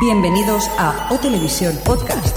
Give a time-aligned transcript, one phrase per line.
[0.00, 2.36] Bienvenidos a O Televisión Podcast.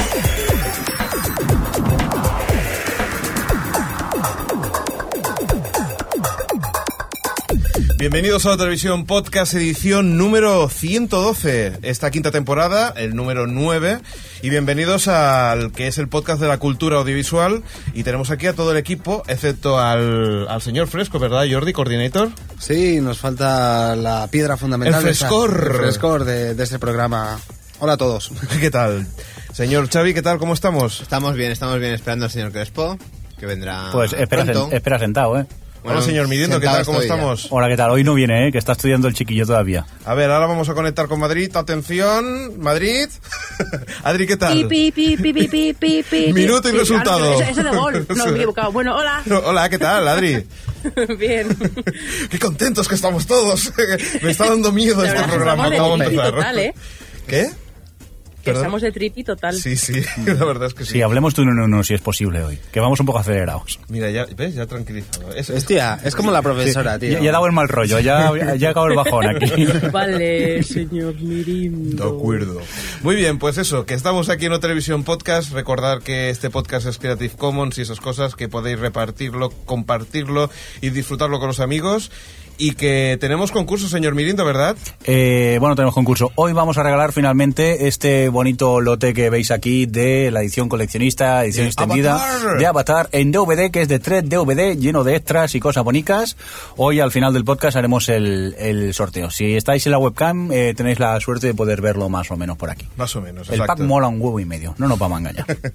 [7.97, 13.99] Bienvenidos a la televisión podcast edición número 112, esta quinta temporada, el número 9,
[14.41, 18.53] y bienvenidos al que es el podcast de la cultura audiovisual, y tenemos aquí a
[18.53, 22.29] todo el equipo, excepto al, al señor Fresco, ¿verdad Jordi, coordinator?
[22.59, 24.99] Sí, nos falta la piedra fundamental.
[24.99, 25.67] El de esta- frescor.
[25.71, 27.39] el frescor de, de este programa.
[27.83, 28.31] Hola a todos.
[28.61, 29.05] ¿Qué tal?
[29.51, 30.37] Señor Xavi, ¿qué tal?
[30.37, 31.01] ¿Cómo estamos?
[31.01, 32.97] Estamos bien, estamos bien esperando al señor Crespo,
[33.37, 34.69] que vendrá Pues espera, pronto.
[34.69, 35.45] sen- espera sentado, ¿eh?
[35.83, 36.85] Bueno, Hola señor Mirindo, ¿qué sentado tal?
[36.85, 37.15] ¿Cómo estoy ya.
[37.15, 37.47] estamos?
[37.49, 37.91] Hola, ¿qué tal?
[37.91, 38.51] Hoy no viene, ¿eh?
[38.53, 39.85] Que está estudiando el chiquillo todavía.
[40.05, 43.09] A ver, ahora vamos a conectar con Madrid, atención, Madrid.
[44.03, 44.65] Adri, ¿qué tal?
[44.65, 47.37] Pi, pi, pi, pi, pi, pi, pi, Minuto y resultado.
[47.41, 48.07] Ah, ese de gol.
[48.15, 48.71] No, me he equivocado.
[48.71, 49.21] Bueno, hola.
[49.43, 50.47] Hola, ¿qué tal, Adri?
[51.19, 51.49] Bien.
[52.29, 53.73] Qué contentos que estamos todos.
[54.21, 55.63] Me está dando miedo La este verdad, programa.
[55.67, 56.33] estamos de Acabo de empezar.
[56.33, 56.73] total, ¿eh?
[57.27, 57.49] ¿Qué?
[58.43, 58.63] Que ¿Perdón?
[58.65, 59.55] estamos de tripi total.
[59.55, 59.93] Sí, sí,
[60.25, 60.91] la verdad es que sí.
[60.93, 62.59] Sí, hablemos de uno en uno si es posible hoy.
[62.73, 63.79] Que vamos un poco acelerados.
[63.87, 64.53] Mira, ya, ¿ves?
[64.55, 65.31] Ya tranquilizado.
[65.33, 67.11] Es, es- Hostia, es como la profesora, tío.
[67.13, 69.65] Ya, ya he dado el mal rollo, ya, ya he acabado el bajón aquí.
[69.93, 72.03] Vale, señor Mirindo.
[72.11, 72.59] De acuerdo.
[73.01, 75.53] Muy bien, pues eso, que estamos aquí en O Televisión Podcast.
[75.53, 80.49] Recordar que este podcast es Creative Commons y esas cosas, que podéis repartirlo, compartirlo
[80.81, 82.11] y disfrutarlo con los amigos.
[82.63, 84.77] Y que tenemos concurso, señor Mirindo, ¿verdad?
[85.03, 86.31] Eh, bueno, tenemos concurso.
[86.35, 91.43] Hoy vamos a regalar finalmente este bonito lote que veis aquí de la edición coleccionista,
[91.43, 92.57] edición De extendida Avatar.
[92.57, 96.37] de Avatar en DVD, que es de 3 DVD, lleno de extras y cosas bonitas.
[96.77, 99.29] Hoy al final del podcast haremos el, el sorteo.
[99.29, 102.55] Si estáis en la webcam, eh, tenéis la suerte de poder verlo más o menos
[102.55, 102.87] por aquí.
[102.95, 103.73] Más o menos, El exacto.
[103.75, 105.45] pack mola un huevo y medio, no nos vamos a engañar.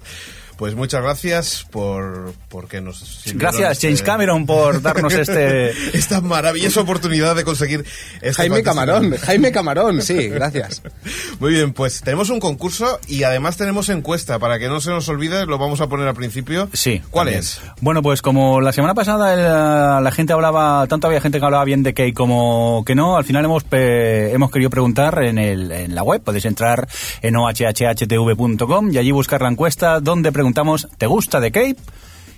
[0.59, 5.69] Pues muchas gracias por porque nos Gracias, este- James Cameron, por darnos este...
[5.97, 7.85] esta maravillosa oportunidad de conseguir
[8.21, 10.81] este Jaime fantástico- Camarón, Jaime Camarón, sí, gracias.
[11.39, 15.07] Muy bien, pues tenemos un concurso y además tenemos encuesta para que no se nos
[15.07, 16.67] olvide, lo vamos a poner al principio.
[16.73, 17.01] Sí.
[17.09, 17.39] ¿Cuál también.
[17.39, 17.61] es?
[17.79, 21.63] Bueno, pues como la semana pasada la, la gente hablaba, tanto había gente que hablaba
[21.63, 25.71] bien de Kate como que no, al final hemos pe- hemos querido preguntar en, el,
[25.71, 26.85] en la web, podéis entrar
[27.21, 31.75] en ohhhtv.com y allí buscar la encuesta donde preguntamos, ¿te gusta de Cape?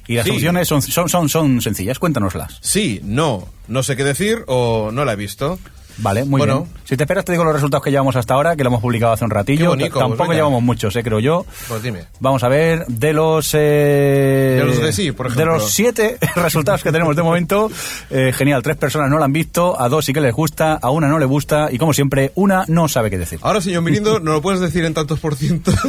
[0.07, 0.31] Y las Sí.
[0.31, 2.57] opciones son, son, son, son sencillas, cuéntanoslas.
[2.61, 5.59] Sí, no, no sé qué decir o no la he visto.
[6.01, 6.61] Vale, muy Bueno.
[6.63, 6.81] bien.
[6.83, 9.13] Si te esperas te digo los resultados que llevamos hasta ahora, que lo hemos publicado
[9.13, 9.61] hace un ratillo.
[9.61, 11.45] Qué bonito, Tampoco pues llevamos muchos, eh, creo yo.
[11.67, 12.05] Pues dime.
[12.19, 13.51] Vamos a ver, de los...
[13.53, 15.45] eh, De los de sí, por ejemplo.
[15.53, 17.71] De los siete resultados que tenemos de momento,
[18.09, 20.89] eh, genial, tres personas no la han visto, a dos sí que les gusta, a
[20.89, 23.39] una no le gusta y como siempre, una no sabe qué decir.
[23.41, 25.71] Ahora, señor Mirindo, ¿no lo puedes decir en tantos por ciento?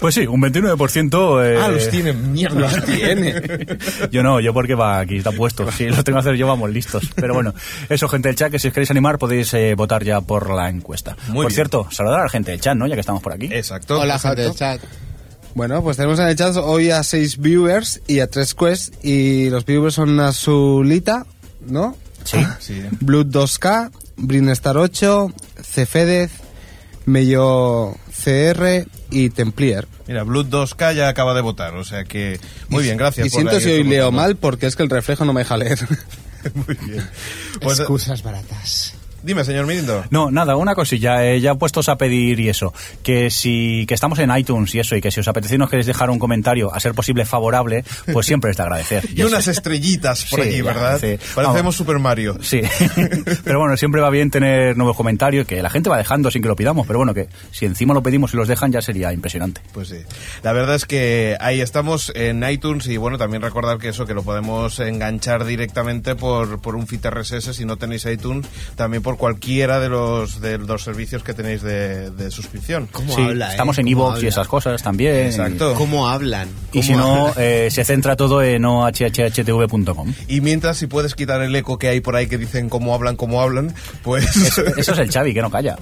[0.00, 1.44] Pues sí, un 29%...
[1.44, 2.60] Eh, ah, los tiene, mierda.
[2.60, 3.34] Los tiene.
[4.10, 5.70] Yo no, yo porque va aquí, está puesto.
[5.72, 7.10] Si lo tengo que hacer yo, vamos listos.
[7.14, 7.54] Pero bueno,
[7.88, 10.70] eso, gente del chat, que si os queréis animar podéis eh, votar ya por la
[10.70, 11.16] encuesta.
[11.26, 11.54] Muy por bien.
[11.54, 12.86] cierto, saludar a la gente del chat, ¿no?
[12.86, 13.48] Ya que estamos por aquí.
[13.52, 14.00] Exacto.
[14.00, 14.42] Hola, exacto.
[14.42, 14.80] gente del chat.
[15.54, 18.92] Bueno, pues tenemos en el chat hoy a seis viewers y a tres quests.
[19.04, 21.26] Y los viewers son Azulita,
[21.66, 21.96] ¿no?
[22.24, 22.38] Sí.
[22.58, 22.82] Sí.
[23.00, 26.32] Blood 2K, Brinstar 8, Cefedez,
[27.04, 27.94] Mello
[28.24, 29.86] CR y Templier.
[30.06, 32.40] Mira, Blood 2K ya acaba de votar, o sea que...
[32.68, 33.26] Muy bien, gracias.
[33.26, 35.56] Y por siento si hoy leo mal porque es que el reflejo no me deja
[35.56, 35.78] leer.
[36.54, 37.08] Muy bien.
[37.60, 38.94] Pues, Excusas baratas.
[39.24, 40.04] Dime, señor Mirindo.
[40.10, 44.18] No, nada, una cosilla, eh, ya puestos a pedir y eso, que si que estamos
[44.18, 46.80] en iTunes y eso, y que si os apetece nos queréis dejar un comentario, a
[46.80, 49.04] ser posible favorable, pues siempre es de agradecer.
[49.14, 50.98] Y unas estrellitas por Sí, ya, ¿verdad?
[51.00, 51.16] sí.
[51.34, 51.76] Parecemos Vamos.
[51.76, 52.36] Super Mario.
[52.42, 52.60] Sí,
[53.44, 56.48] pero bueno, siempre va bien tener nuevos comentarios, que la gente va dejando sin que
[56.48, 59.60] lo pidamos, pero bueno, que si encima lo pedimos y los dejan ya sería impresionante.
[59.72, 59.98] Pues sí.
[60.42, 64.14] La verdad es que ahí estamos en iTunes y bueno, también recordar que eso, que
[64.14, 68.46] lo podemos enganchar directamente por, por un feed RSS si no tenéis iTunes,
[68.76, 72.88] también por cualquiera de los, de los servicios que tenéis de, de suscripción.
[72.90, 73.50] ¿Cómo Sí, habla, eh?
[73.52, 75.26] estamos en ¿Cómo iVoox y esas cosas también.
[75.26, 75.74] Exacto.
[75.74, 76.48] ¿Cómo hablan?
[76.72, 80.12] Y si no, eh, se centra todo en ohhhtv.com.
[80.28, 83.16] Y mientras, si puedes quitar el eco que hay por ahí que dicen cómo hablan,
[83.16, 84.24] cómo hablan, pues...
[84.76, 85.76] Eso es el Xavi, que no calla.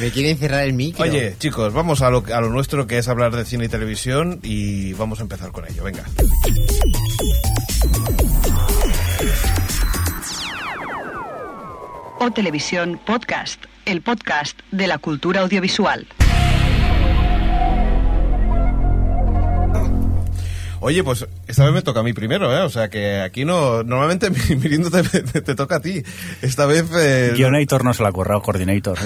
[0.00, 1.02] Me quieren cerrar el micro.
[1.04, 4.40] Oye, chicos, vamos a lo, a lo nuestro que es hablar de cine y televisión
[4.42, 5.84] y vamos a empezar con ello.
[5.84, 6.04] Venga.
[12.26, 16.06] O Televisión Podcast, el podcast de la cultura audiovisual.
[20.80, 22.60] Oye, pues esta vez me toca a mí primero, ¿eh?
[22.62, 23.82] O sea que aquí no...
[23.82, 26.02] Normalmente Mirindo te, te- te toca a ti.
[26.40, 26.86] Esta vez...
[26.96, 28.96] eh, Guionator no se la ha currado, Coordinator.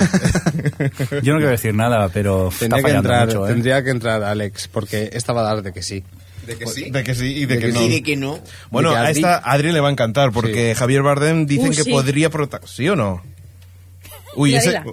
[0.78, 0.90] ¿eh?
[1.22, 3.50] Yo no quiero decir nada, pero está Tendría que, fallando entrar, mucho, ¿eh?
[3.52, 6.04] tendría que entrar Alex, porque esta va a dar de que sí.
[6.48, 6.90] ¿De que sí?
[6.90, 7.78] De que sí y de, De que, que no.
[7.80, 8.40] Sí, de que no.
[8.70, 11.84] Bueno, que a esta Adri le va a encantar porque Javier Bardem dicen Uh, que
[11.84, 11.90] sí.
[11.90, 13.22] podría prota- ¿Sí o no?
[14.36, 14.80] Uy, ese,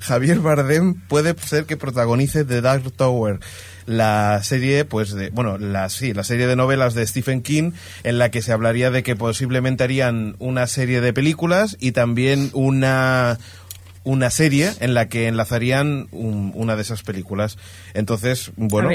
[0.00, 3.40] Javier Bardem puede ser que protagonice The Dark Tower,
[3.86, 7.72] la serie, pues, de, bueno, la, sí, la serie de novelas de Stephen King,
[8.02, 12.50] en la que se hablaría de que posiblemente harían una serie de películas y también
[12.52, 13.38] una
[14.06, 17.56] una serie en la que enlazarían un- una de esas películas.
[17.94, 18.90] Entonces, bueno.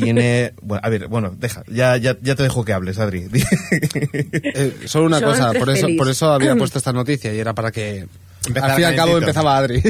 [0.00, 3.28] Tiene, bueno, a ver, bueno, deja, ya, ya, ya te dejo que hables, Adri.
[4.56, 7.72] Eh, solo una cosa, por eso, por eso había puesto esta noticia y era para
[7.72, 8.06] que
[8.60, 9.82] Al fin y al cabo empezaba Adri.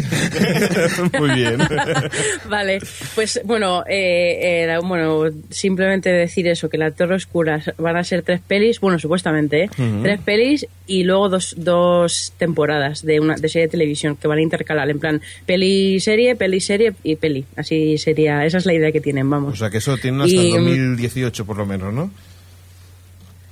[1.19, 1.59] Muy bien.
[2.49, 2.81] Vale,
[3.15, 8.23] pues bueno, eh, era- bueno, simplemente decir eso, que la Torre Oscura van a ser
[8.23, 9.71] tres pelis, bueno, supuestamente, ¿eh?
[10.03, 14.39] tres pelis y luego dos, dos temporadas de una de serie de televisión que van
[14.39, 17.45] a intercalar, en plan peli-serie, peli-serie y peli.
[17.57, 19.55] Así sería, esa es la idea que tienen, vamos.
[19.55, 20.67] O sea que eso tiene hasta Y, el mm,
[20.97, 22.11] 2018 por lo menos, ¿no?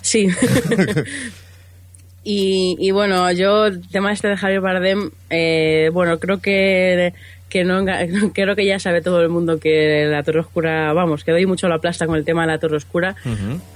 [0.00, 0.28] Sí.
[2.24, 7.12] y, y bueno, yo, el tema este de Javier Bardem, eh, bueno, creo que
[7.52, 7.84] que no
[8.32, 11.68] creo que ya sabe todo el mundo que la Torre Oscura, vamos, que doy mucho
[11.68, 13.14] la plasta con el tema de la Torre Oscura.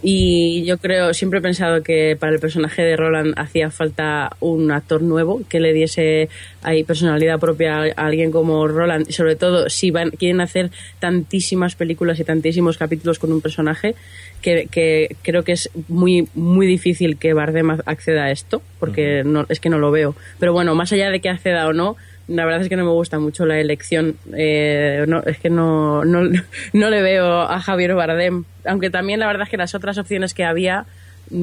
[0.02, 4.70] Y yo creo, siempre he pensado que para el personaje de Roland hacía falta un
[4.70, 6.30] actor nuevo que le diese
[6.62, 9.10] ahí personalidad propia a alguien como Roland.
[9.10, 13.94] Sobre todo si van, quieren hacer tantísimas películas y tantísimos capítulos con un personaje
[14.40, 19.44] que, que creo que es muy muy difícil que Bardem acceda a esto porque no,
[19.50, 20.16] es que no lo veo.
[20.38, 21.96] Pero bueno más allá de que acceda o no
[22.28, 26.04] la verdad es que no me gusta mucho la elección eh, no, es que no,
[26.04, 26.22] no,
[26.72, 30.34] no le veo a Javier Bardem aunque también la verdad es que las otras opciones
[30.34, 30.86] que había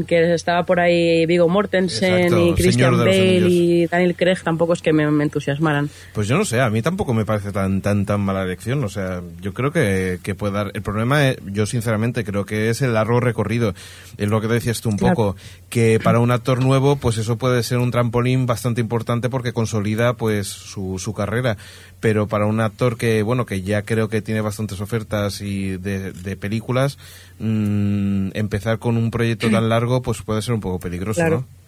[0.08, 4.82] que estaba por ahí Vigo Mortensen Exacto, y Christian Bale y Daniel Craig tampoco es
[4.82, 8.06] que me, me entusiasmaran Pues yo no sé, a mí tampoco me parece tan tan
[8.06, 8.84] tan mala elección.
[8.84, 10.72] O sea, yo creo que, que puede dar.
[10.74, 13.74] El problema, es, yo sinceramente creo que es el largo recorrido.
[14.18, 15.16] Es lo que decías tú un Claro.
[15.16, 15.36] poco,
[15.70, 20.14] que para un actor nuevo, pues eso puede ser un trampolín bastante importante porque consolida
[20.14, 21.58] pues su, su carrera.
[22.04, 26.12] Pero para un actor que, bueno, que ya creo que tiene bastantes ofertas y de,
[26.12, 26.98] de películas,
[27.40, 31.38] mm, empezar con un proyecto tan largo, pues puede ser un poco peligroso, Claro.
[31.38, 31.64] ¿no?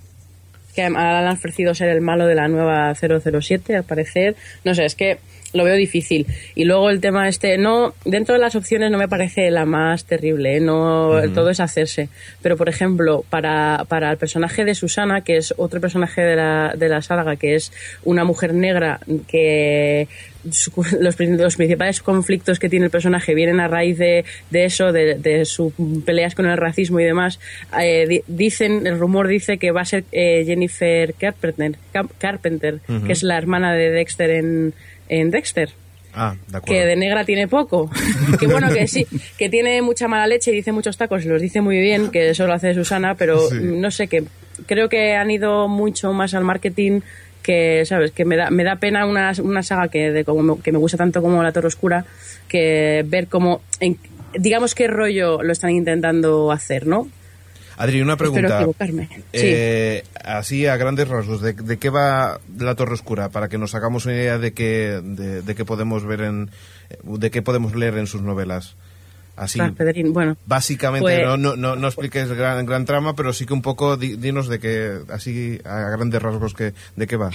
[0.76, 4.36] que ahora le han ofrecido ser el malo de la nueva 007 al parecer
[4.66, 5.20] no sé es que
[5.56, 9.08] lo veo difícil y luego el tema este no dentro de las opciones no me
[9.08, 10.60] parece la más terrible ¿eh?
[10.60, 12.10] no todo es hacerse
[12.42, 16.74] pero por ejemplo para, para el personaje de Susana que es otro personaje de la,
[16.78, 17.72] de la saga que es
[18.04, 20.08] una mujer negra que
[21.00, 25.16] los, los principales conflictos que tiene el personaje vienen a raíz de, de eso, de,
[25.16, 25.74] de sus
[26.06, 27.40] peleas con el racismo y demás.
[27.82, 31.76] Eh, di- dicen, el rumor dice que va a ser eh, Jennifer Carpenter,
[32.20, 34.74] Carpenter que es la hermana de Dexter en,
[35.10, 35.70] en Dexter.
[36.14, 36.66] Ah, de acuerdo.
[36.82, 37.90] Que de negra tiene poco.
[38.40, 39.06] que bueno, que sí,
[39.38, 42.30] que tiene mucha mala leche y dice muchos tacos y los dice muy bien, que
[42.30, 43.58] eso lo hace Susana, pero Sí.
[43.62, 44.24] no sé, que
[44.66, 47.02] creo que han ido mucho más al marketing
[47.44, 48.12] que, ¿sabes?
[48.12, 50.78] Que me da, me da pena una, una saga que, de, como me, que me
[50.80, 52.06] gusta tanto como La Torre Oscura,
[52.48, 53.98] que ver cómo, en-
[54.34, 57.08] digamos qué rollo lo están intentando hacer, ¿no?
[57.78, 58.58] Adri, una pregunta.
[58.58, 59.10] equivocarme.
[59.12, 59.22] Sí.
[59.34, 63.30] Eh, así a grandes rasgos, ¿de, de qué va la Torre Oscura?
[63.30, 66.52] Para que nos hagamos una idea de qué de, de qué podemos ver en,
[67.04, 68.76] de qué podemos leer en sus novelas.
[69.38, 70.38] Así, Pedrín, bueno.
[70.46, 73.98] básicamente, Pues- no, no, no, no expliques gran, gran trama, pero sí que un poco
[73.98, 77.32] di- dinos de qué, así a grandes rasgos, que, de qué va.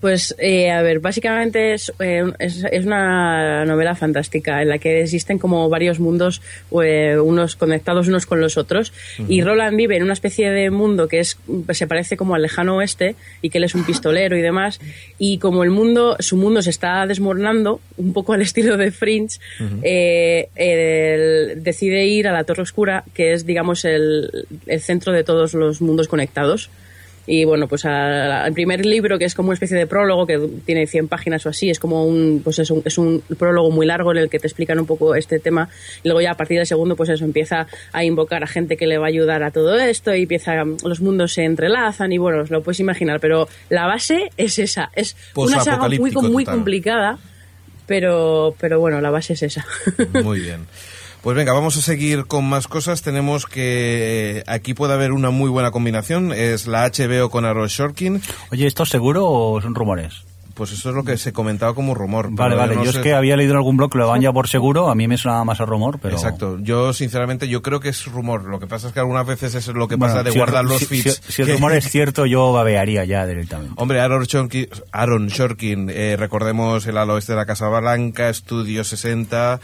[0.00, 5.02] Pues, eh, a ver, básicamente es, eh, es, es una novela fantástica en la que
[5.02, 6.42] existen como varios mundos,
[6.82, 8.92] eh, unos conectados unos con los otros.
[9.28, 11.38] Y Roland vive en una especie de mundo que es
[11.70, 14.80] se parece como al lejano oeste y que él es un pistolero y demás.
[15.18, 19.38] Y como el mundo, su mundo se está desmoronando, un poco al estilo de Fringe,
[19.82, 25.24] eh, él decide ir a la Torre Oscura, que es, digamos, el, el centro de
[25.24, 26.70] todos los mundos conectados.
[27.26, 30.86] Y bueno, pues al primer libro, que es como una especie de prólogo, que tiene
[30.86, 34.12] 100 páginas o así, es como un, pues es un, es un prólogo muy largo
[34.12, 35.68] en el que te explican un poco este tema.
[36.02, 38.86] Y luego ya a partir del segundo, pues eso, empieza a invocar a gente que
[38.86, 42.42] le va a ayudar a todo esto y empieza, los mundos se entrelazan y bueno,
[42.42, 43.20] os lo puedes imaginar.
[43.20, 46.44] Pero la base es esa, es una saga muy, muy total.
[46.44, 47.18] complicada,
[47.86, 49.66] pero, pero bueno, la base es esa.
[50.22, 50.66] Muy bien.
[51.26, 53.02] Pues venga, vamos a seguir con más cosas.
[53.02, 56.30] Tenemos que eh, aquí puede haber una muy buena combinación.
[56.32, 58.22] Es la HBO con Aaron Shorkin.
[58.52, 60.22] Oye, ¿esto es seguro o son rumores?
[60.54, 62.28] Pues eso es lo que se comentaba como rumor.
[62.30, 62.76] Vale, pero vale.
[62.76, 64.46] no yo sé- es que había leído en algún blog que lo daban ya por
[64.46, 64.88] seguro.
[64.88, 66.14] A mí me sonaba más a rumor, pero...
[66.14, 66.58] Exacto.
[66.60, 68.44] Yo, sinceramente, yo creo que es rumor.
[68.44, 70.44] Lo que pasa es que algunas veces es lo que Bueno, pasa de si el-
[70.44, 71.20] guardar los si- feeds.
[71.26, 73.74] Si, si el rumor es cierto, yo babearía ya directamente.
[73.78, 78.84] Hombre, Aaron Shorkin, Aaron Shorkin eh, recordemos el al oeste de la Casa Blanca, Estudio
[78.84, 79.58] 60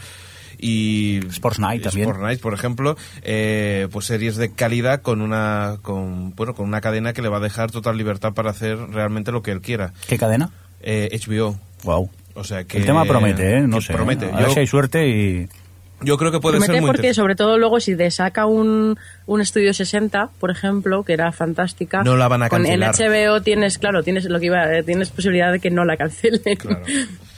[0.63, 2.07] y Sports Night también.
[2.07, 6.79] Sports Night, por ejemplo, eh, pues series de calidad con una con bueno con una
[6.79, 9.91] cadena que le va a dejar total libertad para hacer realmente lo que él quiera.
[10.07, 10.51] ¿Qué cadena?
[10.81, 11.59] Eh, HBO.
[11.83, 12.09] Wow.
[12.35, 13.61] O sea que El tema promete, ¿eh?
[13.67, 13.93] No sé.
[13.93, 14.25] Promete.
[14.31, 15.47] A ver Yo, si hay suerte y...
[16.01, 18.97] yo creo que puede Promete ser muy porque sobre todo luego si te saca un,
[19.25, 22.03] un estudio 60, por ejemplo, que era fantástica.
[22.03, 22.95] No la van a con- cancelar.
[22.99, 25.95] En HBO tienes, claro, tienes lo que iba, eh, tienes posibilidad de que no la
[25.97, 26.41] cancelen.
[26.57, 26.81] Claro.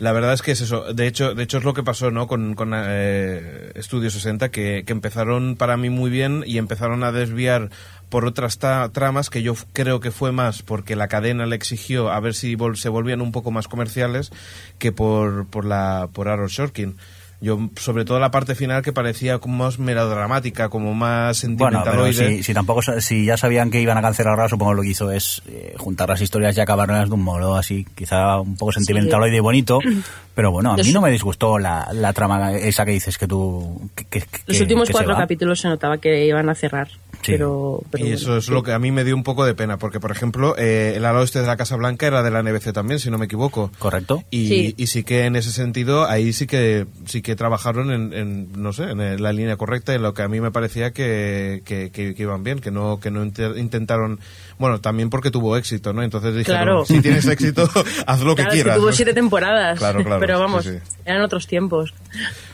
[0.00, 0.94] La verdad es que es eso.
[0.94, 2.26] De hecho, de hecho es lo que pasó, ¿no?
[2.26, 7.12] Con, con eh, Studio 60, que, que empezaron para mí muy bien y empezaron a
[7.12, 7.68] desviar
[8.08, 12.18] por otras tramas que yo creo que fue más porque la cadena le exigió a
[12.18, 14.32] ver si vol- se volvían un poco más comerciales
[14.78, 16.96] que por, por la por Aaron Sorkin.
[17.42, 22.04] Yo, sobre todo la parte final que parecía como más melodramática, como más Bueno, pero
[22.04, 22.36] sentimentaloide.
[22.36, 25.10] si, si tampoco si ya sabían que iban a cancelarla, supongo que lo que hizo
[25.10, 29.32] es eh, juntar las historias y acabarlas de un modo así, quizá un poco sentimental
[29.34, 29.78] y bonito,
[30.34, 33.88] pero bueno, a mí no me disgustó la, la trama esa que dices que tú...
[33.94, 36.88] que- que- Los que- últimos cuatro capítulos se notaba que iban a cerrar.
[37.22, 37.32] Sí.
[37.32, 38.16] Pero, pero Y bueno.
[38.16, 40.54] eso es lo que a mí me dio un poco de pena, porque por ejemplo,
[40.56, 43.18] eh, el ala oeste de la Casa Blanca era de la NBC también, si no
[43.18, 43.70] me equivoco.
[43.78, 44.24] Correcto.
[44.30, 44.74] Y Sí.
[44.78, 48.72] y sí que en ese sentido, ahí sí que sí que trabajaron en, en, no
[48.72, 52.14] sé, en la línea correcta, en lo que a mí me parecía que, que, que-
[52.14, 54.18] que iban bien, que no que no inter- intentaron,
[54.60, 56.02] bueno, también porque tuvo éxito, ¿no?
[56.04, 56.84] Entonces dijeron, Claro.
[56.84, 57.68] si tienes éxito,
[58.06, 58.76] haz lo que Claro, es que quieras.
[58.76, 58.92] tuvo ¿no?
[58.92, 59.78] siete temporadas.
[59.78, 60.72] Claro, claro, Pero vamos, sí.
[61.04, 61.92] eran otros tiempos.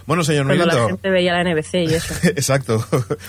[0.07, 0.89] Bueno, señor Cuando la Mirindo.
[0.89, 2.15] gente veía la NBC y eso.
[2.23, 2.83] Exacto,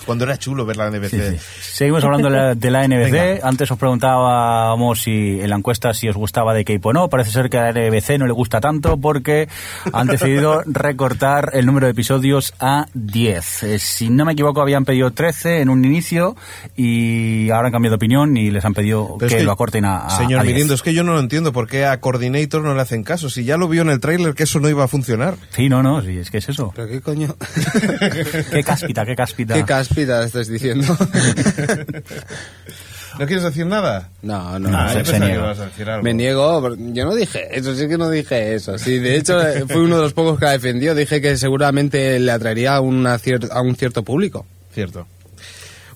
[0.05, 1.39] cuando era chulo ver la NBC.
[1.59, 3.11] Seguimos hablando de la, de la NBC.
[3.11, 3.47] Venga.
[3.47, 7.09] Antes os preguntábamos si en la encuesta si os gustaba de Cape o no.
[7.09, 9.47] Parece ser que a la NBC no le gusta tanto porque
[9.91, 13.63] han decidido recortar el número de episodios a 10.
[13.63, 16.35] Eh, si no me equivoco, habían pedido 13 en un inicio
[16.75, 19.85] y ahora han cambiado de opinión y les han pedido Pero que, es lo acorten
[19.85, 20.53] a, a Señor a 10.
[20.53, 23.29] Mirindo, es que yo no lo entiendo por qué a Coordinator no le hacen caso.
[23.29, 25.35] Si ya lo vio en el tráiler que eso no iba a funcionar.
[25.51, 26.71] Sí, no, no, sí, es que es eso.
[26.75, 27.35] ¿Pero qué coño?
[28.51, 29.53] Qué cáspita, qué cáspita.
[29.55, 30.95] ¿Qué cáspita estás diciendo?
[33.19, 34.09] ¿No quieres decir nada?
[34.21, 34.69] no, no.
[34.69, 35.35] No, Ah, se- yo se que niega.
[35.35, 36.03] ibas a decir algo.
[36.03, 38.77] Me niego, yo no dije eso, sí que no dije eso.
[38.77, 40.93] Sí, de hecho, eh, fui uno de los pocos que la defendió.
[40.93, 44.45] Dije que seguramente le atraería a, una cier- a un cierto público.
[44.71, 45.07] Cierto.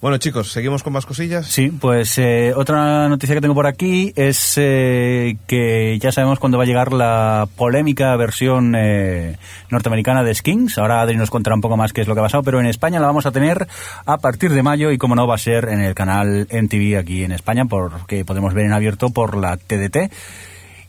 [0.02, 1.46] Bueno, chicos, ¿seguimos con más cosillas?
[1.46, 6.58] Sí, pues eh, otra noticia que tengo por aquí es eh, que ya sabemos cuándo
[6.58, 9.38] va a llegar la polémica versión eh,
[9.70, 10.80] norteamericana de Skins.
[10.80, 12.66] Ahora Adri nos contará un poco más qué es lo que ha pasado, pero en
[12.66, 13.68] España la vamos a tener
[14.08, 17.24] a partir de mayo y como no va a ser en el canal MTV aquí
[17.24, 20.12] en España, porque podemos ver en abierto por la TDT.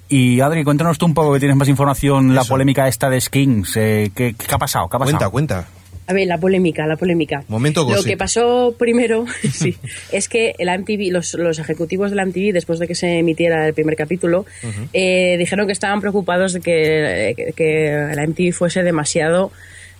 [0.08, 3.76] Y Adri, cuéntanos tú un poco que tienes más información, la polémica esta de Skins.
[3.76, 4.88] Eh, ¿qué, qué ha pasado?
[4.88, 5.30] ¿Qué ha pasado?
[5.30, 5.81] Cuenta, cuenta.
[6.12, 7.42] A ver, la polémica, la polémica.
[7.48, 9.74] Momento Lo que pasó primero sí,
[10.12, 13.66] es que la MTV, los, los ejecutivos de la MTV, después de que se emitiera
[13.66, 14.44] el primer capítulo,
[14.92, 19.50] eh, dijeron que estaban preocupados de que, que- que la MTV fuese demasiado,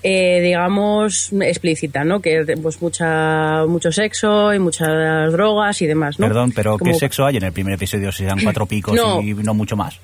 [0.02, 2.21] eh, digamos, explícita, ¿no?
[2.21, 6.26] Que pues mucha mucho sexo y muchas drogas y demás, ¿no?
[6.26, 8.11] Perdón, pero ¿qué sexo hay en el primer episodio?
[8.12, 9.23] Si dan cuatro picos No.
[9.23, 9.99] y no mucho más.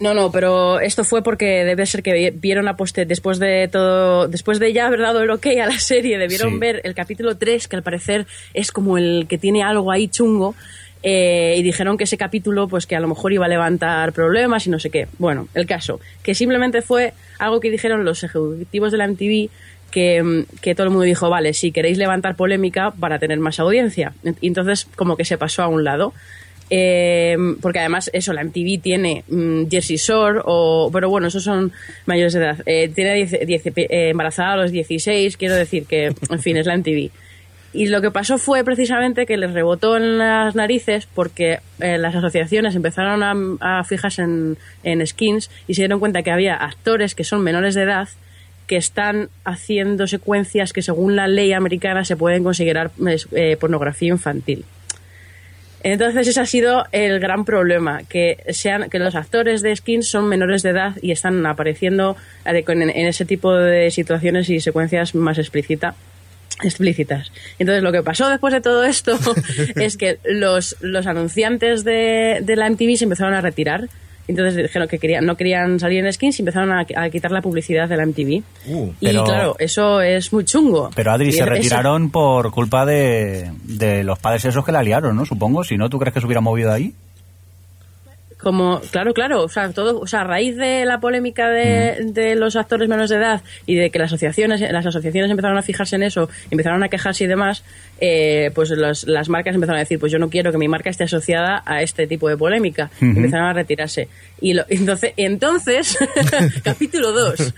[0.00, 4.28] No, no, pero esto fue porque debe ser que vieron a poste después de todo,
[4.28, 6.58] después de ya haber dado el ok a la serie, debieron Sí.
[6.58, 10.54] ver el capítulo 3, que al parecer es como el que tiene algo ahí chungo,
[11.02, 14.66] eh, y dijeron que ese capítulo, pues que a lo mejor iba a levantar problemas
[14.66, 15.06] y no sé qué.
[15.18, 19.50] Bueno, el caso, que simplemente fue algo que dijeron los ejecutivos de la MTV,
[19.90, 23.58] que, mm, que todo el mundo dijo, vale, si queréis levantar polémica para tener más
[23.60, 24.12] audiencia.
[24.40, 26.14] Y entonces como que se pasó a un lado.
[26.72, 30.40] Eh, porque además eso, la MTV tiene mm, Jersey Shore,
[30.92, 31.72] pero bueno, esos son
[32.06, 32.58] mayores de edad.
[32.64, 36.66] Eh, tiene 10 10 eh, embarazada a los 16, quiero decir que, en fin, es
[36.66, 37.10] la MTV.
[37.72, 42.16] Y lo que pasó fue precisamente que les rebotó en las narices porque eh, las
[42.16, 47.22] asociaciones empezaron a, fijarse en, en skins y se dieron cuenta que había actores que
[47.22, 48.08] son menores de edad
[48.66, 52.92] que están haciendo secuencias que según la ley americana se pueden considerar
[53.32, 54.64] eh, pornografía infantil.
[55.82, 60.28] Entonces ese ha sido el gran problema, que sean que los actores de skins son
[60.28, 65.14] menores de edad y están apareciendo eh, en, en ese tipo de situaciones y secuencias
[65.14, 65.94] más explícita,
[66.62, 67.32] explícitas.
[67.58, 69.18] Entonces lo que pasó después de todo esto
[69.76, 73.88] es que los, los anunciantes de, de la MTV se empezaron a retirar.
[74.30, 77.42] Entonces dijeron que querían, no querían salir en skins y empezaron a, a quitar la
[77.42, 78.42] publicidad de la MTV.
[78.66, 80.90] Uh, y pero- claro, eso es muy chungo.
[80.94, 84.82] Pero Adri, Y se eso- retiraron por culpa de, de los padres esos que la
[84.82, 85.26] liaron, ¿no?
[85.26, 85.64] Supongo.
[85.64, 86.94] Si no, ¿tú crees que se hubiera movido ahí?
[88.42, 92.34] Como claro claro o sea todo o sea a raíz de la polémica de, de
[92.36, 95.96] los actores menores de edad y de que las asociaciones las asociaciones empezaron a fijarse
[95.96, 97.62] en eso empezaron a quejarse y demás
[98.00, 100.88] eh, pues los- las marcas empezaron a decir pues yo no quiero que mi marca
[100.90, 102.90] esté asociada a este tipo de polémica.
[103.00, 104.08] Empezaron a retirarse.
[104.40, 105.98] Y lo- entonces entonces
[106.64, 107.52] capítulo 2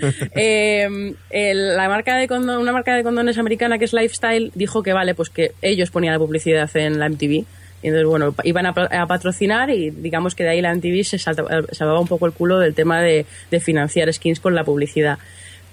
[1.30, 5.14] la marca de condón- una marca de condones americana que es Lifestyle dijo que vale
[5.14, 7.44] pues que ellos ponían la publicidad en la MTV
[7.82, 11.02] y entonces, bueno, iban a, pa- a patrocinar y digamos que de ahí la MTV
[11.04, 11.20] se eh,
[11.72, 15.18] salvaba un poco el culo del tema de, de financiar skins con la publicidad.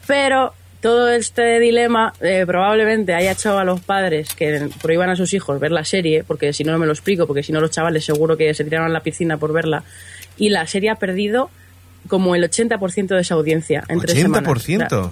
[0.08, 5.34] Pero todo este dilema eh, probablemente haya hecho a los padres que prohíban a sus
[5.34, 7.72] hijos ver la serie, porque si no, no me lo explico, porque si no los
[7.72, 9.84] chavales seguro que se tiraron a la piscina por verla.
[10.38, 11.50] Y la serie ha perdido
[12.08, 14.48] como el 80% de esa audiencia en tres semanas.
[14.86, 15.12] O sea,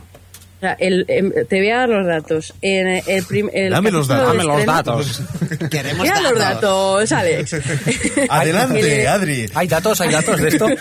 [0.58, 0.60] 80%.
[0.60, 2.54] o sea, el, em, te voy a dar los datos.
[2.62, 4.28] En el prim- el Dame los datos.
[4.28, 5.22] Dame los datos.
[5.72, 7.12] Queremos Mira los datos.
[7.12, 7.56] Alex.
[8.30, 9.46] Adelante, El- Adri.
[9.54, 10.02] ¿Hay datos?
[10.02, 10.68] ¿Hay datos de esto?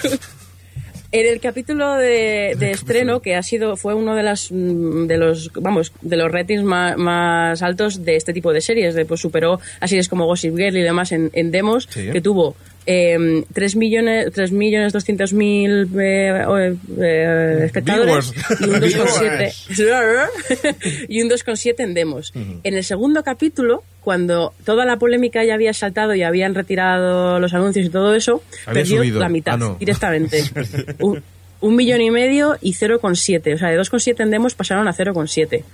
[1.12, 5.16] En el capítulo de, de estreno, que ha sido, fue uno de las mm, de
[5.16, 9.20] los vamos, de los ratings más, más altos de este tipo de series, de, pues
[9.20, 12.10] superó a series como Gossip Girl y demás en, en demos, Sí.
[12.10, 12.56] que tuvo
[12.86, 19.52] eh, 3 millones, 3 millones 200 mil eh, eh, espectadores y un 2,7
[21.08, 22.32] y un 2,7 en demos.
[22.34, 27.52] En el segundo capítulo, cuando toda la polémica ya había saltado y habían retirado los
[27.54, 29.20] anuncios y todo eso, Había perdió subido.
[29.20, 29.76] la mitad Ah, no.
[29.80, 30.44] directamente.
[31.00, 31.22] un,
[31.60, 33.54] un millón y medio y 0,7.
[33.54, 35.64] O sea, de 2,7 en demos pasaron a 0,7.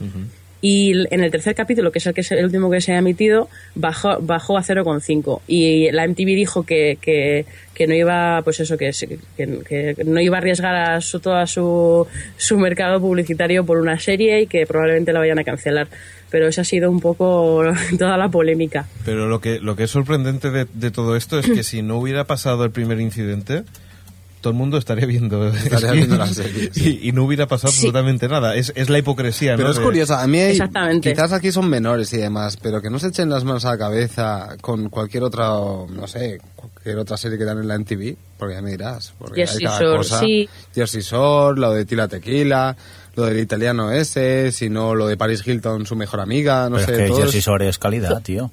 [0.64, 2.99] Y en el tercer capítulo, que es el, que es el último que se ha
[2.99, 5.40] emitido, bajó, bajó a 0,5.
[5.49, 8.92] Y la MTV dijo que, que, que no iba, pues eso, que,
[9.37, 14.42] que no iba a arriesgar a su, todo su, su mercado publicitario por una serie
[14.42, 15.88] y que probablemente la vayan a cancelar.
[16.31, 17.64] Pero esa ha sido un poco
[17.99, 18.87] toda la polémica.
[19.04, 21.99] Pero lo que, lo que es sorprendente de, de todo esto es que si no
[21.99, 23.64] hubiera pasado el primer incidente,
[24.42, 26.99] todo el mundo estaría viendo, Estaría viendo la serie, sí.
[27.02, 27.78] y, y no hubiera pasado Sí.
[27.78, 28.54] absolutamente nada.
[28.56, 29.72] Es, es la hipocresía, Pero ¿no?
[29.75, 31.11] es curioso, a mí hay- Exactamente.
[31.11, 33.78] quizás aquí son menores y demás, pero que no se echen las manos a la
[33.78, 38.54] cabeza con cualquier otra, no sé, cualquier otra serie que dan en la MTV, porque
[38.56, 40.20] ya me dirás, porque Jersey hay cada Shore, cosa.
[40.20, 40.49] sí.
[40.75, 42.76] Jersey Shore, lo de Tila Tequila,
[43.14, 47.04] lo del italiano ese, sino lo de Paris Hilton, su mejor amiga, no Pero sé,
[47.04, 48.50] es que Jersey Shore es calidad, tío.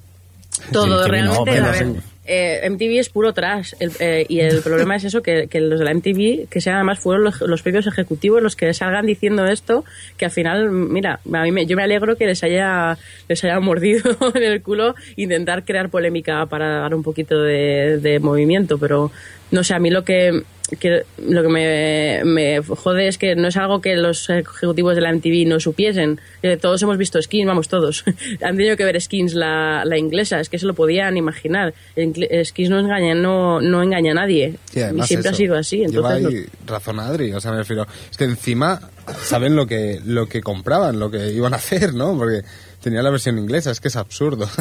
[0.72, 1.50] Todo, realmente.
[1.50, 2.00] pero a ver, sí.
[2.30, 3.74] Eh, MTV es puro trash.
[3.80, 6.76] El- eh, y el problema es eso, que, que los de la MTV, que sean
[6.76, 9.84] además fueron los, los propios ejecutivos los que salgan diciendo esto,
[10.16, 12.96] que al final, mira, a mí me- yo me alegro que les haya,
[13.28, 18.18] les haya mordido en el culo intentar crear polémica para dar un poquito de, de
[18.20, 19.10] movimiento, pero
[19.50, 20.42] no sé, a mí lo que,
[20.78, 25.00] que- lo que me, me jode es que no es algo que los ejecutivos de
[25.00, 26.20] la MTV no supiesen.
[26.42, 28.04] Eh, todos hemos visto skins, vamos, todos.
[28.42, 31.74] Han tenido que ver skins la, la inglesa, es que se lo podían imaginar.
[31.96, 34.54] Cle- skins no engaña, no, no engaña a nadie.
[34.72, 35.30] Sí, y siempre eso.
[35.30, 35.76] ha sido así.
[35.86, 37.86] Lleva Entonces, ahí razón Adri, o sea, me refiero.
[38.10, 38.80] Es que encima
[39.24, 42.16] saben lo que, lo que compraban, lo que iban a hacer, ¿no?
[42.16, 42.42] Porque
[42.80, 44.48] tenía la versión inglesa, es que es absurdo.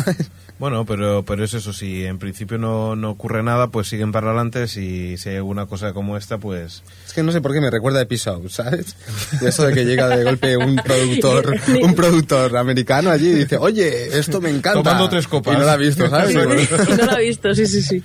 [0.60, 4.28] Bueno, pero, pero es eso, si en principio no, no ocurre nada, pues siguen para
[4.28, 4.68] adelante.
[4.68, 6.84] Si, si hay alguna cosa como esta, pues...
[7.08, 8.98] es que no sé por qué me recuerda a Episode, ¿sabes?
[9.40, 13.56] De eso de que llega de golpe un productor, un productor americano allí y dice,
[13.56, 14.84] oye, esto me encanta.
[14.84, 15.56] Tomando tres copas.
[15.56, 16.32] Y no la ha visto, ¿sabes?
[16.32, 16.44] y no
[17.06, 18.04] lo ha visto, sí, sí, sí.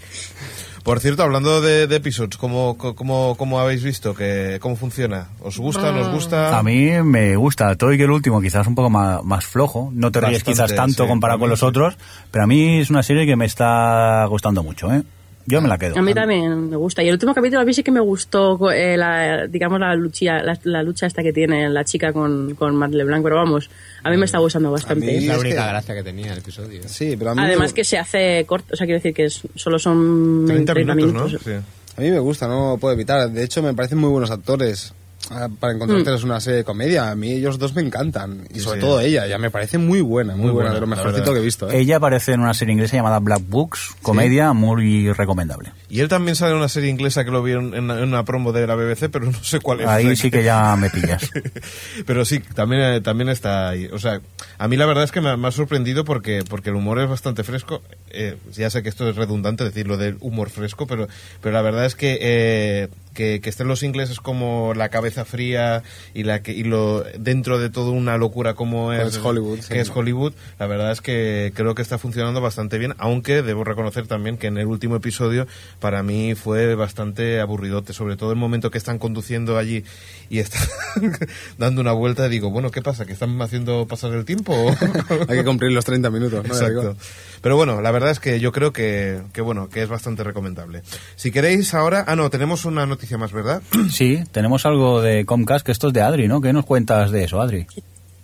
[0.85, 4.15] Por cierto, hablando de, de episodios, ¿cómo, cómo, ¿cómo habéis visto?
[4.15, 5.29] que ¿Cómo funciona?
[5.41, 5.91] ¿Os gusta?
[5.93, 6.59] ¿Nos gusta?
[6.59, 9.91] A mí me gusta todo y que el último quizás un poco más, más flojo.
[9.95, 11.65] No te ríes quizás tanto sí, comparado con los sí.
[11.65, 11.97] otros,
[12.31, 15.03] pero a mí es una serie que me está gustando mucho, ¿eh?
[15.47, 15.99] Yo me la quedo.
[15.99, 17.03] A mí también me gusta.
[17.03, 20.43] Y el último capítulo a mí sí que me gustó, eh, la, digamos, la lucha,
[20.43, 23.69] la, la lucha esta que tiene la chica con, con Matt LeBlanc, pero vamos,
[24.03, 25.05] a mí me está gustando bastante.
[25.07, 26.81] mí- Es la única que- gracia que tenía el episodio.
[26.87, 29.25] Sí, pero a mí, Además me, que se hace corto, o sea, quiero decir que
[29.27, 31.47] es- solo son 30 30 minutos, minutos.
[31.47, 31.61] ¿no?
[31.61, 31.67] Sí.
[31.97, 33.31] a mí me gusta, no lo puedo evitar.
[33.31, 34.95] De hecho, me parecen muy buenos actores.
[35.31, 36.27] Ah, Para encontrártelos Mm.
[36.29, 38.47] una serie de comedia, a mí ellos dos me encantan.
[38.51, 38.87] Y Sí, sobre sí.
[38.87, 41.41] todo ella, ya me parece muy buena, muy, Muy buena, buena, de lo mejorcito que
[41.41, 41.71] he visto.
[41.71, 41.79] ¿eh?
[41.81, 45.73] Ella aparece en una serie inglesa llamada Black Books, comedia muy recomendable.
[45.89, 48.09] Y él también sale en una serie inglesa que lo vi en, en una- en
[48.09, 49.87] una promo de la BBC, pero no sé cuál es.
[49.87, 51.31] Ahí sí que ya me pillas.
[52.07, 53.87] Pero sí, también, eh, también está ahí.
[53.93, 54.21] O sea,
[54.59, 56.99] a mí la verdad es que me, ha- me ha sorprendido porque, porque el humor
[57.01, 57.83] es bastante fresco.
[58.11, 61.09] Eh, ya sé que esto es redundante decirlo del humor fresco, pero,
[61.41, 65.83] pero la verdad es que, eh, que, que estén los ingleses como la cabeza fría
[66.13, 69.75] y, la que, y lo dentro de toda una locura como es, Pues Hollywood, que
[69.75, 69.79] sí.
[69.79, 74.07] es Hollywood, la verdad es que creo que está funcionando bastante bien, aunque debo reconocer
[74.07, 75.47] también que en el último episodio
[75.81, 79.85] para mí fue bastante aburridote, sobre todo el momento que están conduciendo allí
[80.29, 80.63] y están
[81.59, 83.07] dando una vuelta, digo, bueno, ¿qué pasa?
[83.07, 84.53] ¿Que están haciendo pasar el tiempo?
[85.29, 86.53] Hay que cumplir los 30 minutos, ¿no?
[86.55, 86.97] Exacto.
[87.45, 90.81] Pero bueno, la verdad es que yo creo que, que bueno, que es bastante recomendable.
[91.15, 93.61] Si queréis ahora, ah no, tenemos una noticia más, ¿verdad?
[93.91, 96.41] Sí, tenemos algo de Comcast, que esto es de Adri, ¿no?
[96.41, 97.67] ¿Qué nos cuentas de eso, Adri?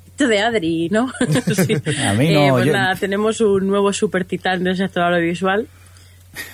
[0.06, 1.12] Esto de Adri, ¿no?
[1.54, 1.74] Sí.
[2.09, 5.68] A mí no, Eh, pues yo- nada, tenemos un nuevo super titán del sector audiovisual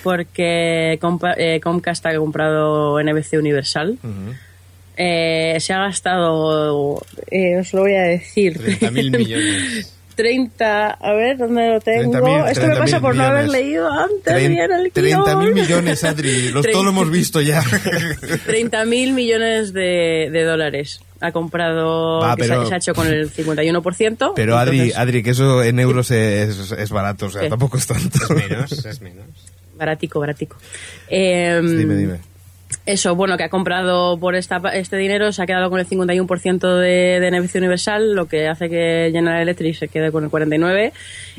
[0.02, 3.98] porque Compa- eh, Comcast ha comprado NBC Universal.
[4.96, 9.92] Eh, se ha gastado, eh, os lo voy a decir, 30.000 millones.
[10.16, 12.12] 30, a ver, ¿dónde lo tengo?
[12.12, 13.62] 30.000, Esto me pasa 30.000 por no haber millones.
[13.62, 15.54] leído antes Trein- bien el 30.000 guion.
[15.54, 16.48] millones, Adri.
[16.50, 17.62] Los, todo lo hemos visto ya.
[17.62, 23.06] 30.000 millones de, de dólares ha comprado, Va, que se- pero- se, ha hecho con
[23.06, 24.32] el 51%.
[24.34, 27.48] Pero Adri, entonces, Adri, que eso en euros es, es barato, o sea, ¿Qué?
[27.50, 28.18] tampoco es tanto.
[28.22, 29.24] Es menos, es menos.
[29.76, 30.56] Baratico, baratico.
[31.08, 32.18] Eh, Dime, dime.
[32.86, 36.78] Eso, bueno, que ha comprado por esta, este dinero, se ha quedado con el 51%
[36.78, 40.92] de, de NBC Universal, lo que hace que General Electric se quede con el 49%.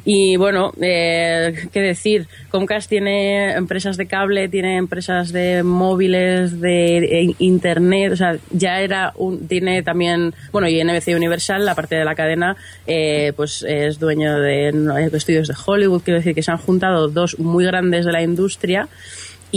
[0.03, 6.99] Y bueno, eh, qué decir, Comcast tiene empresas de cable, tiene empresas de móviles, de,
[6.99, 11.95] de internet, o sea, ya era un, tiene también, bueno, y NBC Universal, la parte
[11.95, 16.43] de la cadena, eh, pues es dueño de eh, estudios de Hollywood, quiero decir que
[16.43, 18.89] se han juntado dos muy grandes de la industria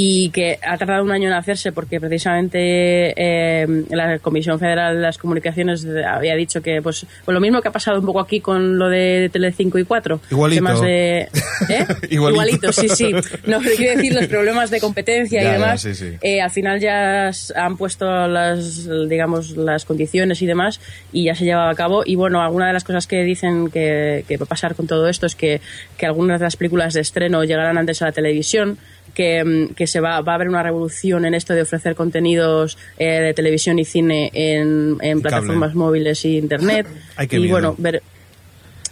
[0.02, 5.02] y que ha tardado un año en hacerse porque precisamente eh, la Comisión Federal de
[5.02, 8.40] las Comunicaciones había dicho que pues, pues lo mismo que ha pasado un poco aquí
[8.40, 10.56] con lo de Tele5 y 4 Igualito.
[10.56, 11.28] temas de
[11.68, 11.86] ¿eh?
[12.08, 12.72] Igualito.
[12.72, 13.12] sí sí
[13.46, 16.16] no quiero decir los problemas de competencia Ya, y ya, demás sí, sí.
[16.22, 20.80] eh, al final ya han puesto las digamos las condiciones y demás
[21.12, 24.24] y ya se llevaba a cabo y bueno alguna de las cosas que dicen que,
[24.26, 25.60] que va a pasar con todo esto es que,
[25.98, 28.78] que algunas de las películas de estreno llegarán antes a la televisión
[29.14, 32.78] que, mm, que se va, va a haber una revolución en esto de ofrecer contenidos
[32.98, 37.52] eh, de televisión y cine en, en plataformas móviles y internet Ay, qué y miedo.
[37.52, 38.02] bueno ver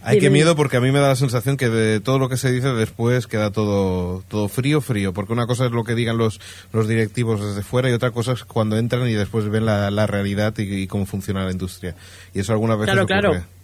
[0.02, 2.36] Hay que miedo porque a mí me da la sensación que de todo lo que
[2.36, 5.12] se dice después queda todo, todo frío, frío.
[5.12, 6.40] Porque una cosa es lo que digan los,
[6.72, 10.06] los directivos desde fuera y otra cosa es cuando entran y después ven la, la
[10.06, 11.94] realidad y, y cómo funciona la industria.
[12.32, 13.20] Y eso algunas veces Claro, ocurre.
[13.20, 13.57] claro.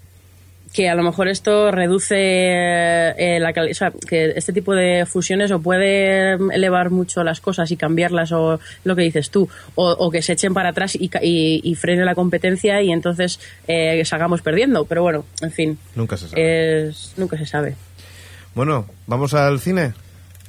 [0.74, 5.06] Que a lo mejor esto reduce eh, la calidad, o sea, que este tipo de
[5.06, 9.90] fusiones o puede elevar mucho las cosas y cambiarlas o lo que dices tú, o,
[9.92, 14.04] o que se echen para atrás y, y, y frene la competencia y entonces eh,
[14.04, 14.84] salgamos perdiendo.
[14.84, 16.88] Pero bueno, en fin, Nunca se sabe.
[16.88, 17.76] es, nunca se sabe.
[18.56, 19.94] Bueno, ¿vamos al cine?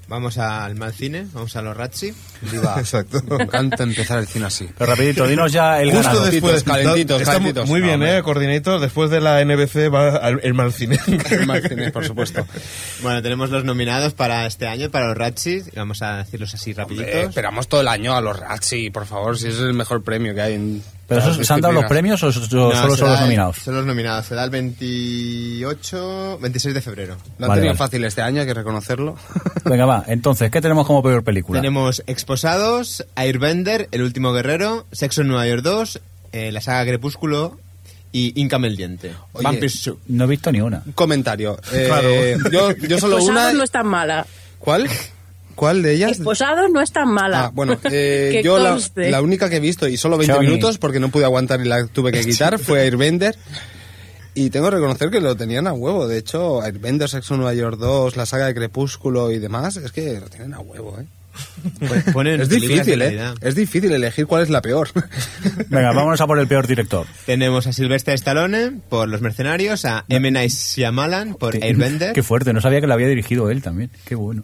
[0.07, 2.13] Vamos al mal cine, vamos a los Ratchi.
[2.51, 2.75] Viva.
[2.79, 3.21] Exacto.
[3.37, 4.69] Me encanta empezar el cine así.
[4.77, 6.31] Pero rapidito, dinos ya el Justo ganador.
[6.31, 8.23] después, calentitos, está muy- bien, No, eh, hombre.
[8.23, 8.79] Coordinator.
[8.79, 10.99] Después de la NBC va al- el mal cine.
[11.47, 12.45] Mal cine, por supuesto.
[13.01, 15.57] Bueno, tenemos los nominados para este año, para los Ratchi.
[15.71, 17.07] y Vamos a decirlos así rapiditos.
[17.07, 20.33] Eh, esperamos todo el año a los Razzie, por favor, si es el mejor premio
[20.35, 20.83] que hay en.
[21.07, 23.25] ¿Pero todas esos, ¿se han dado los premios o, o No, solo son los el-
[23.25, 23.57] nominados?
[23.57, 24.25] Son los nominados.
[24.25, 27.15] Se da el 28, 26 de febrero.
[27.37, 27.77] Lo han Vale, tenido vale.
[27.77, 29.15] fácil este año, hay que reconocerlo.
[29.65, 30.03] Venga, va.
[30.07, 31.59] Entonces, ¿qué tenemos como peor película?
[31.61, 35.99] Tenemos Exposados, Airbender, El último guerrero, Sexo en Nueva York 2,
[36.31, 37.57] eh, la saga Crepúsculo
[38.11, 39.13] y Incame el diente.
[39.33, 39.59] Oye.
[40.07, 40.81] No he visto ni una.
[40.85, 41.59] Un comentario.
[41.73, 42.09] Eh, Claro.
[42.51, 43.53] yo, yo solo Esposados una.
[43.53, 44.25] no es tan mala.
[44.59, 44.89] ¿Cuál?
[45.55, 46.11] ¿Cuál de ellas?
[46.11, 47.45] Esposados no es tan mala.
[47.45, 50.47] Ah, bueno, eh, yo la, la única que he visto y solo 20 Johnny.
[50.47, 53.35] minutos porque no pude aguantar y la tuve que quitar fue Airbender.
[54.37, 56.07] Y tengo que reconocer que lo tenían a huevo.
[56.09, 60.19] De hecho, Airbender, Sexo Nueva York 2, la saga de Crepúsculo y demás, es que
[60.19, 61.05] lo tienen a huevo, ¿eh?
[62.13, 63.33] Ponen Es difícil, ¿eh?
[63.41, 64.89] Es difícil elegir cuál es la peor.
[65.67, 67.05] Venga, vámonos a por el peor director.
[67.25, 70.31] Tenemos a Sylvester Stallone por Los Mercenarios, a M.
[70.31, 72.13] Night Shyamalan por Airbender.
[72.13, 73.89] Qué fuerte, no sabía que lo había dirigido él también.
[74.05, 74.43] Qué bueno.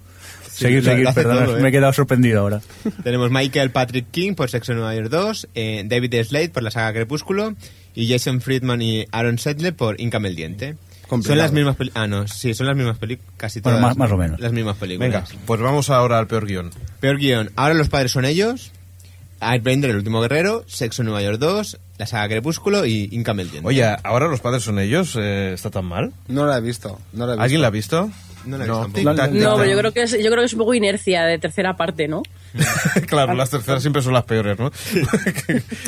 [0.52, 1.62] Seguir, seguir, todo, ¿eh?
[1.62, 2.62] me he quedado sorprendido ahora.
[3.04, 6.72] Tenemos Michael Patrick King por Sexo en Nueva York 2, eh, David Slade por la
[6.72, 7.56] saga Crepúsculo
[7.96, 10.76] y Jason Friedman y Aaron Sedley por Incame el diente.
[11.08, 11.36] Complicado.
[11.36, 12.04] Son las mismas películas.
[12.04, 13.34] Ah, no, sí, son las mismas películas.
[13.36, 13.98] Casi Bueno, todas.
[13.98, 14.40] más- más o menos.
[14.40, 15.12] Las mismas películas.
[15.30, 16.72] Venga, pues vamos ahora al peor guion.
[17.02, 17.52] Peor guion.
[17.58, 18.72] Ahora los padres son ellos.
[19.42, 20.64] Airbender, el último guerrero.
[20.68, 21.80] Sexo en Nueva York 2.
[21.98, 23.68] La saga Crepúsculo y Incame el diente.
[23.68, 25.18] Oye, ¿ahora los padres son ellos?
[25.20, 26.14] Eh, ¿Está tan mal?
[26.30, 27.00] No la he visto.
[27.12, 27.44] No la he visto.
[27.44, 28.10] ¿Alguien la ha visto?
[28.46, 28.94] No la he visto tampoco.
[28.94, 30.74] tic, tac, tic, No, pero yo creo que es, yo creo que es un poco
[30.74, 32.24] inercia de tercera parte, ¿no?
[33.08, 34.72] claro, las terceras siempre son las peores, ¿no?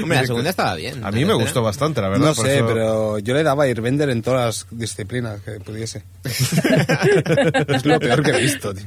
[0.02, 1.04] Hombre, la segunda estaba bien.
[1.04, 2.26] A mí me gustó bastante, la verdad.
[2.28, 6.04] No sé, eso- pero yo le daba a Airbender en todas las disciplinas que pudiese.
[6.24, 8.86] es lo peor que he visto, tío.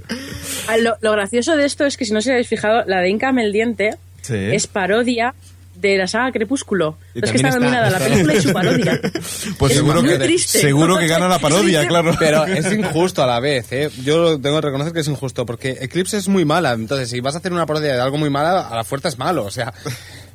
[0.68, 3.08] Ah, Lo, lo gracioso de esto es que si no os habéis fijado, la de
[3.10, 4.34] Incame el diente Sí.
[4.34, 5.34] es parodia
[5.78, 6.96] de la saga Crepúsculo.
[7.14, 9.00] Y es que está está- nominada la película y su parodia.
[9.58, 10.60] Pues Es seguro que, triste.
[10.60, 12.14] seguro que gana la parodia, claro.
[12.18, 13.90] Pero es injusto a la vez, ¿eh?
[14.04, 17.34] Yo tengo que reconocer que es injusto, porque Eclipse es muy mala, entonces si vas
[17.34, 19.72] a hacer una parodia de algo muy mala, a la fuerza es malo, o sea...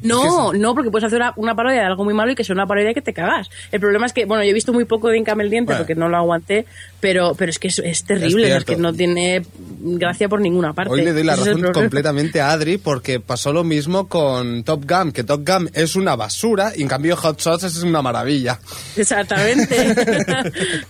[0.02, 2.54] No, no, porque puedes hacer una, una parodia de algo muy malo y que sea
[2.54, 3.50] una parodia que te cagas.
[3.72, 5.80] El problema es que, bueno, yo he visto muy poco de Incame el Diente Bueno.
[5.80, 6.66] porque no lo aguanté,
[7.00, 9.44] pero, pero es que es, es terrible, Es es, que no tiene
[9.80, 10.94] gracia por ninguna parte.
[10.94, 14.84] Hoy le doy la Ese razón completamente a Adri porque pasó lo mismo con Top
[14.90, 18.60] Gun, que Top Gun es una basura y en cambio Hot Shots es una maravilla.
[18.96, 19.96] Exactamente.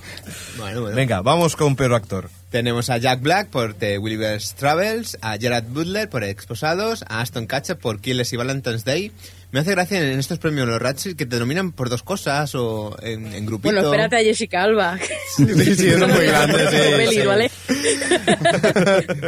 [0.58, 0.96] Bueno, bueno.
[0.96, 2.30] Venga, vamos con peor actor.
[2.52, 7.48] Tenemos a Jack Black por The Gulliver's Travels, a Gerard Butler por Exposados, a Aston
[7.48, 9.14] Kutcher por Killers y Valentine's Day.
[9.54, 12.98] Me hace gracia en estos premios los Ratchets que te denominan por dos cosas o
[13.02, 13.74] en, en grupito.
[13.74, 15.00] bueno, espérate a Jessica Alba.
[15.38, 17.26] Sí, sí, es muy grande, sí, Pelis, sí.
[17.26, 17.52] ¿vale?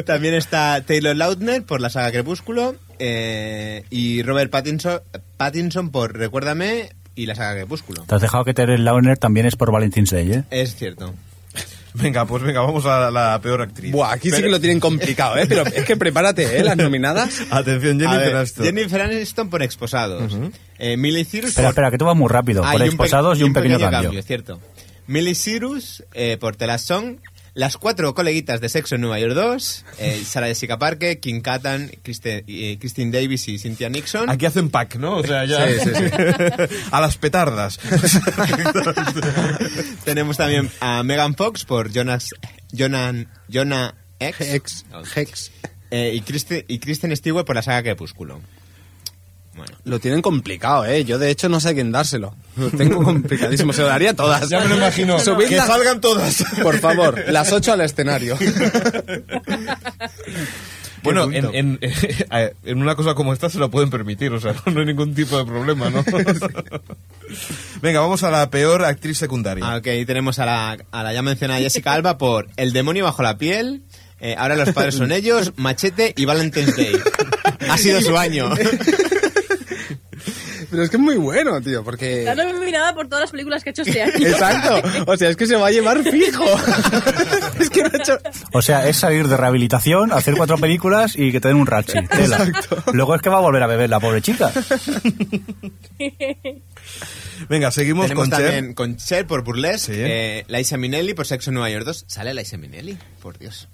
[0.05, 4.99] También está Taylor Lautner por la saga Crepúsculo eh, y Robert Pattinson,
[5.37, 8.03] Pattinson por Recuérdame y la saga Crepúsculo.
[8.03, 10.43] Te has dejado que Terry Launer también es por Valentine's Day, ¿eh?
[10.51, 11.13] Es cierto.
[11.95, 13.91] Venga, pues venga, vamos a la peor actriz.
[13.91, 15.45] Buah, aquí sí que lo tienen complicado, ¿eh?
[15.47, 16.63] Pero es que prepárate, ¿eh?
[16.63, 17.41] Las nominadas.
[17.51, 18.65] Atención, A Jennifer Aniston.
[18.65, 20.35] Jennifer Aniston por Exposados.
[20.79, 22.63] eh, Miley Cyrus Espera, por- espera, que tú vas muy rápido.
[22.65, 24.17] Ah, por y un exposados y un pequeño, cambio.
[24.19, 24.59] es cierto.
[25.07, 27.17] Miley Cyrus eh, por The Last Song,
[27.55, 31.91] las cuatro coleguitas de Sexo en Nueva York 2, eh, Sarah Jessica Parker, Kim Catan,
[32.01, 34.29] Kristen, eh, Christine Davis y Cynthia Nixon.
[34.29, 35.17] Aquí hacen pack, ¿no?
[35.17, 35.67] O sea, ya...
[35.67, 36.75] Sí, sí, sí.
[36.91, 37.79] a las petardas.
[40.03, 42.29] Tenemos también a Megan Fox por Jonas,
[42.75, 44.85] Jonan, Jonah Hex.
[45.91, 48.41] eh, y, Kristen, y Kristen Stewart por la saga Crepúsculo.
[49.55, 49.73] Bueno.
[49.85, 51.05] Lo tienen complicado, ¿eh?
[51.05, 52.35] Yo de hecho no sé a quién dárselo.
[52.57, 53.71] Lo tengo complicadísimo.
[53.73, 54.49] Se lo daría a todas.
[54.49, 55.19] ya me lo imagino.
[55.19, 56.43] Subid que las- salgan todas.
[56.61, 58.37] Por favor, las ocho al escenario.
[61.03, 61.79] Bueno, en, en,
[62.63, 65.37] en una cosa como esta se lo pueden permitir, o sea, no hay ningún tipo
[65.37, 66.01] de problema, ¿no?
[67.81, 69.65] Venga, vamos a la peor actriz secundaria.
[69.67, 73.21] Ah, ok, tenemos a la, a la ya mencionada Jessica Alba por El demonio bajo
[73.21, 73.81] la piel.
[74.21, 76.93] eh, ahora los padres son ellos, Machete y Valentine's Day.
[77.69, 78.49] Ha sido su año.
[80.73, 82.21] Pero es que es muy bueno, tío, porque...
[82.27, 84.11] Está nominada por todas las películas que ha hecho este año.
[84.27, 84.81] Exacto.
[85.05, 86.43] O sea, es que se va a llevar fijo.
[87.59, 88.17] es que no ha hecho...
[88.53, 91.93] O sea, es salir de rehabilitación, hacer cuatro películas y que te den un rachi.
[92.07, 92.51] Tela.
[92.91, 94.51] Luego es que va a volver a beber la pobre chica.
[97.49, 98.51] Venga, seguimos Tenemos con Cher.
[98.51, 99.99] también con Cher por Burlesque, Sí.
[100.03, 102.05] eh, Liza Minnelli por Sexo en Nueva York 2.
[102.07, 102.97] ¿Sale Liza Minnelli?
[103.21, 103.67] Por Dios.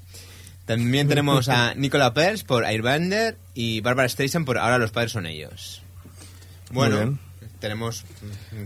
[0.66, 5.26] También tenemos a Nicola Pers por Airbender y Barbara Streisand por Ahora los padres son
[5.28, 5.82] ellos.
[6.72, 7.20] Bueno, bien.
[7.60, 8.06] tenemos...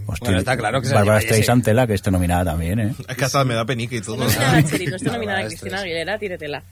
[0.06, 1.22] Hostia, Bueno, está claro que se Bárbara.
[1.22, 2.96] Streisand, tela, que está nominada también, ¿eh?
[3.08, 4.26] Es que hasta me da penica y todo.
[4.28, 6.64] Está nominada no está nominada a Cristina Aguilera, tíretela.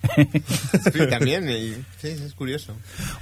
[0.94, 2.76] Sí, también, y- sí, es curioso.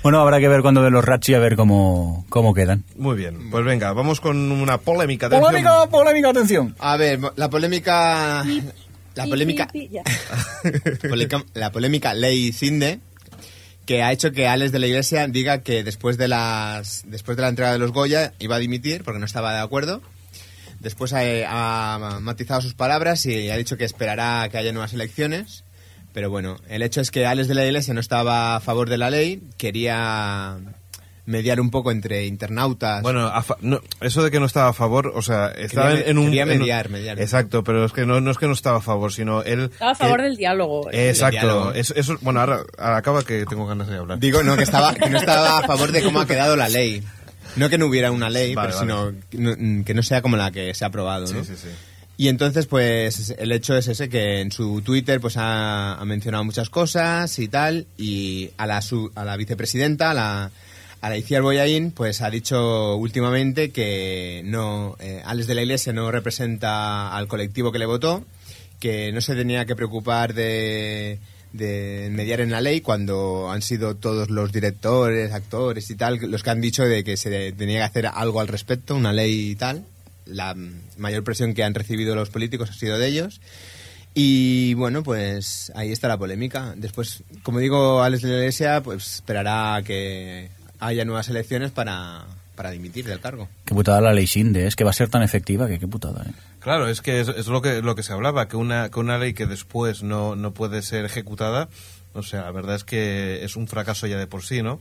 [0.04, 2.84] Bueno, habrá que ver cuando ve los rachi a ver cómo, cómo quedan.
[2.98, 5.28] Muy bien, pues venga, vamos con una polémica.
[5.28, 5.45] atención.
[5.52, 6.76] Polémica, polémica, atención.
[6.80, 8.43] A ver, la polémica...
[9.15, 9.67] La polémica...
[11.54, 13.00] la polémica Ley Cinde
[13.89, 17.41] que ha hecho que Alex de la Iglesia diga que después de las después de
[17.41, 20.04] la entrega de los Goya iba a dimitir porque no estaba de acuerdo.
[20.80, 21.23] Después ha,
[21.95, 25.63] ha matizado sus palabras y ha dicho que esperará que haya nuevas elecciones.
[26.13, 28.99] Pero bueno, el hecho es que Alex de la Iglesia no estaba a favor de
[28.99, 30.60] la ley, quería
[31.30, 33.02] mediar un poco entre internautas.
[33.04, 36.04] Bueno, a fa- no, eso de que no estaba a favor, o sea, estaba Quería
[36.06, 36.26] en, en un...
[36.26, 37.20] quería en un- mediar, mediar.
[37.22, 39.70] Exacto, pero es que no, no es que no estaba a favor, sino él...
[39.72, 40.89] Estaba a favor él- del diálogo.
[40.92, 41.72] Exacto, diálogo.
[41.74, 44.20] eso, eso- bueno, ahora, ahora acaba que tengo ganas de hablar.
[44.20, 47.04] Digo, no, que, estaba, que no estaba a favor de cómo ha quedado la ley.
[47.56, 49.13] No que no hubiera una ley, Vale, pero vale.
[49.13, 51.44] sino que no, que no sea como la que se ha aprobado, ¿no?
[51.44, 51.70] Sí, sí, sí.
[52.18, 56.44] Y entonces, pues, el hecho es ese, que en su Twitter, pues, ha, ha mencionado
[56.44, 60.52] muchas cosas y tal, y a la, su- a la vicepresidenta, a la,
[61.01, 65.93] a la Iciar Boyain, pues, ha dicho últimamente que no, eh, Alex de la Iglesia
[65.93, 68.25] no representa al colectivo que le votó,
[68.79, 71.19] que no se tenía que preocupar de,
[71.53, 76.49] mediar en la ley cuando han sido todos los directores, actores y tal, los que
[76.49, 79.85] han dicho de que se tenía que hacer algo al respecto, una ley y tal.
[80.25, 80.55] La
[80.97, 83.41] mayor presión que han recibido los políticos ha sido de ellos.
[84.13, 86.73] Y bueno, pues ahí está la polémica.
[86.75, 90.49] Después, como digo, Alex de la Iglesia pues esperará que
[90.80, 93.48] haya nuevas elecciones para, para dimitir del cargo.
[93.65, 96.24] Qué putada la ley Sinde, es que va a ser tan efectiva que qué putada,
[96.24, 96.34] ¿eh?
[96.60, 99.18] Claro, es que es, es lo que lo que se hablaba, que una, que una
[99.18, 101.70] ley que después no, no puede ser ejecutada,
[102.13, 104.80] o sea, la verdad es que es un fracaso ya de por sí, ¿no?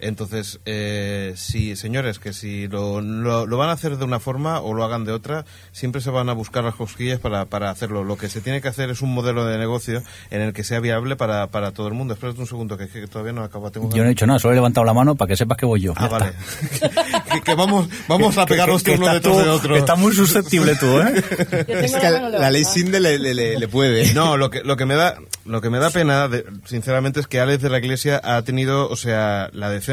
[0.00, 4.60] Entonces, eh, sí, señores, que si lo, lo, lo van a hacer de una forma
[4.60, 8.04] o lo hagan de otra, siempre se van a buscar las cosquillas para, para hacerlo.
[8.04, 10.80] Lo que se tiene que hacer es un modelo de negocio en el que sea
[10.80, 12.14] viable para, para todo el mundo.
[12.14, 13.70] Espérate un segundo, que, que todavía no acaba.
[13.70, 15.66] Tengo Yo no he dicho nada, solo he levantado la mano para que sepas que
[15.66, 15.92] voy yo.
[15.96, 16.32] Ah, Ya vale.
[16.72, 17.24] está.
[17.34, 19.74] que, que vamos, vamos a pegarnos que- que uno detrás de otro.
[19.74, 21.22] que Estás muy susceptible tú, ¿eh?
[21.68, 22.64] Es la que la, la ley.
[22.64, 24.12] Sinde le, le- le- le puede.
[24.14, 27.26] No, lo que, lo que me da, lo que me da pena, de- sinceramente, es
[27.26, 29.89] que Alex de la Iglesia ha tenido, o sea, la decencia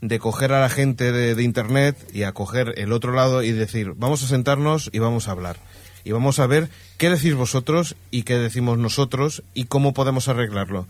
[0.00, 3.52] de coger a la gente de, de internet y a coger el otro lado y
[3.52, 5.56] decir, vamos a sentarnos y vamos a hablar.
[6.04, 10.86] Y vamos a ver qué decís vosotros y qué decimos nosotros y cómo podemos arreglarlo.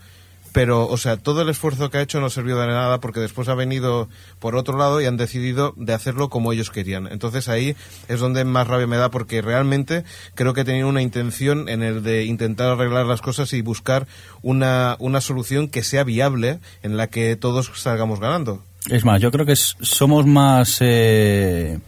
[0.53, 3.47] Pero, o sea, todo el esfuerzo que ha hecho no sirvió de nada porque después
[3.47, 4.09] ha venido
[4.39, 7.07] por otro lado y han decidido de hacerlo como ellos querían.
[7.07, 7.75] Entonces ahí
[8.07, 10.03] es donde más rabia me da porque realmente
[10.35, 14.07] creo que tenían una intención en el de intentar arreglar las cosas y buscar
[14.41, 18.63] una, una solución que sea viable en la que todos salgamos ganando.
[18.89, 20.77] Es más, yo creo que somos más...
[20.81, 21.79] eh,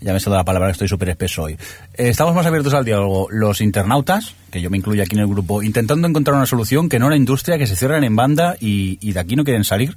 [0.00, 1.54] ya me he salido la palabra, estoy súper espeso hoy.
[1.94, 5.26] Eh, estamos más abiertos al diálogo los internautas, que yo me incluyo aquí en el
[5.26, 8.98] grupo, intentando encontrar una solución que no la industria, que se cierran en banda y,
[9.00, 9.96] y de aquí no quieren salir.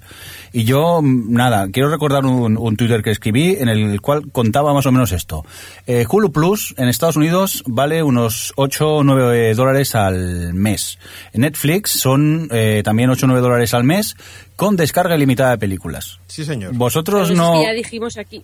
[0.54, 4.74] Y yo, mm, nada, quiero recordar un, un Twitter que escribí en el cual contaba
[4.74, 5.46] más o menos esto.
[5.86, 10.98] Eh, Hulu Plus en Estados Unidos vale unos 8 o 9 dólares al mes.
[11.34, 14.16] Netflix son eh, también 8 o 9 dólares al mes
[14.56, 16.20] con descarga ilimitada de películas.
[16.28, 16.74] Sí, señor.
[16.74, 17.54] Vosotros no...
[17.54, 18.44] que ya dijimos aquí,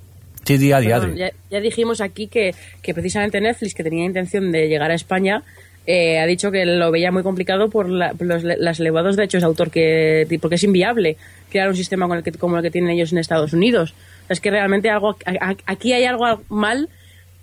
[1.14, 4.96] Sí, ya, ya dijimos aquí que, que precisamente Netflix, que tenía intención de llegar a
[4.96, 5.44] España,
[5.88, 9.42] eh, ha dicho que lo veía muy complicado por la- por los, las elevados derechos
[9.42, 11.18] de autor, que porque es inviable
[11.52, 13.94] crear un sistema con el que, como el que tienen ellos en Estados Unidos.
[14.30, 15.16] Es que realmente algo
[15.68, 16.90] aquí hay algo mal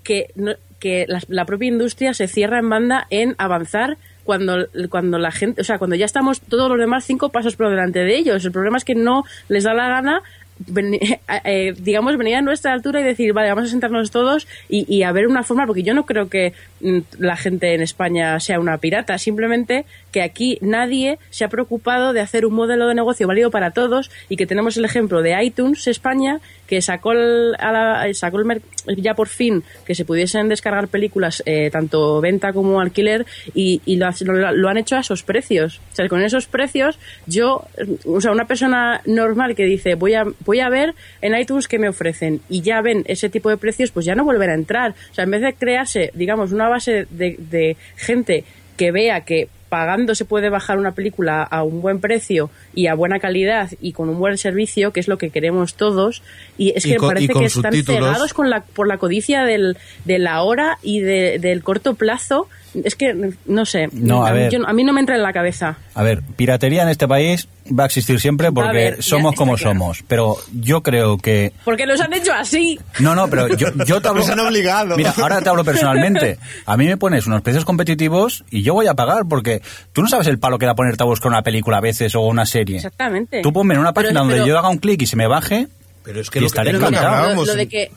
[0.02, 5.18] que, no- que la, la propia industria se cierra en banda en avanzar cuando, cuando
[5.18, 8.16] la gente, o sea, cuando ya estamos todos los demás cinco pasos por delante de
[8.16, 8.44] ellos.
[8.44, 10.22] El problema es que no les da la gana
[10.66, 10.98] ven-
[11.44, 15.02] eh, digamos, venir a nuestra altura y decir, vale, vamos a sentarnos todos y, y
[15.02, 18.60] a ver una forma, porque yo no creo que mm, la gente en España sea
[18.60, 23.26] una pirata, simplemente que aquí nadie se ha preocupado de hacer un modelo de negocio
[23.26, 27.72] válido para todos y que tenemos el ejemplo de iTunes España, que sacó, el, a
[27.72, 28.60] la- sacó el
[28.98, 33.96] ya por fin que se pudiesen descargar películas, eh, tanto venta como alquiler, y, y
[33.96, 35.80] lo, ha- lo- lo han hecho a esos precios.
[35.92, 37.64] O sea, con esos precios, yo,
[38.06, 41.78] o sea, una persona normal que dice, voy a, voy a ver en iTunes qué
[41.78, 44.94] me ofrecen, y ya ven ese tipo de precios, pues ya no volverá a entrar.
[45.10, 48.44] O sea, en vez de crearse, digamos, una base de gente
[48.76, 52.94] que vea que pagando se puede bajar una película a un buen precio y a
[52.94, 56.22] buena calidad y con un buen servicio, que es lo que queremos todos,
[56.58, 58.04] y es Y que con- parece que están subtítulos.
[58.10, 62.48] cegados con la, por la codicia del, de la hora y de- del corto plazo.
[62.84, 64.50] Es que, no sé, No, a mí- ver.
[64.52, 65.76] yo- a mí no me entra en la cabeza.
[65.94, 69.72] A ver, piratería en este país va a existir siempre porque ver, somos como claro.
[69.72, 70.02] somos.
[70.08, 71.52] Pero yo creo que.
[71.64, 72.80] Porque los han hecho así.
[72.98, 74.20] No, no, pero yo, yo te hablo.
[74.22, 74.96] Nos han obligado.
[74.96, 76.38] Mira, ahora te hablo personalmente.
[76.64, 79.60] A mí me pones unos precios competitivos y yo voy a pagar porque
[79.92, 82.22] tú no sabes el palo que da ponerte a buscar una película a veces o
[82.22, 82.76] una serie.
[82.76, 83.42] Exactamente.
[83.42, 85.26] Tú ponme en una Pero- página donde pero- yo haga un clic y se me
[85.26, 85.68] baje.
[86.04, 87.34] Pero es que Y lo, estaré que encantado.
[87.34, 87.90] Lo, lo de que,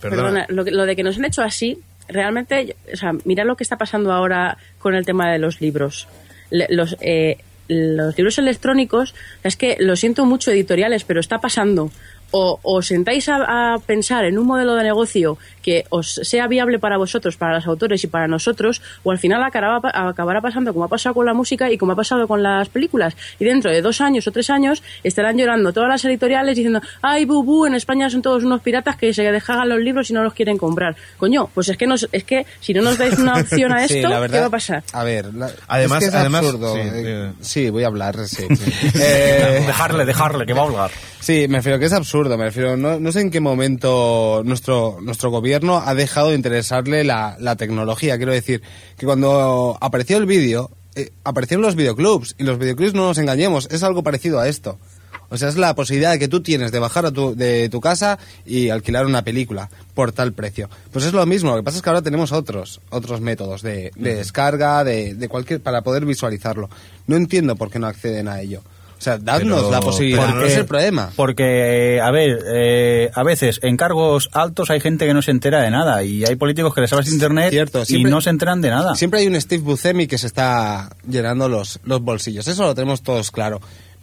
[0.00, 0.22] Perdona.
[0.22, 3.56] perdona, lo, que- lo de que nos han hecho así, realmente, o sea, mira lo
[3.56, 6.08] que está pasando ahora con el tema de los libros.
[6.50, 7.38] Los, eh,
[7.68, 11.90] los libros electrónicos, es que lo siento mucho editoriales, pero está pasando.
[12.32, 16.78] O os sentáis a, a pensar en un modelo de negocio que os sea viable
[16.80, 20.86] para vosotros, para los autores y para nosotros, o al final acabará, acabará pasando como
[20.86, 23.14] ha pasado con la música y como ha pasado con las películas.
[23.38, 27.24] Y dentro de dos años o tres años estarán llorando todas las editoriales diciendo, ay,
[27.26, 30.32] bubu, en España son todos unos piratas que se dejan los libros y no los
[30.34, 30.96] quieren comprar.
[31.18, 33.94] Coño, pues es que, nos, es que si no nos dais una opción a esto,
[33.94, 34.82] Sí, la verdad- ¿qué va a pasar?
[34.94, 36.74] A ver, la- Además- es que es además- absurdo.
[36.74, 38.46] sí, Eh, sí, voy a hablar, sí.
[39.00, 40.90] Eh, Dejarle, dejarle, que va a holgar.
[41.22, 44.98] Sí, me refiero que es absurdo, me refiero, no, no sé en qué momento nuestro,
[45.00, 48.16] nuestro gobierno ha dejado de interesarle la, la tecnología.
[48.16, 48.60] Quiero decir,
[48.98, 53.68] que cuando apareció el vídeo, eh, aparecieron los videoclubs, y los videoclubs no nos engañemos,
[53.70, 54.80] es algo parecido a esto.
[55.28, 58.18] O sea, es la posibilidad que tú tienes de bajar a tu, de tu casa
[58.44, 60.68] y alquilar una película por tal precio.
[60.90, 63.92] Pues es lo mismo, lo que pasa es que ahora tenemos otros, otros métodos de,
[63.94, 66.68] de descarga, de, de cualquier, para poder visualizarlo.
[67.06, 68.62] No entiendo por qué no acceden a ello.
[69.02, 71.10] O sea, dadnos Pero- la posibilidad, pero no es el problema.
[71.16, 75.60] Porque, a ver, eh, a veces en cargos altos hay gente que no se entera
[75.60, 78.70] de nada y hay políticos que les hablas internet Cierto, y no se enteran de
[78.70, 78.94] nada.
[78.94, 83.02] Siempre hay un Steve Buscemi que se está llenando los, los bolsillos, eso lo tenemos
[83.02, 83.60] todos claro.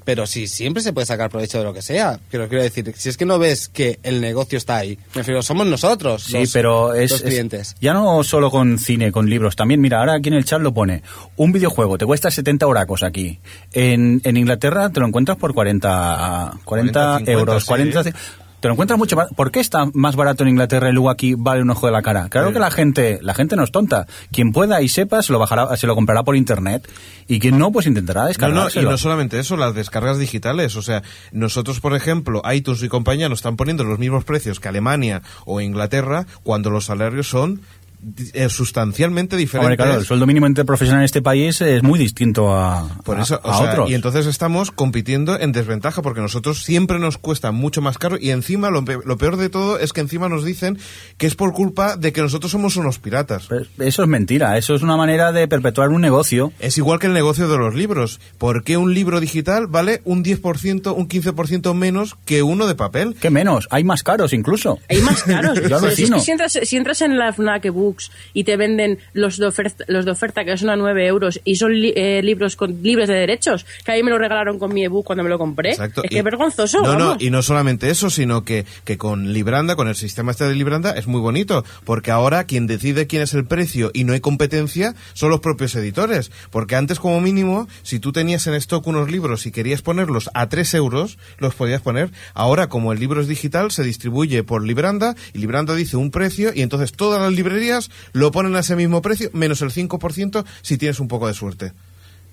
[0.09, 2.19] Pero sí, siempre se puede sacar provecho de lo que sea.
[2.31, 5.43] Pero quiero decir, si es que no ves que el negocio está ahí, me refiero,
[5.43, 7.75] somos nosotros Sí, los, pero es, los es- clientes.
[7.79, 9.55] ya no solo con cine, con libros.
[9.55, 11.03] También, mira, ahora aquí en el chat lo pone.
[11.35, 13.37] Un videojuego te cuesta 70 oracos aquí.
[13.71, 17.61] En, en Inglaterra te lo encuentras por 40, 40, 40, 50, euros.
[17.63, 17.67] sí.
[17.67, 18.03] 40,
[18.59, 19.27] te lo encuentras mucho más.
[19.35, 22.01] ¿Por qué está más barato en Inglaterra y luego aquí vale un ojo de la
[22.01, 22.29] cara?
[22.29, 24.05] Claro que la gente, la gente no es tonta.
[24.31, 26.87] Quien pueda y sepa se lo bajará, se lo comprará por internet
[27.27, 30.75] y quien no, pues intentará No, no, y no solamente eso, las descargas digitales.
[30.75, 34.67] O sea, nosotros, por ejemplo, iTunes y compañía nos están poniendo los mismos precios que
[34.67, 37.62] Alemania o Inglaterra cuando los salarios son
[38.33, 39.65] eh, sustancialmente diferentes.
[39.65, 43.23] Hombre, claro, el sueldo mínimo interprofesional en este país es muy distinto a, Por a-
[43.23, 43.89] eso, o a sea, otros.
[43.89, 48.29] y entonces estamos compitiendo en desventaja porque nosotros siempre nos cuesta mucho más caro y
[48.31, 50.77] encima lo, pe- lo peor de todo es que encima nos dicen
[51.17, 53.47] que es por culpa de que nosotros somos unos piratas.
[53.79, 56.54] Eso es mentira, eso es una manera de perpetuar un negocio.
[56.60, 58.19] Es igual que el negocio de los libros.
[58.37, 63.15] ¿Por qué un libro digital vale un 10%, un 15% menos que uno de papel?
[63.19, 63.67] ¿Qué menos?
[63.71, 64.79] Hay más caros incluso.
[64.89, 65.60] Hay más caros.
[65.69, 67.71] Yo si, es que si, entras, si entras en la FNAC
[68.33, 71.56] Y te venden los de oferta, los de oferta que son a 9 euros y
[71.56, 74.73] son li- eh, libros con, libres de derechos, que a mí me lo regalaron con
[74.73, 76.04] mi ebook cuando me lo compré, Exacto.
[76.04, 76.81] es Y- que vergonzoso.
[76.81, 80.46] No, no, y no solamente eso, sino que, que con Libranda, con el sistema este
[80.46, 84.13] de Libranda, es muy bonito, porque ahora quien decide quién es el precio y no
[84.13, 86.31] hay competencia son los propios editores.
[86.52, 90.50] Porque antes, como mínimo, si tú tenías en stock unos libros y querías ponerlos a
[90.50, 92.12] 3 euros, los podías poner.
[92.33, 96.52] Ahora, como el libro es digital, se distribuye por Libranda y Libranda dice un precio
[96.54, 97.79] y entonces todas las librerías
[98.13, 101.73] lo ponen a ese mismo precio, menos el 5% si tienes un poco de suerte.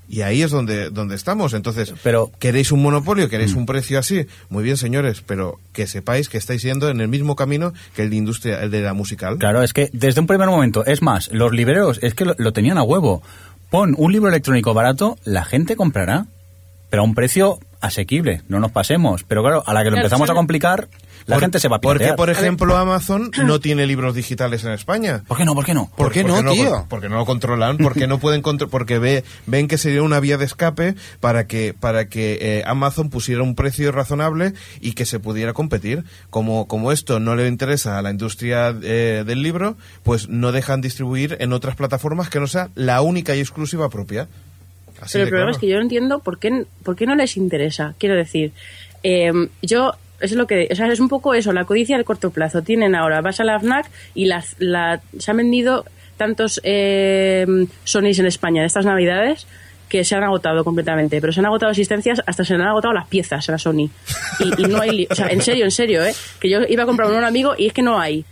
[0.08, 1.52] Y ahí es donde, donde estamos.
[1.52, 3.28] Entonces, Pero- ¿queréis un monopolio?
[3.28, 4.26] ¿Queréis un precio así?
[4.50, 8.10] Muy bien, señores, pero que sepáis que estáis yendo en el mismo camino que el
[8.10, 9.36] de industria, el de la musical.
[9.38, 12.52] Claro, es que desde un primer momento, es más, los libreros es que lo, lo
[12.52, 13.20] tenían a huevo.
[13.68, 16.26] Pon un libro electrónico barato, la gente comprará,
[16.88, 19.24] pero a un precio asequible, no nos pasemos.
[19.24, 20.88] Pero claro, a la que lo empezamos a complicar,
[21.26, 22.16] la Por- gente se va a Porque, piratear.
[22.16, 25.24] por ejemplo, Amazon no tiene libros digitales en España.
[25.26, 25.54] ¿Por qué no?
[25.54, 25.90] ¿Por qué no?
[25.96, 26.86] ¿Por qué no, porque tío?
[26.88, 30.36] Porque no lo controlan, porque no pueden contro- porque ve, ven que sería una vía
[30.38, 35.18] de escape para que para que eh, Amazon pusiera un precio razonable y que se
[35.18, 36.04] pudiera competir.
[36.30, 40.80] Como como esto no le interesa a la industria eh, del libro, pues no dejan
[40.80, 44.28] distribuir en otras plataformas que no sea la única y exclusiva propia.
[45.00, 45.50] Así Pero el problema claro.
[45.52, 47.94] es que yo no entiendo por qué, por qué no les interesa.
[47.98, 48.52] Quiero decir,
[49.02, 49.32] eh,
[49.62, 52.62] yo es lo que o sea, es un poco eso, la codicia del corto plazo.
[52.62, 55.84] Tienen ahora, vas a la FNAC y la, la- se han vendido
[56.16, 57.46] tantos eh,
[57.84, 59.46] Sonys en España de estas navidades
[59.88, 63.06] que se han agotado completamente, pero se han agotado asistencias, hasta se han agotado las
[63.06, 63.88] piezas en la Sony.
[64.40, 66.12] Y, y no hay, o sea, en serio, en serio, ¿eh?
[66.40, 68.24] Que yo iba a comprar uno a un amigo y es que no hay.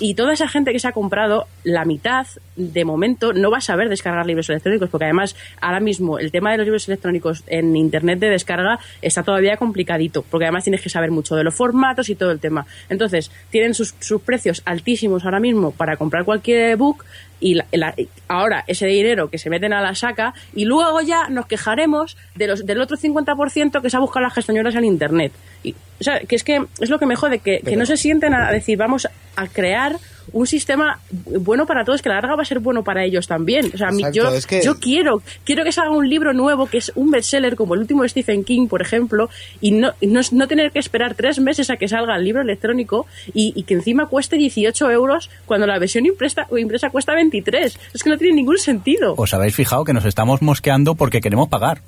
[0.00, 2.26] Y toda esa gente que se ha comprado, la mitad,
[2.56, 6.50] de momento, no va a saber descargar libros electrónicos, porque además, ahora mismo, el tema
[6.50, 10.90] de los libros electrónicos en Internet de descarga está todavía complicadito, porque además tienes que
[10.90, 12.66] saber mucho de los formatos y todo el tema.
[12.88, 17.04] Entonces, tienen sus, precios altísimos ahora mismo para comprar cualquier book,
[17.40, 17.94] y la- la-
[18.28, 22.46] ahora ese dinero que se meten a la saca, y luego ya nos quejaremos de
[22.46, 25.32] los, del otro 50% que se ha buscado las castañuelas en Internet.
[25.62, 27.96] Y, o sea, que es que es lo que me jode, que, que no se
[27.96, 29.96] sienten a decir, vamos a crear
[30.32, 33.26] un sistema bueno para todos, que a la larga va a ser bueno para ellos
[33.26, 33.70] también.
[33.74, 36.78] O sea, Exacto, yo, es que- yo quiero, quiero que salga un libro nuevo que
[36.78, 40.20] es un bestseller como el último de Stephen King, por ejemplo, y no, y no,
[40.32, 43.74] no tener que esperar tres meses a que salga el libro electrónico y, y que
[43.74, 47.78] encima cueste 18 euros cuando la versión impresa, impresa cuesta 23.
[47.94, 49.14] Es que no tiene ningún sentido.
[49.16, 51.80] ¿Os habéis fijado que nos estamos mosqueando porque queremos pagar?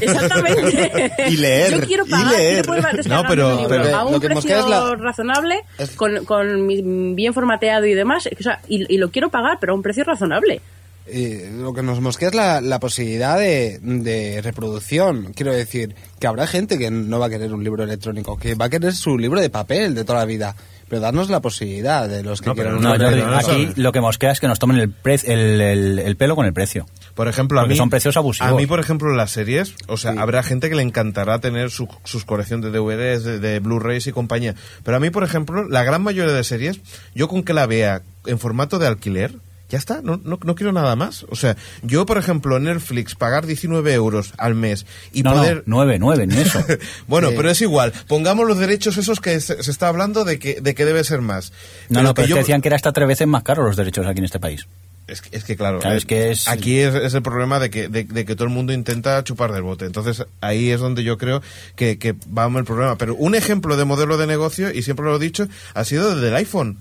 [0.00, 1.12] Exactamente.
[1.28, 2.64] Y leer, Yo quiero y pagar, leer.
[2.64, 4.90] quiero poder descargarme No, pero- un libro pero a un lo que mosquea precio es
[4.90, 9.10] la- razonable, es- con, con mi- bien formateado y demás, o sea, y, y lo
[9.10, 10.60] quiero pagar, pero a un precio razonable.
[11.08, 15.32] Eh, lo que nos mosquea es la, la posibilidad de, de reproducción.
[15.36, 18.64] Quiero decir, que habrá gente que no va a querer un libro electrónico, que va
[18.64, 20.56] a querer su libro de papel de toda la vida.
[20.88, 23.90] Pero darnos la posibilidad de los que No, quieran un No, no, libro aquí lo
[23.92, 26.86] que mosquea es que nos tomen el, pre- el, el- el pelo con el precio.
[27.16, 28.52] Por ejemplo, a mí, son precios abusivos.
[28.52, 30.18] A mí, por ejemplo, las series, o sea, Sí.
[30.18, 34.12] habrá gente que le encantará tener su, sus colección de DVDs, de, de Blu-rays y
[34.12, 34.54] compañía.
[34.84, 36.78] Pero a mí, por ejemplo, la gran mayoría de series,
[37.14, 39.34] yo con que la vea en formato de alquiler,
[39.68, 41.24] ya está, no, no, no quiero nada más.
[41.28, 45.56] O sea, yo, por ejemplo, Netflix, pagar 19 euros al mes y no, poder...
[45.56, 46.62] no, nueve, nueve, ni eso.
[47.08, 47.34] Bueno, Sí.
[47.36, 47.92] pero es igual.
[48.06, 51.20] Pongamos los derechos esos que se, se está hablando de que, de que debe ser
[51.20, 51.52] más.
[51.88, 54.18] No, no, pero yo- decían que era hasta tres veces más caro los derechos aquí
[54.18, 54.68] en este país.
[55.08, 57.60] Es que, es que claro, Claro, eh, es que es- aquí es, es el problema
[57.60, 59.84] de que, de, de que todo el mundo intenta chupar del bote.
[59.84, 61.42] Entonces ahí es donde yo creo
[61.76, 62.96] que, que vamos el problema.
[62.98, 66.28] Pero un ejemplo de modelo de negocio, y siempre lo he dicho, ha sido desde
[66.28, 66.78] el iPhone.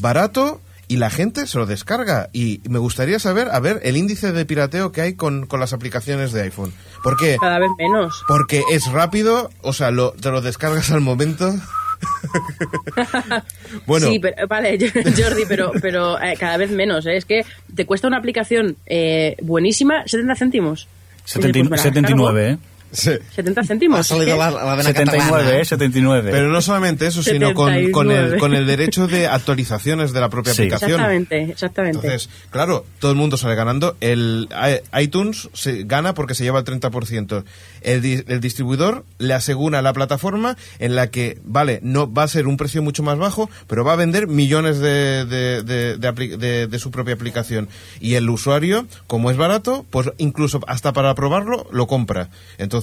[0.00, 2.30] Barato y la gente se lo descarga.
[2.32, 5.72] Y me gustaría saber, a ver, el índice de pirateo que hay con, con las
[5.72, 6.72] aplicaciones de iPhone.
[7.02, 7.36] ¿Por qué?
[7.40, 8.22] Cada vez menos.
[8.28, 11.52] Porque es rápido, o sea, lo, te lo descargas al momento.
[13.86, 14.78] bueno, Sí, pero, vale,
[15.16, 17.06] Jordi, pero, pero eh, cada vez menos.
[17.06, 17.16] ¿eh?
[17.16, 17.44] Es que
[17.74, 20.88] te cuesta una aplicación eh, buenísima 70 céntimos.
[21.34, 22.58] Y dices, 70 pues me la 79, ¿eh?
[22.90, 23.10] Sí.
[23.34, 24.00] 70 céntimos.
[24.00, 25.58] Ha salido la, la vena 79, catalana.
[25.60, 25.64] ¿eh?
[25.64, 26.30] 79.
[26.32, 28.38] Pero no solamente eso, sino con, con, el, 79.
[28.38, 30.62] con el derecho de actualizaciones de la propia Sí.
[30.62, 30.92] aplicación.
[30.92, 31.98] Exactamente, exactamente.
[32.06, 33.96] Entonces, claro, todo el mundo sale ganando.
[34.00, 34.48] El
[34.94, 37.44] i- iTunes se gana porque se lleva el 30%.
[37.82, 42.22] El, di- el distribuidor le asegura a la plataforma en la que, vale, no va
[42.22, 45.96] a ser un precio mucho más bajo, pero va a vender millones de, de, de-
[45.98, 47.68] de apli- de- de su propia aplicación.
[48.00, 52.30] Y el usuario, como es barato, pues incluso hasta para probarlo, lo compra.
[52.56, 52.77] Entonces,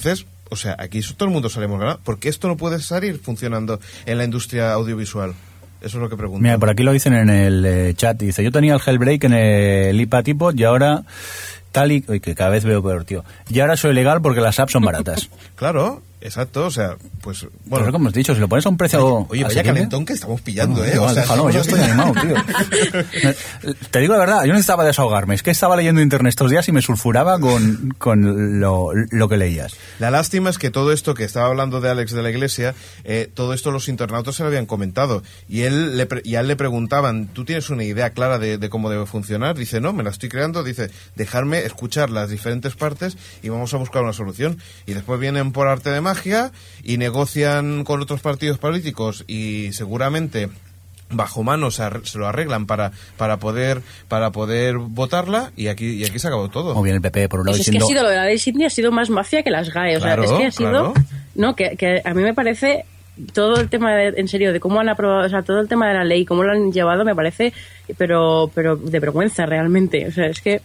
[0.50, 2.02] o sea, aquí todo el mundo salimos ganando.
[2.04, 5.34] porque esto no puede salir funcionando en la industria audiovisual?
[5.82, 6.42] Eso es lo que pregunto.
[6.42, 8.18] Mira, por aquí lo dicen en el eh, chat.
[8.18, 11.04] Dice, yo tenía el Hellbreak en el IPA tipo y ahora
[11.72, 12.04] tal y...
[12.08, 13.24] Uy, que cada vez veo peor, tío.
[13.50, 15.30] Y ahora soy legal porque las apps son baratas.
[15.56, 19.26] Claro, exacto, o sea, pues Bueno, como hemos dicho, si lo pones a un precio...
[19.30, 20.92] Oye, vaya calentón que estamos pillando, No, ¿eh?
[20.96, 23.76] igual, o sea, déjalo, yo estamos- estoy animado, tío.
[23.92, 25.36] Te digo la verdad, yo necesitaba desahogarme.
[25.36, 29.38] Es que estaba leyendo internet estos días y me sulfuraba con, con lo, lo que
[29.38, 29.76] leías.
[30.00, 32.74] La lástima es que todo esto que estaba hablando de Alex de la Iglesia,
[33.04, 35.24] eh, todo esto los internautas se lo habían comentado.
[35.48, 38.58] Y, él le pre- y a él le preguntaban, ¿tú tienes una idea clara de,
[38.58, 39.56] de cómo debe funcionar?
[39.56, 40.64] Dice, no, me la estoy creando.
[40.64, 44.58] Dice, dejarme escuchar las diferentes partes y vamos a buscar una solución.
[44.86, 46.15] Y después vienen por arte de magia
[46.84, 50.50] y negocian con otros partidos políticos y seguramente
[51.12, 55.86] bajo mano se, arre- se lo arreglan para para poder para poder votarla y aquí
[55.92, 57.78] y aquí se acabó todo Como bien el PP por un lado Pues es que
[57.78, 59.98] ha sido lo de la ley Sydney ha sido más mafia que las GAE.
[59.98, 60.70] O sea, Claro, es que ha sido.
[60.70, 60.94] claro.
[61.36, 62.86] No, que, que a mí me parece
[63.34, 65.88] todo el tema de, en serio de cómo han aprobado, o sea, todo el tema
[65.88, 67.54] de la ley, cómo lo han llevado, me parece,
[67.98, 70.06] pero, pero de vergüenza realmente.
[70.08, 70.62] O sea, es que.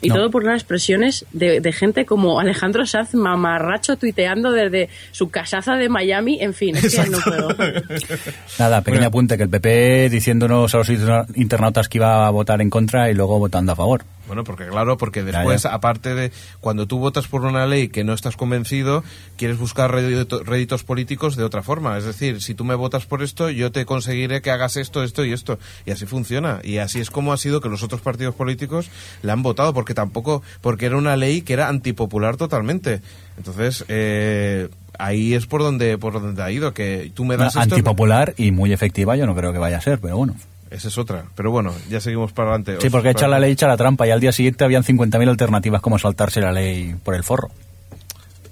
[0.00, 0.14] Y No.
[0.16, 5.74] todo por unas expresiones de, de gente como Alejandro Sanz mamarracho tuiteando desde su casaza
[5.76, 6.38] de Miami.
[6.40, 7.48] En fin, es que no puedo.
[8.58, 12.60] Nada, pequeño apunte, que el PP diciéndonos a los interna- internautas que iba a votar
[12.60, 14.04] en contra y luego votando a favor.
[14.28, 15.74] Bueno, porque claro, porque después, ya.
[15.74, 19.02] aparte de cuando tú votas por una ley que no estás convencido,
[19.36, 21.98] quieres buscar rédito- réditos políticos de otra forma.
[21.98, 25.24] Es decir, si tú me votas por esto, yo te conseguiré que hagas esto, esto
[25.24, 25.58] y esto.
[25.86, 26.60] Y así funciona.
[26.62, 28.90] Y así es como ha sido que los otros partidos políticos
[29.22, 33.00] la han votado, porque tampoco, porque era una ley que era antipopular totalmente.
[33.38, 34.68] Entonces, eh,
[34.98, 37.60] ahí es por donde, por donde ha ido, que tú me das esto.
[37.76, 40.34] Antipopular y muy efectiva yo no creo que vaya a ser, pero bueno.
[40.70, 41.24] Esa es otra.
[41.34, 42.78] Pero bueno, ya seguimos para adelante.
[42.80, 45.80] Sí, porque echa la ley, echa la trampa y al día siguiente habían 50.000 alternativas
[45.80, 47.50] como saltarse la ley por el forro.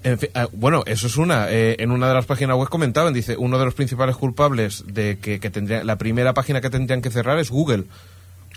[0.03, 1.49] En fin, ah, bueno, eso es una.
[1.49, 5.19] Eh, en una de las páginas web comentaban, dice, uno de los principales culpables de
[5.19, 7.85] que, que tendría, la primera página que tendrían que cerrar es Google.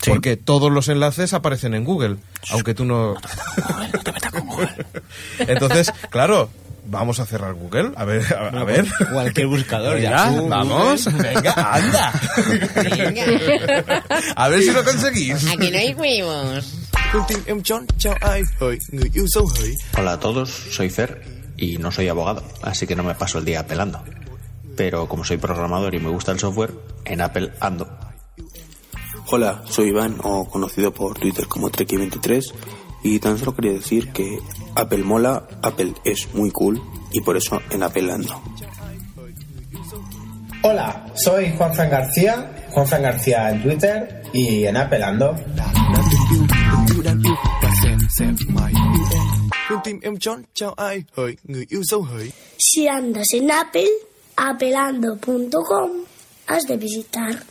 [0.00, 0.10] Sí.
[0.10, 2.16] Porque todos los enlaces aparecen en Google,
[2.50, 3.16] aunque tú no...
[5.40, 6.48] Entonces, claro,
[6.86, 7.92] vamos a cerrar Google.
[7.96, 8.86] A ver, a, a ver.
[9.12, 10.42] Cualquier buscador, Venga, ya.
[10.42, 12.12] Vamos, venga, anda.
[14.36, 15.46] A ver si lo conseguís.
[15.50, 16.80] Aquí no hay huevos.
[17.46, 17.60] Em
[19.98, 21.22] Hola a todos, soy Fer
[21.56, 24.02] y no soy abogado, así que no me paso el día apelando.
[24.76, 26.72] Pero como soy programador y me gusta el software,
[27.04, 27.88] en Apple ando.
[29.26, 32.52] Hola, soy Iván, o conocido por Twitter como Treki23,
[33.02, 34.38] y tan solo quería decir que
[34.74, 36.82] Apple mola, Apple es muy cool,
[37.12, 38.40] y por eso en Apple ando.
[40.62, 45.34] Hola, soy Juan Fran García, Juan Fran García en Twitter y en Apple ando.
[52.58, 53.88] Si andas en Apple,
[54.36, 55.90] apelando.com,
[56.46, 57.42] has de visitar.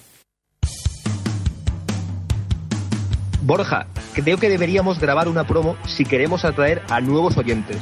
[3.49, 7.77] Borja, creo que deberíamos grabar una promo si queremos atraer a nuevos oyentes.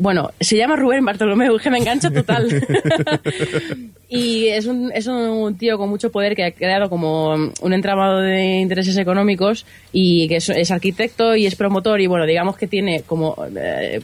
[0.00, 2.46] bueno, se llama Rubén Bartolomeu, que me engancha total.
[4.08, 8.20] y es un, es un tío con mucho poder que ha creado como un entramado
[8.20, 12.68] de intereses económicos y que es, es arquitecto y es promotor y bueno, digamos que
[12.68, 13.36] tiene como...
[13.56, 14.00] eh,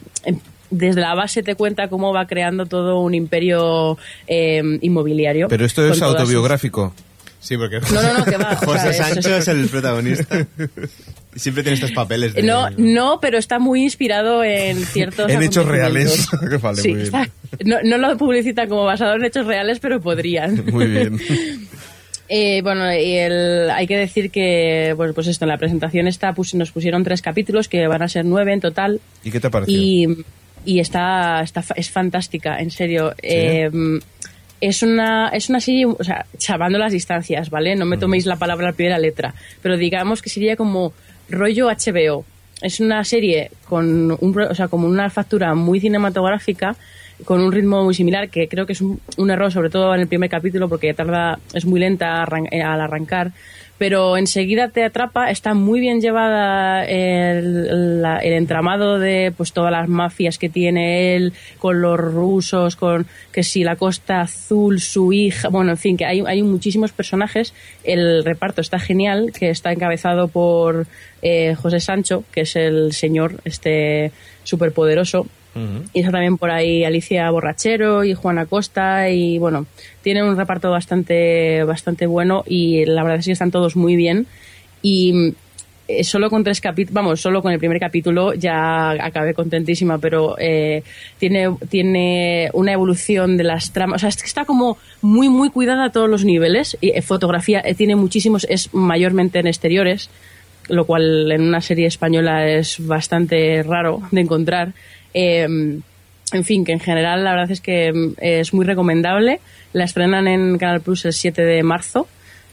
[0.69, 3.97] desde la base te cuenta cómo va creando todo un imperio
[4.27, 5.47] eh, inmobiliario.
[5.47, 6.93] Pero esto es sus- autobiográfico.
[7.39, 9.67] Sí, porque No, no, no, que va, o José sea, es- Sancho es- es el
[9.69, 10.45] protagonista.
[11.35, 12.43] Siempre tiene estos papeles de...
[12.43, 16.27] No, no, pero está muy inspirado en ciertos En hechos reales.
[16.61, 17.05] vale, Sí, muy bien.
[17.05, 17.29] está-
[17.65, 20.63] no, no lo publicita como basado en hechos reales, pero podrían.
[20.71, 21.19] Muy bien.
[22.27, 26.33] Eh, bueno, y el- hay que decir que, bueno, pues esto, en la presentación esta
[26.33, 29.49] pus- nos pusieron tres capítulos, que van a ser nueve en total, ¿Y qué te
[29.49, 29.77] pareció?
[29.77, 30.25] y,
[30.65, 33.13] y está, está, es fantástica, en serio.
[33.21, 33.69] Eh,
[34.59, 37.75] es una, es una serie, o sea, chavando las distancias, ¿vale?
[37.75, 40.93] No me toméis la palabra a la primera letra, pero digamos que sería como
[41.29, 42.25] rollo HBO.
[42.61, 46.75] Es una serie con un, o sea, como una factura muy cinematográfica,
[47.23, 48.99] con un ritmo muy similar, que creo que es un,
[49.29, 53.31] error, sobre todo en el primer capítulo, porque tarda, es muy lenta al arrancar,
[53.77, 59.71] pero enseguida te atrapa, está muy bien llevada el, la- el entramado de pues todas
[59.71, 65.11] las mafias que tiene él, con los rusos, con que si la Costa Azul, su
[65.11, 67.53] hija, bueno, en fin, que hay, hay muchísimos personajes,
[67.83, 70.87] el reparto está genial, que está encabezado por
[71.21, 74.11] eh, José Sancho, que es el señor este
[74.43, 75.27] superpoderoso,
[75.93, 79.65] y está también por ahí Alicia Borrachero y Juana Costa y bueno,
[80.01, 84.27] tiene un reparto bastante, bastante bueno y la verdad es que están todos muy bien
[84.81, 85.33] y
[85.87, 90.35] eh, solo con tres capítulos, vamos, solo con el primer capítulo ya acabé contentísima, pero
[90.39, 90.83] eh,
[91.19, 95.51] tiene, tiene una evolución de las tramas, o sea, es que está como muy, muy
[95.51, 100.09] cuidada a todos los niveles y eh, fotografía eh, tiene muchísimos, es mayormente en exteriores,
[100.69, 104.73] lo cual en una serie española es bastante raro de encontrar.
[105.15, 105.43] Eh,
[106.33, 109.39] en fin, que en general la verdad es que mm, es muy recomendable.
[109.73, 112.07] La estrenan en Canal Plus el 7 de marzo.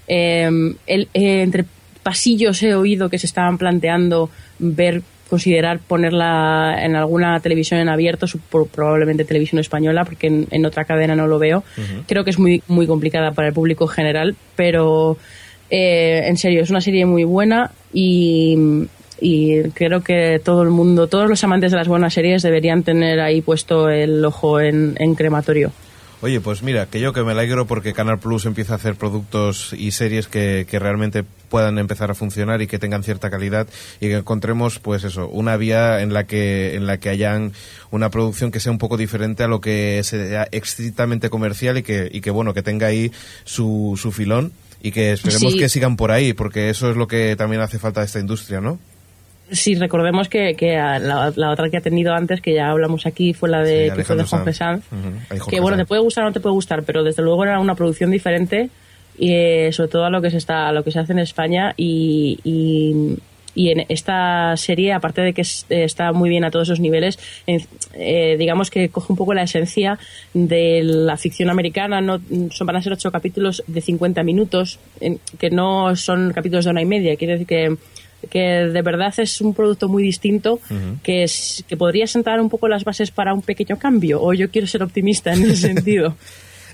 [0.09, 0.49] Eh,
[0.87, 1.65] el- eh, entre
[2.03, 8.27] pasillos he oído que se estaban planteando ver considerar ponerla en alguna televisión en abierto,
[8.71, 11.65] probablemente televisión española, porque en, en otra cadena no lo veo.
[12.07, 15.17] Creo que es muy, muy complicada para el público general, pero
[15.71, 18.85] eh, en serio, es una serie muy buena y,
[19.23, 23.21] y creo que todo el mundo, todos los amantes de las buenas series deberían tener
[23.21, 25.73] ahí puesto el ojo en, en crematorio.
[26.25, 29.73] Oye, pues mira, que yo que me alegro porque Canal Plus empieza a hacer productos
[29.77, 33.67] y series que, que realmente puedan empezar a funcionar y que tengan cierta calidad
[34.01, 37.51] y que encontremos, pues eso, una vía en la que en la que hayan
[37.91, 42.09] una producción que sea un poco diferente a lo que sea estrictamente comercial y que,
[42.13, 43.11] y que bueno, que tenga ahí
[43.43, 45.59] su, su filón y que esperemos Sí.
[45.59, 48.61] que sigan por ahí, porque eso es lo que también hace falta a esta industria,
[48.61, 48.79] ¿no?
[49.53, 50.57] Sí, recordemos que,
[51.01, 53.97] la, la otra que ha tenido antes, que ya hablamos aquí, fue la de, Sí,
[53.97, 54.85] que fue de Juan Sanz.
[55.51, 57.75] Que bueno, te puede gustar o no te puede gustar, pero desde luego era una
[57.75, 58.71] producción diferente
[59.19, 61.19] y eh, sobre todo a lo que se está, a lo que se hace en
[61.19, 63.19] España y, y,
[63.55, 66.81] y en esta serie, aparte de que es- eh, está muy bien a todos esos
[66.81, 67.19] niveles,
[67.95, 69.99] eh, digamos que coge un poco la esencia
[70.33, 72.19] de la ficción americana, no
[72.51, 74.79] son van a ser ocho capítulos de 50 minutos,
[75.39, 77.77] que no son capítulos de una y media, quiere decir que
[78.31, 80.61] que de verdad es un producto muy distinto
[81.03, 84.51] que, es, que podría sentar un poco las bases para un pequeño cambio o yo
[84.51, 86.17] quiero ser optimista en ese sentido.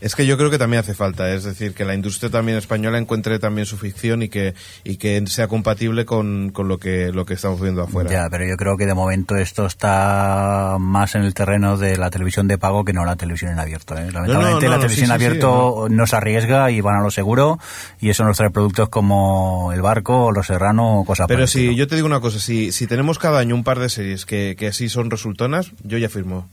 [0.01, 2.99] Es que yo creo que también hace falta, es decir, que la industria también española
[2.99, 7.25] encuentre también su ficción y que, y que sea compatible con, con lo que lo
[7.27, 8.11] que estamos viendo afuera.
[8.11, 12.11] Ya, pero yo creo que de momento esto está más en el terreno de la
[12.11, 13.95] televisión de pago que no la televisión en abierto.
[13.95, 14.11] ¿eh?
[14.13, 17.11] Lamentablemente no, la no, televisión sí, en sí, abierto nos arriesga y van a lo
[17.11, 17.59] seguro
[18.01, 21.75] y eso nos trae productos como El Barco, o Los Serrano o cosas Pero si
[21.75, 24.57] yo te digo una cosa, si, si tenemos cada año un par de series que,
[24.59, 26.49] que así son resultonas, yo ya firmo.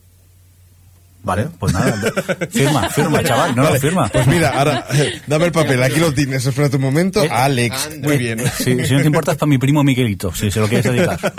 [1.25, 1.91] Vale, pues nada,
[2.51, 4.07] firma, firma, chaval, no, no, Vale, firma.
[4.09, 4.85] Pues mira, ahora,
[5.25, 7.23] dame el papel, aquí lo tienes, espérate un momento.
[7.29, 8.39] Alex, muy bien.
[8.57, 11.19] Si, si no te importa es para mi primo Miguelito, si se lo quieres dedicar.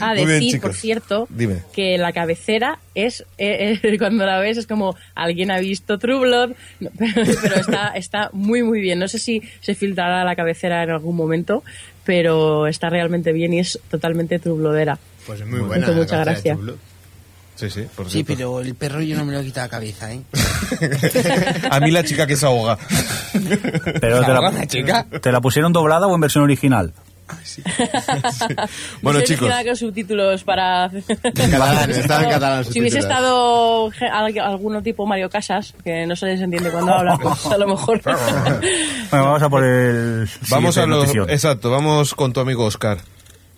[0.00, 0.60] A Muy bien, decir, chicos.
[0.70, 1.62] por cierto, Dime.
[1.72, 6.20] que la cabecera es, eh, eh, cuando la ves es como alguien ha visto True
[6.20, 6.50] Blood,
[6.80, 8.98] No, pero, pero está, está muy muy bien.
[8.98, 11.64] No sé si se filtrará la cabecera en algún momento,
[12.04, 14.98] pero está realmente bien y es totalmente True Bloodera.
[15.26, 15.86] Pues es muy Me buena.
[15.90, 16.24] hizo la
[17.58, 18.32] Sí, sí, por Sí, cierto.
[18.34, 20.20] pero el perro yo no me lo he quitado la cabeza, ¿eh?
[21.70, 22.78] A mí la chica que se ahoga.
[24.00, 25.04] Pero te ¿La la, chica?
[25.20, 26.92] ¿te la pusieron doblada o en versión original?
[29.02, 29.52] Bueno, no sé chicos.
[29.64, 30.88] con subtítulos para...
[31.34, 33.90] catalán, estaba en catalán Si hubiese estado
[34.42, 38.00] alguno tipo Mario Casas, que no se les entiende cuando habla, pues a lo mejor...
[38.02, 40.28] Bueno, vamos a por el.
[40.48, 41.10] Vamos a los...
[41.28, 42.98] Exacto, vamos con tu amigo Oscar.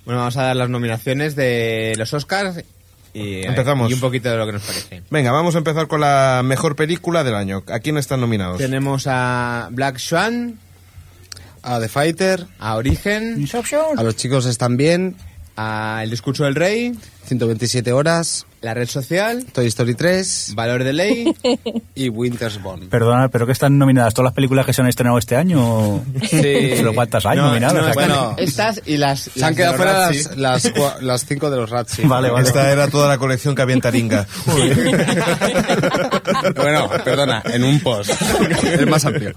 [0.05, 2.65] Bueno, vamos a dar las nominaciones de los Oscars
[3.13, 3.91] y, Empezamos.
[3.91, 5.03] y un poquito de lo que nos parece.
[5.11, 7.65] Venga, vamos a empezar con la mejor película del año.
[7.69, 8.59] ¿A quién están nominados?
[8.59, 10.59] Tenemos a Black Swan,
[11.63, 13.47] A The Fighter, a Origen,
[13.97, 15.17] a los chicos están bien,
[15.63, 16.93] a El Discurso del Rey,
[17.27, 21.35] 127 horas, La Red Social, Toy Story 3 Valor de Ley.
[21.95, 22.87] y Winter's Bone.
[22.87, 26.03] Perdona, ¿pero que están nominadas todas las películas que se han estrenado este año?
[26.23, 26.39] Sí.
[26.41, 27.89] ¿Pero cuántas hay No, nominadas?
[27.89, 28.35] no, bueno.
[28.39, 29.21] Estas y las.
[29.21, 32.07] Se han quedado fuera las, las, cinco de los Razzie.
[32.07, 32.47] Vale, vale.
[32.47, 34.27] Esta era toda la colección que había en Taringa.
[36.57, 38.11] bueno, perdona, en un post.
[38.65, 39.35] Es más amplio.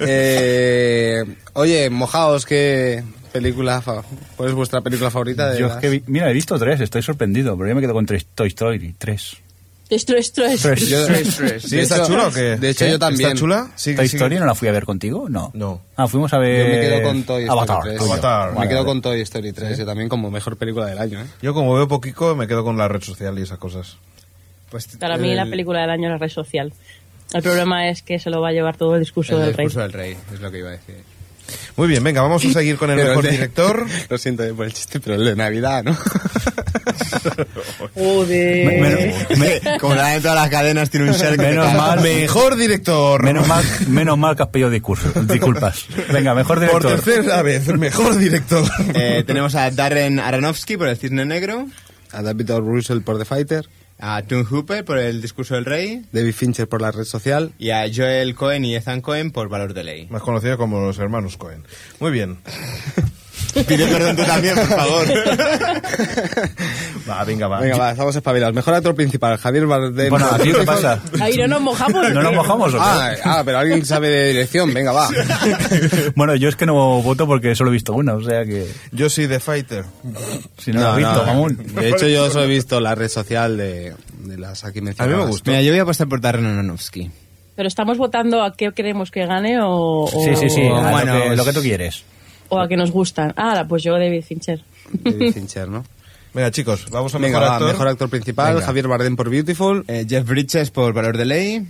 [0.00, 1.22] Eh,
[1.52, 3.80] oye, mojaos, ¿qué película?
[3.80, 4.02] fa-
[4.36, 5.50] ¿Cuál es vuestra película favorita?
[5.50, 7.80] De Yo es las- que vi- mira, he visto tres, estoy sorprendido, pero yo me
[7.80, 9.36] quedo con tres, Toy Story 3.
[9.88, 10.62] Esto, esto es...
[10.62, 10.88] Tres.
[10.88, 11.06] Yo-
[11.60, 12.56] ¿Sí, está chula o qué?
[12.56, 12.90] De hecho, ¿Qué?
[12.90, 13.28] yo también.
[13.30, 13.70] ¿Está chula?
[13.76, 14.16] Sí, ¿Toy sí.
[14.16, 15.28] Story no la fui a ver contigo?
[15.28, 15.52] No.
[15.54, 15.80] No.
[15.94, 16.66] Ah, fuimos a ver...
[16.66, 17.82] Yo me quedo con Toy Story Avatar.
[17.84, 17.98] 3.
[18.00, 18.12] coño.
[18.14, 18.48] Avatar.
[18.50, 18.88] Me Vale, quedo vale.
[18.88, 21.26] con Toy Story 3, yo también como mejor película del año, ¿eh?
[21.40, 23.96] Yo como veo poquito me quedo con la red social y esas cosas.
[24.70, 26.72] Pues, Para mí la el- película del año es la red social.
[27.32, 29.66] El problema es que se lo va a llevar todo el discurso El del rey.
[29.66, 30.96] Discurso del Rey, es lo que iba a decir.
[31.76, 33.86] Muy bien, venga, vamos a seguir con el Pero mejor de- director.
[34.08, 35.96] Lo siento por el chiste, pero el de Navidad, ¿no?
[37.94, 38.80] Joder.
[38.80, 43.22] Menos, me- Como la de todas las cadenas tiene un te menos mal, Mejor director.
[43.22, 45.84] menos mal, menos mal que has pedido discurso, disculpas.
[46.12, 47.00] Venga, mejor Por director.
[47.14, 48.64] tercera vez, mejor director.
[48.94, 51.66] Eh, tenemos a Darren Aronofsky por El Cisne Negro,
[52.12, 52.60] A David O.
[52.60, 53.66] Russell por The Fighter,
[53.98, 57.52] a Tom Hooper por El Discurso del Rey David Fincher por la red social.
[57.58, 60.06] y a Joel Cohen y Ethan Cohen por Valor de Ley.
[60.10, 61.64] Más conocido como los hermanos Cohen.
[62.00, 62.38] Muy bien.
[63.66, 65.06] Pide perdón tú también, por favor.
[67.08, 67.60] Va, venga, va.
[67.60, 68.54] Venga, va, estamos espabilados.
[68.54, 70.10] Mejor actor principal, Javier Bardem.
[70.10, 71.00] Bueno, ¿a ti qué pasa?
[71.20, 72.12] Ahí no nos mojamos.
[72.12, 72.82] ¿No nos mojamos o qué?
[72.82, 75.08] Ah, ah, pero alguien sabe de dirección, venga, va.
[76.16, 78.66] Bueno, yo es que no voto porque solo he visto una, o sea que...
[78.90, 79.84] Yo soy The Fighter.
[80.58, 81.56] Si no, la has visto, mamón.
[81.74, 85.28] De hecho, yo solo he visto la red social de, de las aquí mencionadas.
[85.28, 85.50] gustó.
[85.50, 87.10] Mira, yo voy a apostar por Darren Aronofsky.
[87.54, 91.14] Pero estamos votando a qué queremos que gane o, o, Sí, sí, sí, a bueno,
[91.18, 92.04] lo, que, lo que tú quieres.
[92.48, 93.32] O a que nos gustan.
[93.36, 94.62] Ah, pues yo David Fincher.
[94.92, 95.84] David Fincher, ¿no?
[96.34, 97.68] Venga, chicos, vamos a Venga, mejor actor.
[97.72, 98.66] mejor actor principal, Venga.
[98.66, 101.66] Javier Bardem por Beautiful, Eh, Jeff Bridges por Valor de Ley,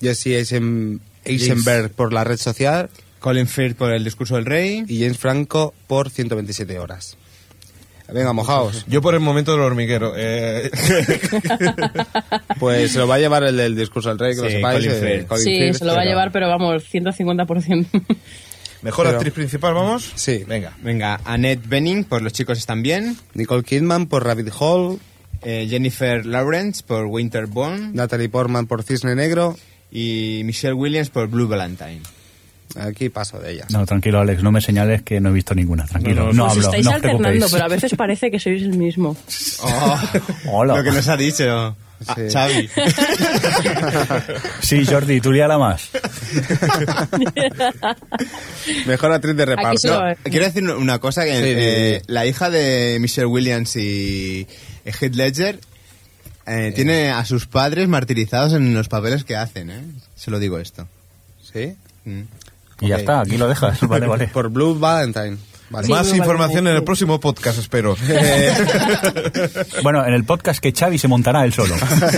[0.00, 4.84] Jesse Eisen- Eisenberg por la red social Colin Firth por El Discurso del Rey.
[4.86, 7.16] y James Franco por 127 horas.
[8.12, 8.84] Venga, mojaos.
[8.86, 10.12] Yo por el momento del hormiguero.
[10.16, 10.70] Eh,
[12.60, 14.76] Pues se lo va a llevar el del discurso del rey, que lo Sí, sepáis.
[14.86, 15.26] Colin eh, Firth.
[15.26, 17.86] Colin Sí, Firth, se lo va a pero- llevar, pero vamos, 150%.
[18.86, 20.12] Mejor Pero- actriz principal, vamos.
[20.14, 20.44] Sí.
[20.46, 20.72] Venga.
[20.82, 23.16] Venga, Annette Bening por Los chicos están bien.
[23.34, 24.98] Nicole Kidman por Rabbit Hole,
[25.42, 27.94] eh, Jennifer Lawrence por Winterborn.
[27.94, 29.56] Natalie Portman por Cisne Negro.
[29.90, 32.00] Y Michelle Williams por Blue Valentine.
[32.78, 33.70] Aquí paso de ellas.
[33.70, 36.26] No, tranquilo, Alex, no me señales que no he visto ninguna, tranquilo.
[36.26, 37.52] No, No, no, Os hablo, estáis no os alternando, preocupéis.
[37.52, 39.16] pero a veces parece que sois el mismo.
[40.50, 40.76] Hola.
[40.76, 41.76] Lo que nos ha dicho
[42.14, 42.22] Sí.
[42.30, 42.70] Xavi.
[44.60, 45.88] Sí, Jordi, tú líala más.
[48.86, 50.02] Mejor actriz de reparto.
[50.24, 52.12] Quiero decir una cosa, que Sí, eh, sí.
[52.12, 54.46] la hija de Michelle Williams y
[54.84, 55.60] Heath Ledger
[56.46, 59.82] eh, tiene a sus padres martirizados en los papeles que hacen, ¿eh?
[60.14, 60.86] Se lo digo esto.
[61.52, 61.76] ¿Sí?
[62.04, 62.22] Mm.
[62.80, 63.80] Y ya está, aquí lo dejas.
[63.88, 64.28] Vale, vale.
[64.28, 65.38] Por Blue Valentine.
[65.68, 65.88] Vale.
[65.88, 67.96] Más información en el próximo podcast, espero.
[69.82, 71.74] Bueno, en el podcast que Xavi se montará él solo.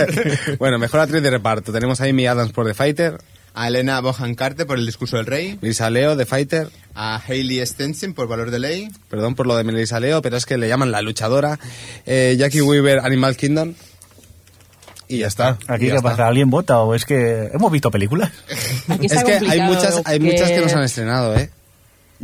[0.59, 1.71] bueno, mejor actriz de reparto.
[1.71, 3.17] Tenemos a Amy Adams por The Fighter,
[3.53, 5.57] A Elena Bohan Carter por El discurso del rey.
[5.61, 6.69] Lisa Leo, The Fighter.
[6.95, 8.89] A Hailey Stenson por Valor de Ley.
[9.09, 11.59] Perdón por lo de Melissa Leo, pero es que le llaman la luchadora.
[12.05, 13.73] Eh, Jackie Weaver, Animal Kingdom.
[15.07, 15.57] Y ya está.
[15.67, 16.01] Aquí Y ya qué está.
[16.11, 18.31] pasa, ¿alguien vota o es que hemos visto películas?
[18.87, 21.49] Aquí está Es que hay muchas, hay muchas que nos han estrenado, ¿eh?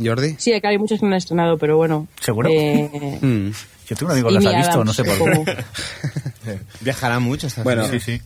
[0.02, 0.36] Jordi.
[0.38, 2.06] Sí, acá hay muchos que no han estrenado, pero bueno.
[2.20, 2.48] ¿Seguro?
[2.52, 3.50] Eh, Mm.
[3.88, 5.56] Yo tengo un amigo que las ha visto, Adams, no sé por qué.
[6.80, 7.86] Viajará mucho esta Bueno.
[7.88, 8.20] Sí, sí.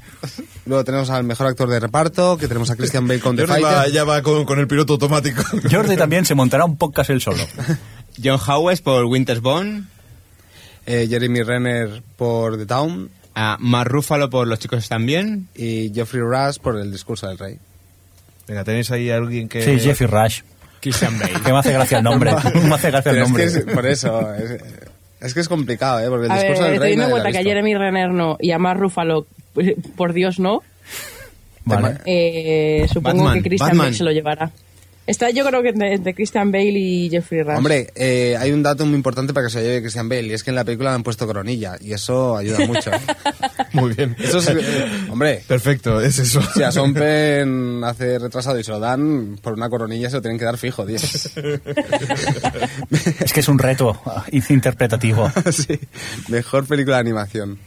[0.64, 3.62] Luego tenemos al mejor actor de reparto, que tenemos a Christian Bale con The Jordi
[3.62, 3.92] va- Fighter.
[3.92, 5.42] ya va con, con el piloto automático.
[5.70, 7.42] Jordi también se montará un podcast él solo.
[8.24, 9.84] John Howes por Winter's Bone.
[10.86, 15.48] eh, Jeremy Renner por The Town A Mark Ruffalo por Los chicos están bien.
[15.54, 17.58] y Geoffrey Rush por El discurso del rey.
[18.48, 19.62] Venga, tenéis ahí a alguien que...
[19.62, 20.40] Sí, Jeffrey Rush.
[20.80, 21.32] Christian Bale.
[21.44, 22.32] Que me hace gracia el nombre.
[22.64, 23.42] me hace gracia el Pero es nombre.
[23.44, 24.60] que es- por eso, es,
[25.20, 26.08] es que es complicado, ¿eh?
[26.08, 27.50] Porque el a ver, discurso del rey teniendo en nadie lo ha cuenta que a.
[27.50, 29.26] Jeremy Renner no y a Mark Ruffalo,
[29.96, 30.62] por Dios no,
[31.64, 31.98] Vale.
[32.06, 33.76] eh, supongo Batman, que Christian.
[33.78, 34.50] Bale se lo llevará.
[35.06, 37.56] Está yo creo que entre, entre Christian Bale y Jeffrey Rush.
[37.56, 40.44] Hombre, eh, hay un dato muy importante para que se lleve Christian Bale y es
[40.44, 42.90] que en la película le han puesto coronilla y eso ayuda mucho.
[43.72, 44.16] Muy bien.
[44.18, 46.42] Eso es, eh, hombre, Perfecto, es eso.
[46.54, 50.22] si a Sean Penn hace retrasado y se lo dan por una coronilla se lo
[50.22, 50.96] tienen que dar fijo, tío.
[53.20, 55.30] Es que es un reto ah, interpretativo.
[55.52, 55.78] sí.
[56.28, 57.58] Mejor película de animación.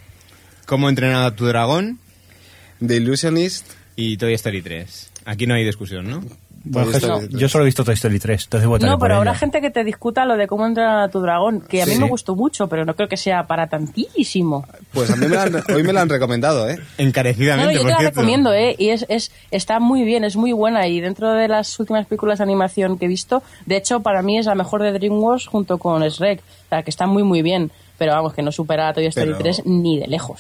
[0.66, 2.00] ¿Cómo entrenar a tu dragón?
[2.86, 3.66] The Illusionist.
[3.96, 5.12] Y Toy Story 3.
[5.26, 6.24] Aquí no hay discusión, ¿no?
[6.66, 7.42] Bueno, Toy Story Jesús, 3.
[7.42, 9.40] yo solo he visto Toy Story 3, entonces votaré No, por pero habrá ella.
[9.40, 12.00] gente que te discuta lo de cómo entrenar a tu dragón, que a mí Sí.
[12.00, 14.66] me gustó mucho, pero no creo que sea para tantísimo.
[14.94, 16.76] Pues a mí me la han- hoy me la han recomendado, ¿eh?
[16.78, 18.20] No, no, Encarecidamente, yo te la cierto.
[18.22, 18.76] recomiendo, ¿eh?
[18.78, 20.88] Y es, es, está muy bien, es muy buena.
[20.88, 24.38] Y dentro de las últimas películas de animación que he visto, de hecho, para mí
[24.38, 26.40] es la mejor de DreamWorks junto con Shrek.
[26.40, 27.72] O sea, que está muy, muy bien.
[27.98, 30.40] Pero vamos, que no supera a Toy Story Pero- 3 ni de lejos.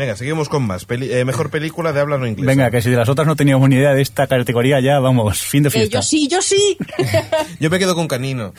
[0.00, 0.86] Venga, seguimos con más.
[0.86, 2.46] Peli- eh, mejor película de habla no inglesa.
[2.46, 5.42] Venga, que si de las otras no teníamos ni idea de esta categoría, ya vamos,
[5.42, 5.98] fin de Eh, fiesta.
[5.98, 6.78] yo sí, yo sí.
[7.60, 8.54] Yo me quedo con Canino.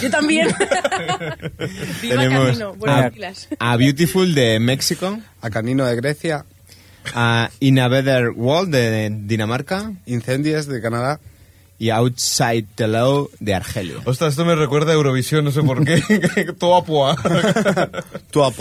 [0.00, 0.46] yo también.
[2.02, 2.78] Viva Tenemos.
[2.78, 6.44] Buenas a, a Beautiful de México, A Canino de Grecia,
[7.14, 11.18] a In a Better World de Dinamarca Incendies de Canadá.
[11.80, 13.96] y Outside the Law de Argelia.
[14.04, 16.00] Ostras, esto me recuerda a Eurovisión, no sé por qué.
[16.58, 16.76] Todo
[18.46, 18.52] a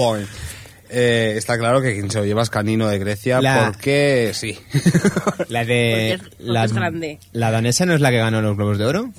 [0.97, 4.57] Eh, está claro que quien se lo lleva es Canino de Grecia La- porque sí.
[5.49, 5.65] La de...
[5.65, 7.19] Porque es- porque la, es grande.
[7.33, 9.09] ¿La danesa no es la que ganó los Globos de Oro?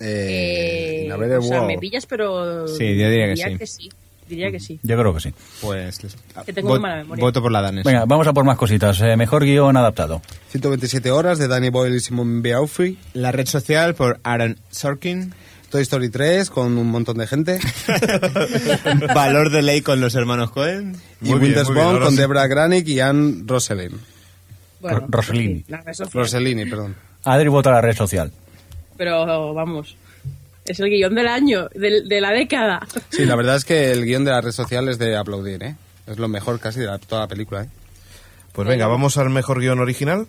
[0.00, 2.68] Eh, Eh, a o sea, me pillas, pero.
[2.68, 3.26] Sí, yo diría
[3.58, 3.90] que sí.
[4.28, 4.78] Diría que sí.
[4.82, 5.32] Yo creo que sí.
[5.62, 5.98] Pues...
[6.44, 7.22] Que tengo mala memoria.
[7.24, 7.88] Voto por la danesa.
[7.88, 9.00] Venga, vamos a por más cositas.
[9.00, 10.20] Eh, mejor guion adaptado.
[10.50, 12.98] 127 horas de Danny Boyle y Simon Beaufry.
[13.14, 15.32] La red social por Aaron Sorkin.
[15.70, 17.58] Toy Story 3 con un montón de gente.
[19.14, 20.96] Valor de ley con los hermanos Cohen.
[21.20, 22.16] y Muy Winter's Bone con sí.
[22.16, 23.92] Deborah Granick y Anne Roselin.
[24.80, 25.58] Bueno, Ro- Rossellini.
[25.60, 26.22] sí, la red social.
[26.22, 26.96] Rossellini, perdón.
[27.24, 28.32] Adri vota la red social.
[28.96, 29.96] Pero vamos.
[30.64, 32.86] Es el guion del año, de, la década.
[33.10, 35.76] Sí, la verdad es que el guion de la red social es de aplaudir, ¿eh?
[36.06, 37.68] Es lo mejor casi de la- toda la película, ¿eh?
[38.52, 40.26] Pues venga, vamos al mejor guion original.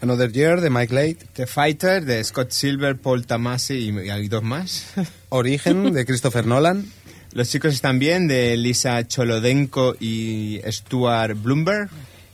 [0.00, 1.18] Another Year de Mike Late.
[1.34, 4.86] The Fighter de Scott Silver, Paul Tamasi y, y hay dos más.
[5.30, 6.86] Origen de Christopher Nolan.
[7.32, 11.88] Los chicos están bien de Lisa Cholodenko y Stuart Bloomberg.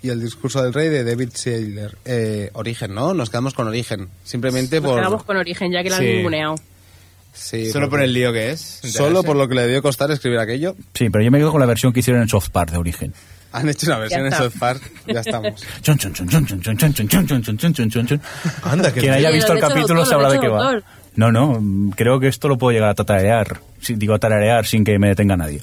[0.05, 1.97] Y el discurso del rey de David Seidler.
[2.05, 3.15] Eh, origen, ¿no?
[3.15, 4.09] Nos quedamos con Origen.
[4.25, 4.99] Simplemente Nos por...
[5.01, 6.09] quedamos con origen, ya que la han Sí.
[6.15, 6.57] ninguneado.
[7.33, 8.61] Sí, Solo por el lío que es.
[8.83, 10.75] Solo por lo que le debió costar escribir aquello.
[10.93, 13.15] Sí, pero yo me quedo con la versión que hicieron en Soft Park de origen.
[13.53, 15.63] Han hecho una versión en South Park, ya estamos.
[18.63, 20.81] Anda, que quien haya visto el capítulo sabrá de qué va.
[21.15, 21.61] No, no,
[21.95, 23.61] creo que esto lo puedo llegar a tatarear.
[23.87, 25.61] Digo, tararear sin que me detenga nadie.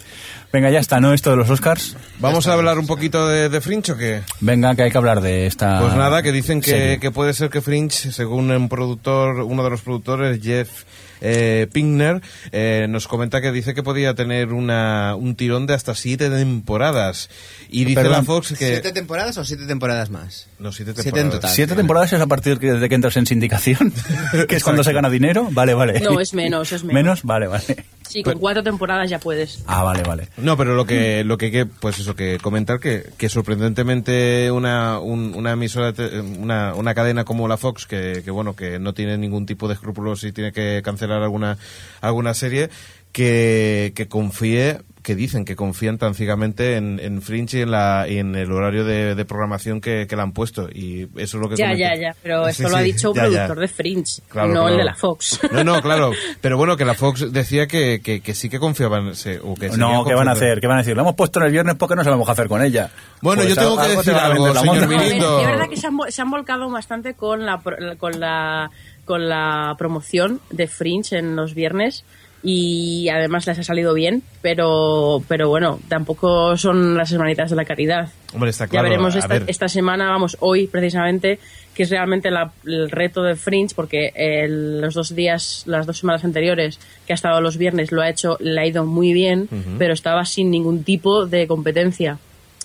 [0.51, 1.13] Venga, ya está, ¿no?
[1.13, 1.95] Esto de los Oscars.
[2.19, 4.21] ¿Vamos a hablar un poquito de, de, Fringe o qué?
[4.41, 5.79] Venga, que hay que hablar de esta.
[5.79, 9.69] Pues nada, que dicen que, que puede ser que Fringe, según un productor, uno de
[9.69, 10.83] los productores, Jeff
[11.21, 15.95] eh, Pinkner, eh, nos comenta que dice que podía tener una, un tirón de hasta
[15.95, 17.29] siete temporadas.
[17.69, 18.67] Y dice Perdón, la Fox que...
[18.67, 20.48] ¿Siete temporadas o siete temporadas más?
[20.59, 21.25] No, siete Siete temporadas.
[21.25, 21.51] en total.
[21.51, 23.93] ¿Siete temporadas es a partir que- de que entras en sindicación?
[24.49, 25.47] que es cuando se gana dinero.
[25.51, 25.99] Vale, vale.
[26.01, 26.93] No, es menos, es menos.
[26.93, 27.23] ¿Menos?
[27.23, 27.63] Vale, vale.
[28.07, 29.63] Sí, con cuatro temporadas ya puedes.
[29.67, 30.27] Ah, vale, vale.
[30.37, 34.51] No, pero lo que, lo que hay que, pues eso, que comentar que, que sorprendentemente
[34.51, 38.79] una, un- una emisora, te- una, una cadena como la Fox, que, que bueno, que
[38.79, 41.57] no tiene ningún tipo de escrúpulos y tiene que cancelar alguna,
[42.01, 42.69] alguna serie,
[43.11, 44.79] que, que confíe,
[45.09, 48.51] que dicen que confían tan ciegamente en, en Fringe y en, la, y en el
[48.51, 50.69] horario de, de programación que, que le han puesto.
[50.71, 51.95] Y eso es lo que Ya, comenta.
[51.95, 52.15] ya, ya.
[52.21, 53.29] Pero Sí, esto lo ha dicho un ya, ya.
[53.29, 54.67] productor de Fringe, Claro, no claro.
[54.69, 55.39] el de la Fox.
[55.51, 56.11] No, no, claro.
[56.41, 59.15] Pero bueno, que la Fox decía que, que, que sí que confiaban.
[59.15, 60.61] se- o que No, ¿qué van a hacer?
[60.61, 60.95] ¿Qué van a decir?
[60.95, 62.91] Lo hemos puesto en el viernes porque no sabemos qué hacer con ella.
[63.23, 64.85] Bueno, Pues yo tengo que decir algo, vender la señor moto.
[64.85, 65.39] A ver, Mirindo.
[65.41, 68.69] es verdad que se han, se han volcado bastante con la, pro- con la
[69.05, 72.03] con la promoción de Fringe en los viernes
[72.41, 77.65] y además les ha salido bien, pero pero bueno, tampoco son las semanitas de la
[77.65, 78.09] caridad.
[78.33, 78.85] Hombre, está claro.
[78.87, 79.43] ya veremos esta, ver.
[79.47, 81.39] esta semana, vamos, hoy precisamente,
[81.75, 85.97] que es realmente la- el reto de Fringe, porque el- los dos días, las dos
[85.99, 89.49] semanas anteriores, que ha estado los viernes, lo ha hecho, le ha ido muy bien,
[89.77, 92.19] pero estaba sin ningún tipo de competencia.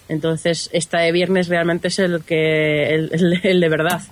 [0.09, 4.03] Entonces, esta de viernes realmente es el que el, el- el de verdad.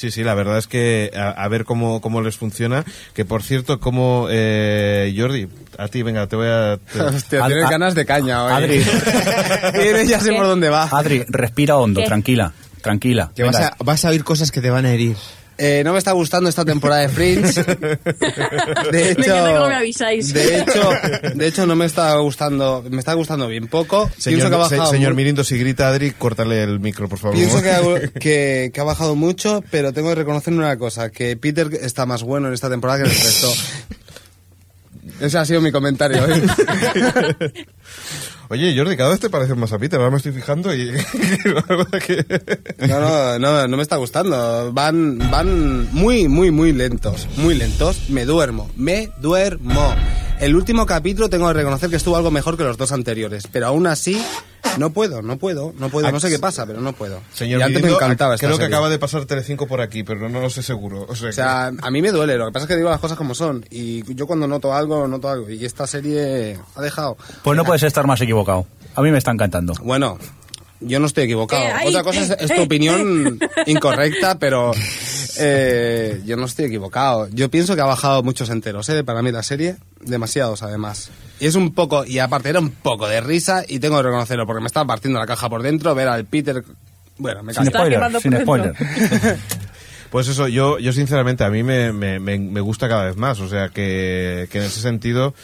[0.00, 2.86] Sí, sí, la verdad es que a, a ver cómo, cómo les funciona.
[3.12, 5.46] Que por cierto, como eh, Jordi,
[5.76, 6.78] a ti, venga, te voy a.
[6.90, 8.52] te- Hostia, tienes a- ganas de caña hoy.
[8.52, 8.82] Adri.
[10.08, 10.84] Ya sé por dónde va.
[10.90, 12.06] Adri, respira hondo, ¿Qué?
[12.06, 13.30] tranquila, tranquila.
[13.36, 15.16] Que vas a, vas a oír cosas que te van a herir.
[15.62, 17.62] Eh, no me está gustando esta temporada de Fringe.
[18.90, 20.32] De hecho, encanta cómo me avisáis.
[20.32, 20.90] de hecho,
[21.34, 24.10] de hecho no me está gustando, me está gustando bien poco.
[24.16, 27.18] Señor, que ha se- bajado señor mu- Mirindo, si grita Adri, córtale el micro, por
[27.18, 27.36] favor.
[27.36, 27.80] Pienso que ha,
[28.20, 32.22] que, que ha bajado mucho, pero tengo que reconocer una cosa, que Peter está más
[32.22, 33.52] bueno en esta temporada que en el resto.
[35.20, 36.24] Ese ha sido mi comentario.
[36.26, 36.42] ¿eh?
[38.52, 40.90] Oye, Jordi, cada vez te pareces más a Peter, ahora me estoy fijando y.
[42.88, 44.72] No, no, no, no me está gustando.
[44.72, 47.28] Van, van muy, muy, muy lentos.
[47.36, 48.10] Muy lentos.
[48.10, 48.68] Me duermo.
[48.74, 49.94] Me duermo.
[50.40, 53.46] El último capítulo tengo que reconocer que estuvo algo mejor que los dos anteriores.
[53.52, 54.24] Pero aún así,
[54.78, 56.10] no puedo, no puedo, no puedo.
[56.10, 57.20] No sé qué pasa, pero no puedo.
[57.34, 58.74] Señor y antes me encantaba esta creo que serie.
[58.74, 61.04] acaba de pasar Telecinco por aquí, pero no lo sé seguro.
[61.06, 63.00] O sea, O sea, a mí me duele, lo que pasa es que digo las
[63.00, 63.66] cosas como son.
[63.70, 65.50] Y yo cuando noto algo, noto algo.
[65.50, 67.18] Y esta serie ha dejado.
[67.44, 68.66] Pues no puedes estar más equivocado.
[68.94, 69.74] A mí me está encantando.
[69.82, 70.16] Bueno,
[70.80, 71.64] yo no estoy equivocado.
[71.64, 74.72] Eh, Otra cosa es, es tu opinión incorrecta, pero
[75.38, 77.28] eh, yo no estoy equivocado.
[77.32, 79.04] Yo pienso que ha bajado muchos enteros, ¿eh?
[79.04, 81.10] Para mí la serie, demasiados además.
[81.38, 84.46] Y es un poco, y aparte era un poco de risa, y tengo que reconocerlo,
[84.46, 86.64] porque me estaba partiendo la caja por dentro, ver al Peter...
[87.18, 87.96] Bueno, me Sin callo.
[87.98, 88.74] spoiler, sin spoiler.
[90.10, 93.38] Pues eso, yo, yo sinceramente, a mí me, me, me, me gusta cada vez más.
[93.40, 95.34] O sea, que, que en ese sentido.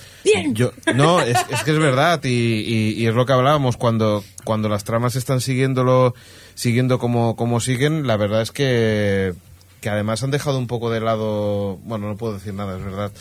[0.53, 2.23] Yo, no, es, es que es verdad.
[2.25, 6.14] Y, y, y es lo que hablábamos cuando, cuando las tramas están siguiéndolo,
[6.55, 8.07] siguiendo como, como siguen.
[8.07, 9.35] La verdad es que.
[9.81, 11.77] Que además han dejado un poco de lado.
[11.85, 13.12] Bueno, no puedo decir nada, es verdad.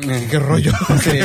[0.00, 0.72] ¿Qué, qué rollo?
[1.02, 1.18] Sí.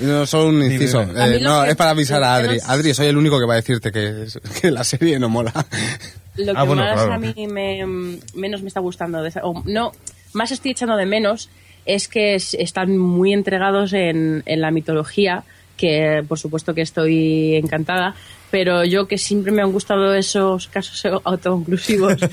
[0.04, 1.02] No, solo un inciso.
[1.02, 2.58] Eh, no, que- es para avisar a Adri.
[2.66, 4.26] Adri, soy el único que va a decirte que,
[4.60, 5.52] que la serie no mola.
[6.36, 7.12] Lo que Ah, bueno, más claro.
[7.14, 7.86] a mí me,
[8.34, 9.92] menos me está gustando, de o no,
[10.32, 11.48] más estoy echando de menos,
[11.86, 15.44] es que es- están muy entregados en, en la mitología,
[15.76, 18.14] que por supuesto que estoy encantada,
[18.52, 22.26] pero yo que siempre me han gustado esos casos autoconclusivos, he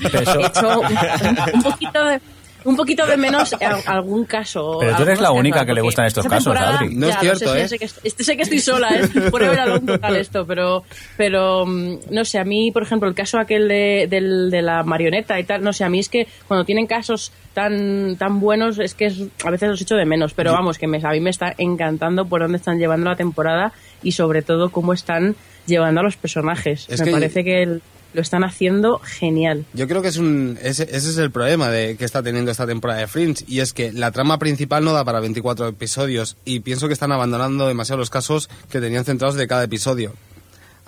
[0.46, 2.20] hecho un, un poquito de...
[2.62, 4.76] Un poquito de menos a- algún caso.
[4.80, 6.94] Pero tú eres la única que le gustan estos casos, Adri.
[6.94, 7.68] No es cierto, sé, ¿eh?
[7.68, 9.08] Sé que, est- sé que estoy sola, ¿eh?
[9.30, 10.84] Por haber algún total esto, pero,
[11.16, 14.82] pero mm, no sé, a mí, por ejemplo, el caso aquel de, del- de la
[14.82, 18.78] marioneta y tal, no sé, a mí es que cuando tienen casos tan, tan buenos
[18.78, 21.20] es que es- a veces los echo de menos, pero vamos, que me, a mí
[21.20, 23.72] me está encantando por dónde están llevando la temporada
[24.02, 25.36] y sobre todo cómo están
[25.66, 26.86] llevando a los personajes.
[26.88, 27.82] Es me que- parece que el-
[28.12, 29.64] lo están haciendo genial.
[29.72, 32.66] Yo creo que es un ese, ese es el problema de que está teniendo esta
[32.66, 36.58] temporada de Fringe y es que la trama principal no da para 24 episodios y
[36.58, 40.12] pienso que están abandonando demasiado los casos que tenían centrados de cada episodio.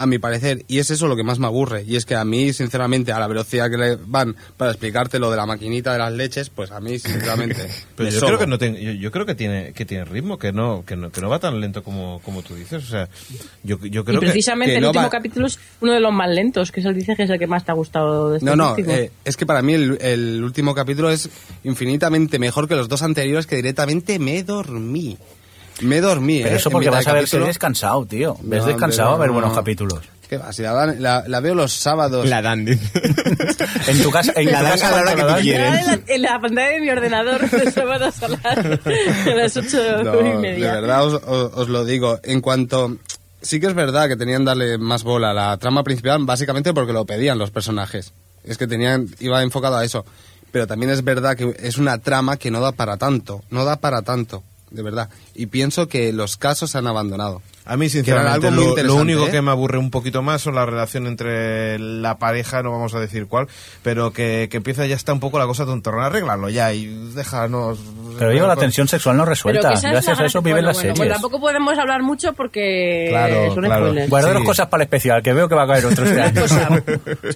[0.02, 2.24] A mi parecer, y es eso lo que más me aburre, y es que a
[2.24, 5.98] mí, sinceramente, a la velocidad que le van para explicarte lo de la maquinita de
[6.00, 8.26] las leches, pues a mí, sinceramente, Pero yo sobo.
[8.28, 10.96] creo que no ten- yo, yo creo que tiene que tiene ritmo, que no que
[10.96, 13.08] no, que no va tan lento como, como tú dices, o sea,
[13.62, 16.12] yo, yo creo y precisamente que el no último va- capítulo es uno de los
[16.12, 18.38] más lentos, que es el dice que es el que más te ha gustado de
[18.38, 21.28] este No, no, eh, es que para mí el, el último capítulo es
[21.62, 25.16] infinitamente mejor que los dos anteriores que directamente me dormí.
[25.82, 26.58] Me dormí, Pero ¿eh?
[26.58, 27.42] eso porque vas de a ver capítulo.
[27.44, 28.36] series cansado, tío.
[28.42, 29.56] Ves No, descansado a ver no, buenos no.
[29.56, 30.00] capítulos.
[30.28, 30.50] ¿Qué va?
[30.52, 32.26] Si la, dan- la, la veo los sábados.
[32.28, 32.66] La dan.
[33.86, 35.80] En tu casa, en La tu dan casa a la hora ¿cuánto que tú quieres.
[35.80, 40.02] en, la, en la pantalla de mi ordenador de sábados a las, a las ocho
[40.04, 40.72] No, y de media.
[40.74, 42.18] verdad os, os- os lo digo.
[42.22, 42.96] En cuanto...
[43.42, 46.92] Sí que es verdad que tenían darle más bola a la trama principal, básicamente porque
[46.92, 48.12] lo pedían los personajes.
[48.44, 50.06] Es que tenían iba enfocado a eso.
[50.52, 53.42] Pero también es verdad que es una trama que no da para tanto.
[53.50, 55.10] No da para tanto, de verdad.
[55.34, 57.42] Y pienso que los casos se han abandonado.
[57.64, 59.30] A mí, sinceramente, algo lo, único ¿eh?
[59.30, 63.00] que me aburre un poquito más son la relación entre la pareja, no vamos a
[63.00, 63.46] decir cuál,
[63.82, 67.78] pero que, que empieza ya está un poco la cosa tontorrona, arréglalo ya y déjanos...
[68.18, 69.68] Pero yo la tensión sexual no resuelta.
[69.68, 70.98] Gracias la a eso viven bueno, las bueno, series.
[70.98, 73.94] Pues tampoco podemos hablar mucho porque Claro, son claro.
[74.08, 76.42] Guardaros cosas para el especial, que veo que va a caer otro este año.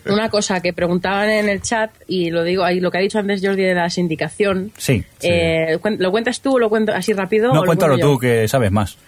[0.06, 3.18] Una cosa que preguntaban en el chat, y lo digo ahí, lo que ha dicho
[3.18, 4.72] antes Jordi de la sindicación.
[4.76, 5.04] Sí.
[5.22, 7.50] eh, ¿Lo cuentas tú o lo cuento así rápido?
[7.50, 8.98] o No, lo cuéntalo cuento tú, que sabes más.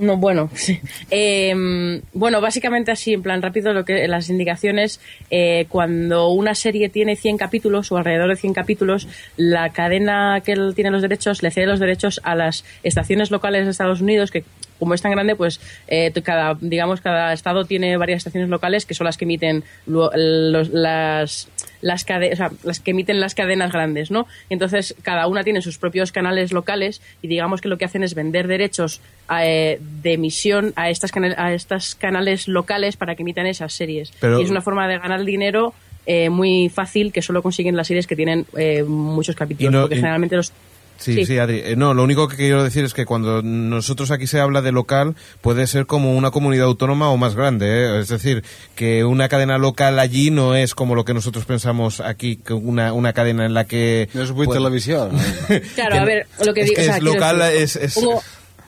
[0.00, 0.80] No, bueno, sí.
[1.10, 6.88] Eh, bueno, básicamente así, en plan rápido, lo que las indicaciones, eh, cuando una serie
[6.88, 11.50] tiene 100 capítulos o alrededor de 100 capítulos, la cadena que tiene los derechos le
[11.50, 14.44] cede los derechos a las estaciones locales de Estados Unidos, que
[14.80, 18.94] como es tan grande, pues eh, cada, digamos, cada estado tiene varias estaciones locales que
[18.94, 21.48] son las que emiten lo- los- las
[21.82, 24.26] las, cade- o sea, las que emiten las cadenas grandes, ¿no?
[24.50, 28.14] Entonces cada una tiene sus propios canales locales y digamos que lo que hacen es
[28.14, 29.00] vender derechos
[29.40, 34.12] eh, de emisión a estas a estos canales locales para que emitan esas series.
[34.20, 35.72] Pero- y es una forma de ganar dinero
[36.06, 39.94] eh, muy fácil que solo consiguen las series que tienen eh, muchos capítulos, no- porque
[39.96, 40.52] y- generalmente los
[41.00, 41.62] Sí, sí, Adri.
[41.64, 44.70] Eh, no, lo único que quiero decir es que cuando nosotros aquí se habla de
[44.70, 47.66] local, puede ser como una comunidad autónoma o más grande.
[47.68, 48.00] ¿eh?
[48.00, 48.44] Es decir,
[48.74, 52.92] que una cadena local allí no es como lo que nosotros pensamos aquí, que una,
[52.92, 54.08] una cadena en la que...
[54.14, 55.10] No es muy televisión.
[55.74, 57.76] Claro, a ver, lo que es digo que o sea, es local, decir, es...
[57.76, 58.04] es-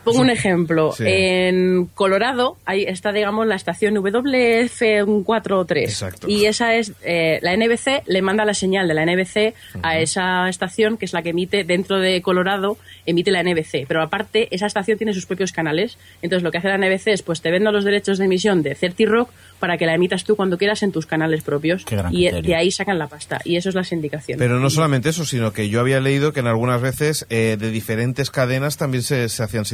[0.05, 0.93] pongo un ejemplo.
[0.93, 1.05] Sí.
[1.07, 5.83] En Colorado ahí está, digamos, la estación WF4-3.
[5.85, 6.29] Exacto.
[6.29, 10.49] Y esa es, eh, la NBC le manda la señal de la NBC a esa
[10.49, 12.77] estación, que es la que emite dentro de Colorado,
[13.07, 13.87] emite la NBC.
[13.87, 15.99] Pero aparte, esa estación tiene sus propios canales.
[16.23, 18.75] Entonces, lo que hace la NBC es, pues, te vendo los derechos de emisión de
[18.75, 21.85] 30 Rock para que la emitas tú cuando quieras en tus canales propios.
[21.85, 22.43] Qué gran Y criterio.
[22.43, 23.41] de ahí sacan la pasta.
[23.45, 24.39] Y eso es la sindicación.
[24.39, 27.71] Pero no solamente eso, sino que yo había leído que en algunas veces eh, de
[27.71, 29.65] diferentes cadenas también se, se hacían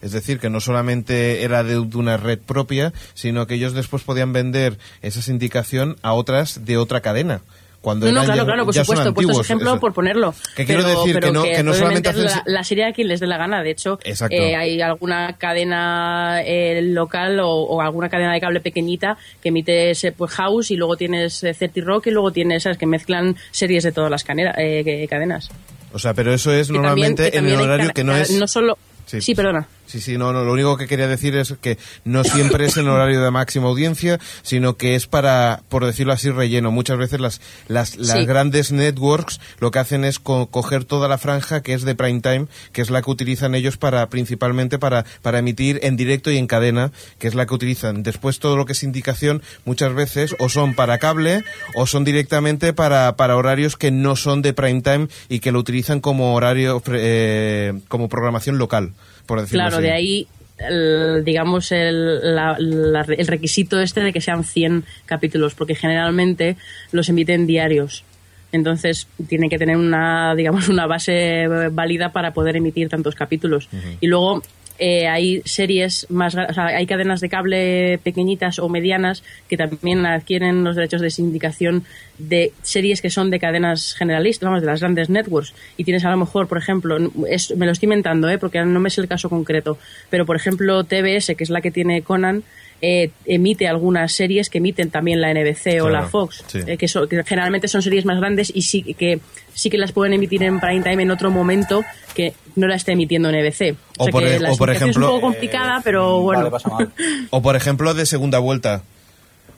[0.00, 4.04] Es decir, que no solamente era de, de una red propia, sino que ellos después
[4.04, 7.40] podían vender esa sindicación a otras de otra cadena.
[7.80, 9.08] Cuando No, claro, ya, claro, por supuesto.
[9.08, 10.34] He puesto ese ejemplo por ponerlo.
[10.56, 12.92] Que quiero decir pero que no- que no pueden solamente hacen- la, la serie a
[12.92, 13.62] quien les dé la gana.
[13.62, 14.34] De hecho, Exacto.
[14.36, 19.90] eh, hay alguna cadena eh, local o, o alguna cadena de cable pequeñita que emite
[19.90, 23.36] ese, pues, House y luego tienes eh, 30 Rock y luego tienes esas que mezclan
[23.52, 25.48] series de todas las canera- eh, cadenas.
[25.92, 28.30] O sea, pero eso es Que normalmente en el horario que no es...
[28.32, 28.76] No solo...
[29.08, 29.20] Sí.
[29.22, 29.66] Sí, perdona.
[29.88, 32.88] Sí, sí, no, no, lo único que quería decir es que no siempre es en
[32.88, 36.70] horario de máxima audiencia, sino que es para, por decirlo así, relleno.
[36.70, 38.26] Muchas veces las, las, las Sí.
[38.26, 42.20] grandes networks lo que hacen es co- coger toda la franja que es de prime
[42.20, 46.36] time, que es la que utilizan ellos para, principalmente para, para emitir en directo y
[46.36, 48.02] en cadena, que es la que utilizan.
[48.02, 52.74] Después todo lo que es indicación, muchas veces o son para cable o son directamente
[52.74, 56.82] para, para horarios que no son de prime time y que lo utilizan como horario,
[56.92, 58.92] eh, como programación local,
[59.28, 59.84] por decirlo Claro, así.
[59.86, 60.26] de ahí,
[60.58, 66.56] el- digamos, el, la- la- el requisito este de que sean 100 capítulos, porque generalmente
[66.90, 68.02] los emiten diarios.
[68.50, 73.68] Entonces, tienen que tener una, digamos, una base válida para poder emitir tantos capítulos.
[74.00, 74.42] Y luego,
[74.78, 80.06] eh, hay series más, o sea, hay cadenas de cable pequeñitas o medianas que también
[80.06, 81.84] adquieren los derechos de sindicación
[82.18, 85.54] de series que son de cadenas generalistas, vamos, de las grandes networks.
[85.76, 86.96] Y tienes a lo mejor, por ejemplo,
[87.28, 88.38] es, me lo estoy inventando, ¿eh?
[88.38, 89.78] porque no me sé el caso concreto,
[90.10, 92.44] pero por ejemplo TBS, que es la que tiene Conan,
[92.80, 96.60] eh, emite algunas series que emiten también la NBC o Claro, la Fox, sí.
[96.66, 99.20] eh, que, son- que generalmente son series más grandes y sí que
[99.54, 101.82] sí que las pueden emitir en prime time en otro momento
[102.14, 103.74] que no la esté emitiendo NBC.
[103.98, 105.80] O O, sea por que e- la o por sindicación es ejemplo- un poco complicada,
[105.82, 106.50] pero bueno.
[107.30, 108.82] O por ejemplo de segunda vuelta.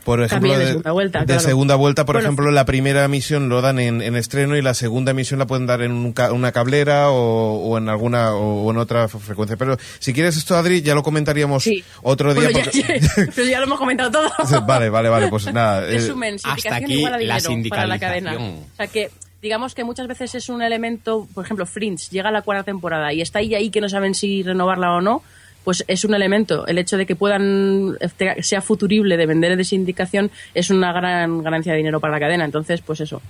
[0.04, 1.40] Por ejemplo, También de segunda vuelta, de claro.
[1.40, 4.72] segunda vuelta, por Bueno, ejemplo, la primera emisión lo dan en, en estreno y la
[4.74, 8.70] segunda emisión la pueden dar en un ca- una cablera o, o en alguna o
[8.70, 9.56] en otra frecuencia.
[9.58, 11.84] Pero si quieres esto, Adri, ya lo comentaríamos Sí.
[12.02, 12.44] otro día.
[12.50, 14.60] Bueno, porque- ya- pero ya lo hemos comentado todo.
[14.66, 15.86] vale, vale, vale, pues nada.
[15.86, 17.38] eh, Resumen, sindicación aquí igual a la
[17.68, 18.36] para la cadena.
[18.38, 19.10] O sea que
[19.42, 23.12] digamos que muchas veces es un elemento, por ejemplo, Fringe llega a la cuarta temporada
[23.12, 25.22] y está ahí ahí que no saben si renovarla o no,
[25.64, 26.66] pues es un elemento.
[26.66, 31.42] El hecho de que puedan este, sea futurible de vender de sindicación es una gran
[31.42, 32.44] ganancia de dinero para la cadena.
[32.44, 33.20] Entonces, pues eso.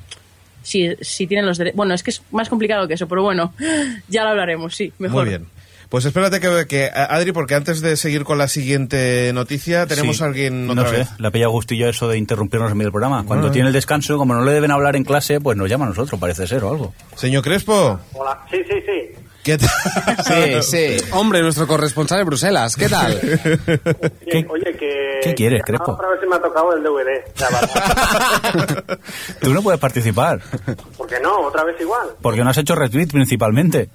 [0.63, 1.77] Si, si tienen los derechos.
[1.77, 3.55] Bueno, es que es más complicado que eso, pero bueno,
[4.09, 5.23] ya lo hablaremos, sí, mejor.
[5.25, 5.47] Muy bien.
[5.89, 10.23] Pues espérate que, que, Adri, porque antes de seguir con la siguiente noticia, tenemos Sí.
[10.23, 11.09] a alguien No otra sé, vez.
[11.19, 13.25] le pilla gustillo eso de interrumpirnos en medio del programa.
[13.27, 13.51] Cuando Ah.
[13.51, 16.21] tiene el descanso, como no le deben hablar en clase, pues nos llama a nosotros,
[16.21, 16.95] parece ser, o algo.
[17.17, 17.99] Señor Crespo.
[18.13, 19.20] Hola, sí, sí, sí.
[19.43, 19.69] ¿Qué tal?
[20.25, 20.97] Sí, sí.
[21.13, 23.19] Hombre, nuestro corresponsal de Bruselas, ¿qué tal?
[24.27, 25.21] Bien, Oye, que...
[25.23, 25.93] qué quieres, que Crespo?
[25.93, 27.25] Otra vez se me ha tocado el DVD.
[29.41, 30.41] Tú no puedes participar,
[30.97, 31.41] ¿Por qué no?
[31.47, 32.09] Otra vez igual.
[32.21, 33.89] porque no has hecho retweet principalmente.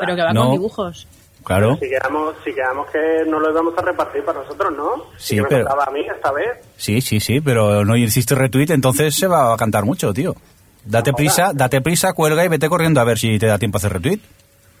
[0.00, 0.42] Pero que va No.
[0.44, 1.06] con dibujos.
[1.44, 1.76] Claro.
[1.80, 5.06] Si quedamos, si quedamos que no lo íbamos a repartir para nosotros, ¿no?
[5.18, 6.58] Sí, que me pero- tocaba a mí esta vez.
[6.76, 10.36] Sí, sí, sí, pero no hiciste retweet, entonces se va a cantar mucho, tío.
[10.84, 13.78] Date prisa, date prisa, cuelga y vete corriendo a ver si te da tiempo a
[13.78, 14.20] hacer retweet.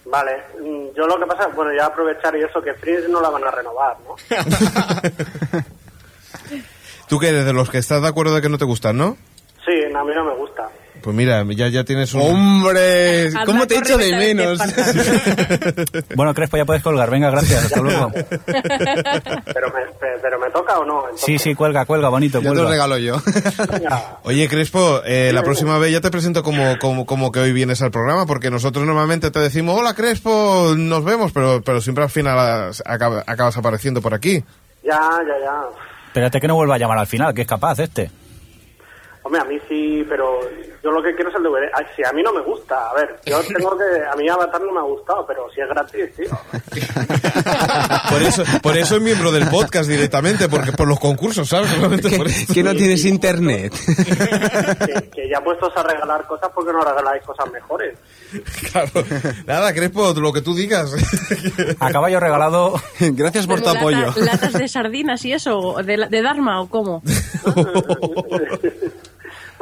[0.06, 3.30] Vale, mm, yo lo que pasa, bueno, ya aprovechar y eso, que Fringe no la
[3.30, 4.16] van a renovar, ¿no?
[7.08, 9.16] Tú que eres de los que estás de acuerdo de que no te gustan, ¿no?
[9.64, 10.68] Sí, a mí no me gusta.
[11.02, 12.22] Pues mira, ya, ya tienes un...
[12.22, 13.30] ¡Hombre!
[13.44, 14.58] ¿Cómo te corre, echo de menos?
[16.14, 18.10] Bueno, Crespo, ya puedes colgar, venga, gracias, hasta luego.
[18.14, 21.00] Pero me, pe- pero me toca o no.
[21.04, 23.16] Entonces, Sí, sí, cuelga, cuelga, bonito, Ya te lo regalo yo.
[24.24, 27.82] Oye, Crespo, eh, la próxima vez ya te presento como, como, como que hoy vienes
[27.82, 32.10] al programa, porque nosotros normalmente te decimos, hola Crespo, nos vemos, pero, pero siempre al
[32.10, 34.42] final as- acaba- acabas apareciendo por aquí.
[34.84, 34.92] Ya,
[35.26, 35.62] ya, ya.
[36.06, 38.10] Espérate que no vuelva a llamar al final, que es capaz este.
[39.24, 40.40] Hombre, a mí sí, pero
[40.82, 41.70] yo lo que quiero es el DVD.
[41.74, 44.04] Ay, si a mí no me gusta, a ver, yo tengo que...
[44.04, 46.30] A mí Avatar no me ha gustado, pero si es gratis, tío.
[48.10, 51.72] Por eso, por eso es miembro del podcast directamente, porque por los concursos, ¿sabes?
[51.74, 52.28] Por.
[52.52, 53.72] Que no tienes internet.
[54.86, 57.96] que, que ya puestos a regalar cosas, porque no regaláis cosas mejores?
[58.72, 59.04] Claro.
[59.46, 60.94] Nada, Crespo, lo que tú digas.
[61.78, 62.74] A caballo regalado.
[63.00, 64.06] Gracias por tu Lata- apoyo.
[64.16, 65.58] ¿Latas de sardinas y eso?
[65.58, 67.02] ¿O ¿De, de Dharma o cómo?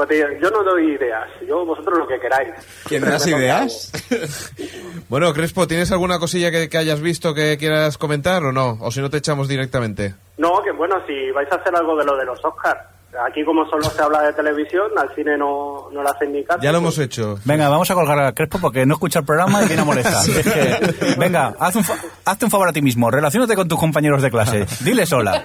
[0.01, 2.49] Pues tío, yo no doy ideas, yo vosotros lo que queráis.
[2.89, 3.93] ¿Quién das ideas?
[5.11, 8.79] Bueno, Crespo, ¿tienes alguna cosilla que, que hayas visto que quieras comentar o no?
[8.81, 10.15] O si no te echamos directamente.
[10.39, 12.81] No, que bueno, si vais a hacer algo de lo de los Oscars.
[13.29, 16.61] Aquí como solo se habla de televisión, al cine no, no le hacen ni caso.
[16.63, 17.39] Ya lo hemos hecho.
[17.45, 20.25] Venga, vamos a colgar a Crespo porque no escucha el programa y viene a molestar.
[20.31, 23.11] Es que, venga, haz un fa- hazte un favor a ti mismo.
[23.11, 24.65] Relaciónate con tus compañeros de clase.
[24.83, 25.45] Diles hola.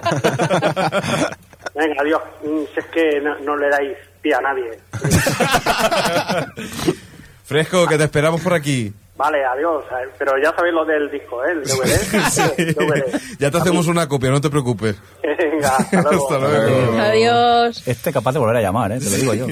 [1.74, 2.22] Venga, adiós.
[2.72, 3.98] Si es que no, no le dais
[4.32, 4.70] a nadie.
[7.44, 8.92] Fresco, que te esperamos por aquí.
[9.16, 9.82] Vale, adiós.
[9.92, 11.52] Eh, Pero ya sabéis lo del disco, ¿eh?
[11.52, 12.74] El DVD.
[12.74, 13.20] DVD.
[13.38, 14.96] Ya te hacemos una copia, no te preocupes.
[15.22, 16.30] Venga, hasta luego.
[16.34, 16.98] Hasta luego.
[17.00, 17.82] Adiós.
[17.86, 18.98] Este es capaz de volver a llamar, ¿eh?
[18.98, 19.46] te lo digo yo.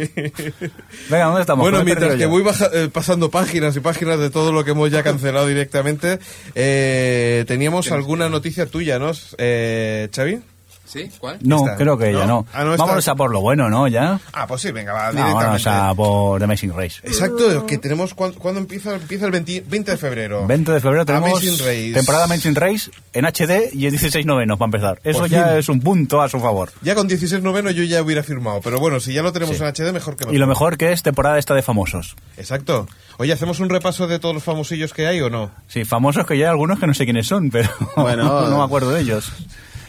[1.09, 1.63] Venga, ¿dónde estamos?
[1.65, 2.29] Bueno, he mientras que yo.
[2.29, 6.19] voy baja- eh, pasando páginas y páginas de todo lo que hemos ya cancelado directamente,
[6.55, 9.13] eh, teníamos alguna noticia tuya, ¿no?
[9.39, 10.41] Eh, Xavi.
[10.87, 11.11] ¿Sí?
[11.19, 11.39] ¿Cuál?
[11.41, 11.77] No, Esta.
[11.77, 12.47] creo que ya no.
[12.53, 12.77] Ah, no.
[12.77, 13.89] Vámonos a por lo bueno, ¿no?
[13.89, 14.21] Ya.
[14.33, 15.91] Ah, pues sí, venga, va, No, vámonos directamente.
[15.91, 17.01] a por The Amazing Race.
[17.03, 18.95] Exacto, que tenemos, ¿cuándo, empieza?
[18.95, 20.47] Empieza el 20, 20 de febrero.
[20.47, 21.93] 20 de febrero tenemos Amazing Race.
[21.95, 25.01] temporada Amazing Race en HD y en 16 novenos para empezar.
[25.05, 25.57] Eso Por ya fin.
[25.59, 26.71] es un punto a su favor.
[26.83, 29.67] Ya con 16 noveno yo ya hubiera firmado, pero bueno, si ya lo tenemos en
[29.67, 30.35] HD, mejor que mejor.
[30.35, 32.15] Y lo mejor que es temporada esta de famosos.
[32.37, 32.87] Exacto.
[33.17, 35.51] Oye, ¿hacemos un repaso de todos los famosillos que hay o no?
[35.67, 38.65] Sí, famosos que ya hay algunos que no sé quiénes son, pero Bueno, no me
[38.65, 39.33] acuerdo de ellos.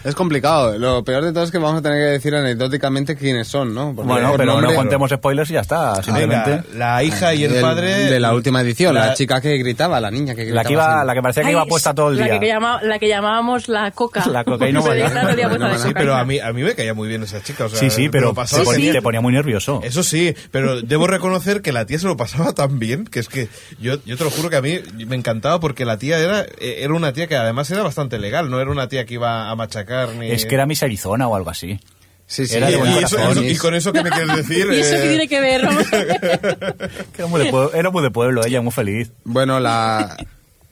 [0.06, 0.77] Es complicado.
[0.77, 3.94] Lo peor de todo es que vamos a tener que decir anecdóticamente quiénes son, ¿no?
[3.95, 4.69] Porque- Bueno, pero nombre.
[4.69, 6.02] no contemos spoilers y ya está.
[6.03, 6.49] Simplemente.
[6.52, 7.94] Venga, la hija y el Del- padre...
[8.06, 10.61] de la última edición, la, la- chica que gritaba, la niña que gritaba.
[10.64, 12.40] La que, iba, la que parecía que Ay, iba puesta todo el la día.
[12.40, 14.26] Que llama- la que llamábamos la coca.
[14.27, 17.65] La cocaína de Sí, pero a mí, a mí me caía muy bien esa chica.
[17.65, 18.95] O sea, sí, sí, pero pasaba ponía, genial.
[18.95, 19.82] te ponía muy nervioso.
[19.84, 23.27] Eso sí, pero debo reconocer que la tía se lo pasaba tan bien que es
[23.27, 23.48] que
[23.80, 26.77] yo, yo te lo juro que a mí me encantaba porque la tía era, eh,
[26.82, 29.56] era una tía que además era bastante legal, no era una tía que iba a
[29.56, 31.80] machacar Es que era Miss Arizona o algo así.
[32.27, 32.55] Sí, sí.
[32.55, 33.31] Era de y, eso- corazón.
[33.38, 34.67] eso- y con eso que me quieres decir...
[34.72, 35.61] ¿Y eso eh, qué tiene que ver?
[37.17, 39.11] Era muy, de pueblo, era muy de pueblo, ella muy feliz.
[39.23, 40.17] Bueno, la,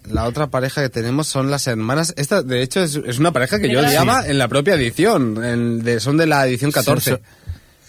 [0.10, 2.14] la otra pareja que tenemos son las hermanas.
[2.18, 5.44] Esta, de hecho, es, es una pareja que yo odiaba en la propia edición.
[5.44, 7.12] en- de- son de la edición 14.
[7.12, 7.22] Son-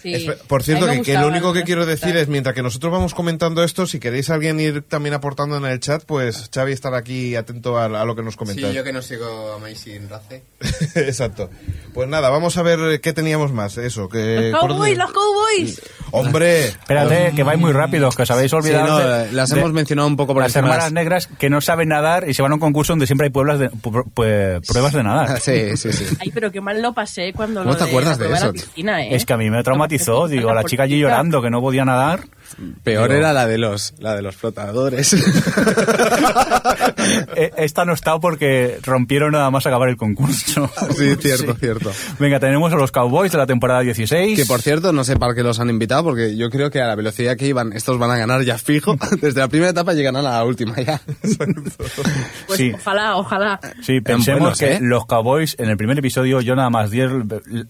[0.05, 0.27] Sí.
[0.47, 3.87] Por cierto, que, lo único que quiero decir es, mientras que nosotros vamos comentando esto,
[3.87, 7.85] si queréis alguien ir también aportando en el chat, pues Xavi estará aquí atento a,
[7.85, 8.69] a lo que nos comentas.
[8.69, 10.43] Sí, yo que no sigo Amazing Race.
[10.95, 11.49] Exacto.
[11.95, 13.77] Pues nada, vamos a ver qué teníamos más.
[13.77, 14.51] Eso, que...
[14.51, 15.81] Los cowboys, los cowboys.
[16.11, 16.65] ¡Hombre!
[16.67, 18.87] Espérate, que vais muy rápido, que os habéis Sí, olvidado.
[18.87, 20.73] no, de- las de- hemos mencionado un poco por Las encima.
[20.73, 23.31] hermanas negras que no saben nadar y se van a un concurso donde siempre hay
[23.31, 25.39] pueblas de, pu- pu- pruebas de nadar.
[25.45, 26.05] Sí, sí, sí.
[26.19, 28.51] Ay, pero qué mal lo pasé cuando ¿Cómo lo te acuerdas la de eso, la
[28.51, 29.15] piscina, ¿eh?
[29.15, 32.21] Es que a mí me traumatizó, digo, la chica allí llorando que no podía nadar.
[32.83, 35.15] Peor Digo, era la de los, la de los flotadores.
[37.35, 40.69] Eh, Esta no está porque rompieron nada más acabar el concurso.
[40.97, 41.91] sí, cierto, cierto.
[42.19, 44.37] Venga, tenemos a los Cowboys de la temporada 16.
[44.39, 46.87] Que por cierto, no sé para qué los han invitado, porque yo creo que a
[46.87, 48.97] la velocidad que iban, estos van a ganar ya fijo.
[49.21, 50.99] Desde la primera etapa llegan a la última ya.
[52.47, 52.71] Pues sí.
[52.73, 53.59] ojalá, ojalá.
[53.83, 54.79] Sí, pensemos buenos, que ¿eh?
[54.81, 57.67] los Cowboys en el primer episodio yo nada más di el-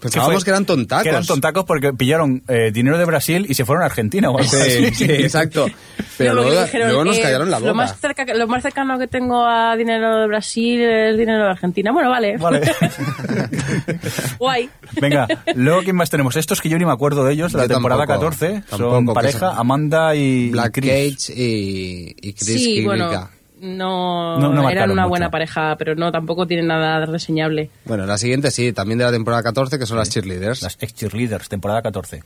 [0.00, 1.02] Pensábamos que eran tontacos.
[1.02, 4.38] que eran tontacos porque pillaron eh, dinero de Brasil y se fueron a Argentina o
[4.38, 4.56] algo Sí,
[4.86, 4.94] así.
[4.94, 5.66] sí, exacto.
[6.16, 7.68] Pero luego, dijeron, luego nos eh, callaron la boca.
[7.68, 11.50] Lo más, cerca, lo más cercano que tengo a dinero de Brasil es dinero de
[11.50, 11.92] Argentina.
[11.92, 12.36] Bueno, vale.
[12.36, 12.60] Vale.
[14.38, 14.68] Guay.
[15.00, 16.36] Venga, luego ¿quién más tenemos?
[16.36, 18.62] Estos que yo ni me acuerdo de ellos, de la temporada tampoco, 14.
[18.68, 20.90] tampoco, son pareja, son- Amanda y Black Chris.
[21.26, 22.86] Cage y, y Chris Sí, Kiriga.
[22.86, 23.28] bueno,
[23.60, 25.08] no, No, no eran una mucho.
[25.10, 27.70] buena pareja, pero no, tampoco tienen nada reseñable.
[27.84, 30.62] Bueno, la siguiente sí, también de la temporada 14, que son las cheerleaders.
[30.62, 32.22] Las ex cheerleaders, temporada 14.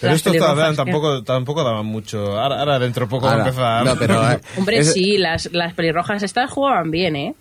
[0.00, 2.38] Pero Las estos tampoco, tampoco daban mucho.
[2.38, 3.84] Ahora, ahora dentro de poco va a Ahora, empezar.
[3.84, 7.34] no, pero, eh, Hombre, es- sí, las, las pelirrojas estas jugaban bien, ¿eh?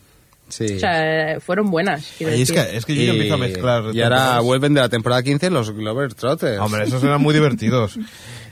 [0.49, 0.76] Sí.
[0.78, 2.10] O sea, fueron buenas.
[2.22, 3.84] Ay, es, que, es que yo ya empiezo a mezclar.
[3.94, 6.60] Y ahora vuelven de la temporada 15 los Glover Trotters.
[6.61, 7.99] Hombre, esos eran muy divertidos.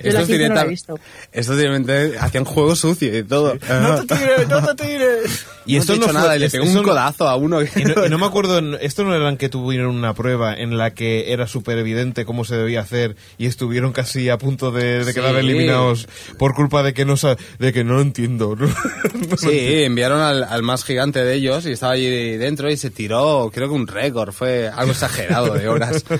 [0.03, 0.99] Yo la Estos 15 no la he directa- visto.
[1.31, 3.55] Estos directamente hacían juego sucio y todo.
[3.81, 5.45] ¡No te tires, no te tires!
[5.67, 7.59] Y no esto no fue- nada, y le pegó un codazo a uno.
[7.59, 10.77] que- Y no, y no me acuerdo, esto no eran que tuvieron una prueba en
[10.77, 14.99] la que era súper evidente cómo se debía hacer y estuvieron casi a punto de,
[14.99, 15.13] de Sí.
[15.13, 16.07] quedar eliminados
[16.37, 17.15] por culpa de que no
[17.59, 18.55] de que no entiendo.
[18.59, 18.67] ¿no?
[18.67, 22.89] No Sí, enviaron al, al más gigante de ellos y estaba allí dentro y se
[22.91, 26.03] tiró, creo que un récord, fue algo exagerado de horas.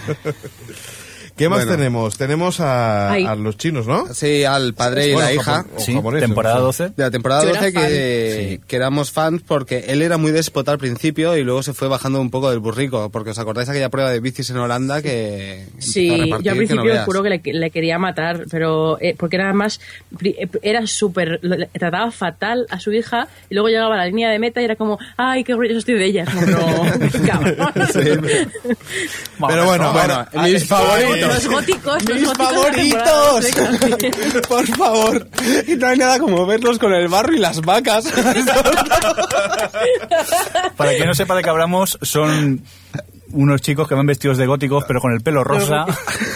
[1.38, 1.72] ¿Qué más Bueno.
[1.78, 2.18] tenemos?
[2.18, 4.14] Tenemos a, a los chinos, ¿no?
[4.14, 5.66] Sí, al padre y Bueno, la hija.
[5.78, 6.62] Sí, japoneses, temporada sí.
[6.64, 6.84] 12.
[6.95, 10.72] De la temporada Yo era 12 que, que éramos fans porque él era muy déspota
[10.72, 13.10] al principio y luego se fue bajando un poco del burrico.
[13.10, 15.66] Porque os acordáis aquella prueba de bicis en Holanda que.
[15.80, 19.36] Sí, yo al que no principio juro que le, le quería matar, pero eh, porque
[19.36, 19.82] era más,
[20.24, 21.41] eh, era súper,
[21.78, 24.78] trataba fatal a su hija y luego llegaba a la línea de meta y era
[24.78, 26.24] como, ay, qué orgulloso estoy de ella.
[26.24, 27.57] Es como, no, cabrón.
[29.48, 31.24] Pero bueno, Bueno, ahora- mis favoritos.
[31.27, 33.45] Los góticos, los ¡Mis góticos favoritos!
[34.47, 35.27] Por favor.
[35.68, 38.06] Y no hay nada como verlos con el barro y las vacas.
[40.76, 42.64] Para quien no sepa de qué hablamos, son
[43.36, 45.86] unos chicos que van vestidos de góticos, pero con el pelo rosa.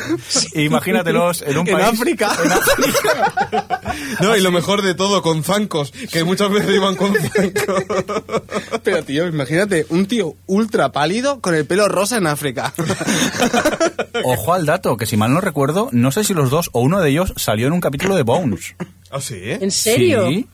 [0.54, 1.88] Imagínatelos en un En país...
[1.88, 2.32] África.
[2.44, 3.82] en África.
[4.22, 7.84] No, y lo mejor de todo, con zancos, que muchas veces iban con zancos.
[8.84, 12.74] Pero tío, imagínate, un tío ultra pálido con el pelo rosa en África.
[14.24, 17.00] Ojo al dato, que si mal no recuerdo, no sé si los dos o uno
[17.02, 18.76] de ellos salió en un capítulo de Bones.
[19.12, 19.40] ¿Ah, sí?
[19.44, 20.28] ¿En serio?
[20.28, 20.48] Sí.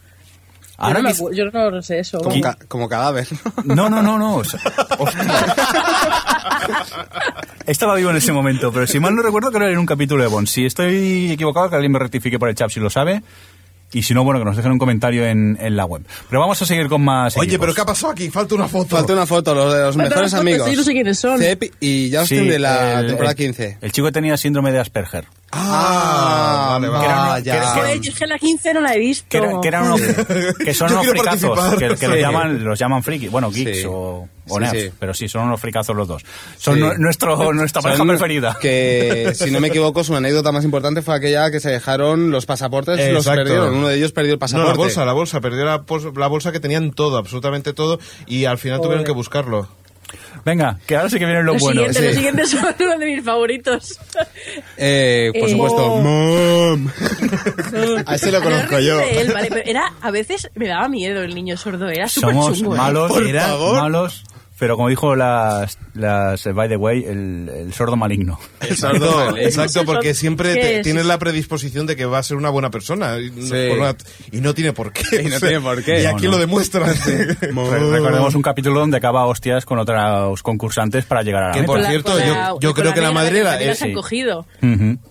[0.78, 2.20] Yo Ahora no, yo no sé eso.
[2.20, 3.28] Como, ca- como cadáver.
[3.64, 4.36] No, no, no, no.
[4.36, 4.60] o sea,
[5.00, 5.56] hostia.
[7.66, 10.22] Estaba vivo en ese momento, pero si mal no recuerdo que era en un capítulo
[10.24, 10.48] de Bond.
[10.48, 13.24] Si estoy equivocado, que alguien me rectifique por el chat si lo sabe.
[13.94, 16.04] Y si no, bueno, que nos dejen un comentario en, en la web.
[16.30, 17.38] Pero vamos a seguir con más.
[17.38, 17.64] Oye, equipos.
[17.66, 18.30] pero ¿qué ha pasado aquí?
[18.30, 18.96] Falta una foto.
[18.98, 20.68] Falta una foto, los de los Falta mejores amigos.
[20.70, 21.40] sí, no sé quiénes son.
[21.40, 23.78] Cep y Justin Sí, de la el- temporada el- 15.
[23.82, 25.26] El chico tenía síndrome de Asperger.
[25.52, 27.00] Ah, vale, vale.
[27.00, 27.44] Que era- vaya.
[27.54, 29.26] que era- Joder, yo es que la 15 no la he visto.
[29.30, 30.02] Que, era- que eran unos,
[30.66, 33.86] que son unos fricazos, que, los llaman, los llaman friki, bueno, geeks Sí.
[33.88, 34.92] o, o Sí, nerds, sí.
[35.00, 36.24] pero sí, son unos fricazos los dos.
[36.58, 38.58] Son nuestro, nuestra pareja Son preferida.
[38.60, 42.46] Que, si no me equivoco, su anécdota más importante fue aquella que se dejaron los
[42.46, 43.44] pasaportes, los Exacto.
[43.44, 43.76] perdieron.
[43.76, 44.72] Uno de ellos perdió el No, pasaporte.
[44.72, 45.42] la bolsa, la bolsa.
[45.42, 45.84] Perdió la,
[46.16, 49.68] la bolsa que tenían todo, absolutamente todo, y al final tuvieron que buscarlo.
[50.44, 51.96] Venga, que ahora sí que vienen los Los buenos.
[51.96, 54.00] siguientes, los siguientes son uno de mis favoritos.
[54.78, 56.02] Eh, por Eh, supuesto, oh.
[56.02, 56.88] Mom.
[58.06, 59.00] A ese lo No conozco yo.
[59.02, 62.58] él, vale, pero era, a veces me daba miedo el niño sordo, era súper Somos
[62.58, 62.76] chungo.
[62.76, 62.78] ¿eh?
[62.78, 63.82] malos, Por era favor.
[63.82, 64.24] malos,
[64.58, 68.40] pero como dijo las, las by the way, el, el sordo maligno.
[68.62, 73.18] Exacto, exacto, porque siempre tienes la predisposición de que va a ser una buena persona
[73.20, 73.68] y, no, Sí.
[73.70, 73.96] por una-
[74.32, 75.04] y no tiene por qué.
[75.26, 76.02] Y no tiene por qué.
[76.02, 76.32] Y No, aquí no.
[76.32, 76.86] lo demuestra.
[77.06, 81.62] Re- Recordemos un capítulo donde acaba hostias con otros concursantes para llegar a la Que
[81.62, 81.72] meta.
[81.74, 83.94] por la- cierto, yo- yo creo que la madre era- eh, sí.
[83.94, 84.46] cogido.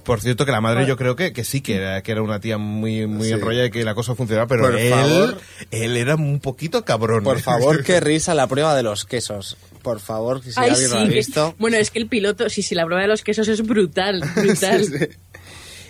[0.05, 2.41] Por cierto, que la madre yo creo que, que sí, que era, que era una
[2.41, 3.33] tía muy, muy Sí.
[3.35, 5.39] enrollada y que la cosa funcionaba, pero Por él, favor.
[5.71, 7.25] él era un poquito cabrón.
[7.25, 7.43] Por ¿eh?
[7.43, 9.34] favor, qué risa la prueba de los quesos.
[9.83, 11.55] Por favor, si Ay, alguien lo ha visto.
[11.59, 14.85] Bueno, es que el piloto, sí, sí, la prueba de los quesos es brutal, brutal.
[14.85, 15.07] Sí, sí.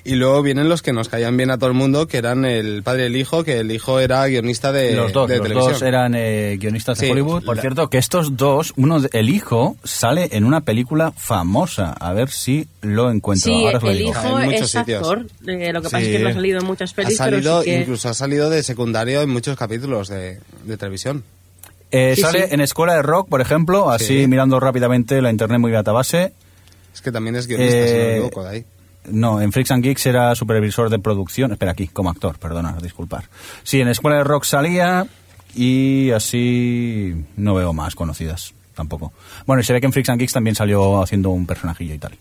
[0.06, 2.82] Y luego vienen los que nos caían bien a todo el mundo, que eran el
[2.82, 5.72] padre y el hijo, que el hijo era guionista de, los dos, de los televisión.
[5.72, 7.12] dos eran eh, guionistas de Sí.
[7.12, 7.42] Hollywood.
[7.42, 11.92] Por La- cierto, que estos dos, uno, de- el hijo, sale en una película famosa.
[11.92, 13.50] A ver si lo encuentro.
[13.50, 14.10] Sí, Ahora os lo el digo.
[14.10, 14.98] hijo En muchos es sitios.
[15.02, 16.04] actor, eh, lo que pasa Sí.
[16.10, 17.80] es que no ha salido en muchas Ha pelis, salido, pero sí que...
[17.80, 21.24] incluso ha salido de secundario en muchos capítulos de, de televisión.
[21.96, 22.54] Eh, Sí, sale sí.
[22.54, 24.26] en Escuela de Rock, por ejemplo, así Sí.
[24.26, 26.32] mirando rápidamente la internet muy database.
[26.92, 28.64] Es que también es guionista, si no me Eh, equivoco, de ahí.
[29.10, 31.52] No, en Freaks and Geeks era supervisor de producción.
[31.52, 33.24] Espera, aquí, como actor, perdona, disculpar.
[33.62, 35.06] Sí, en Escuela de Rock salía
[35.54, 39.12] y así no veo más conocidas tampoco.
[39.46, 41.98] Bueno, y se ve que en Freaks and Geeks también salió haciendo un personajillo y
[41.98, 42.16] tal.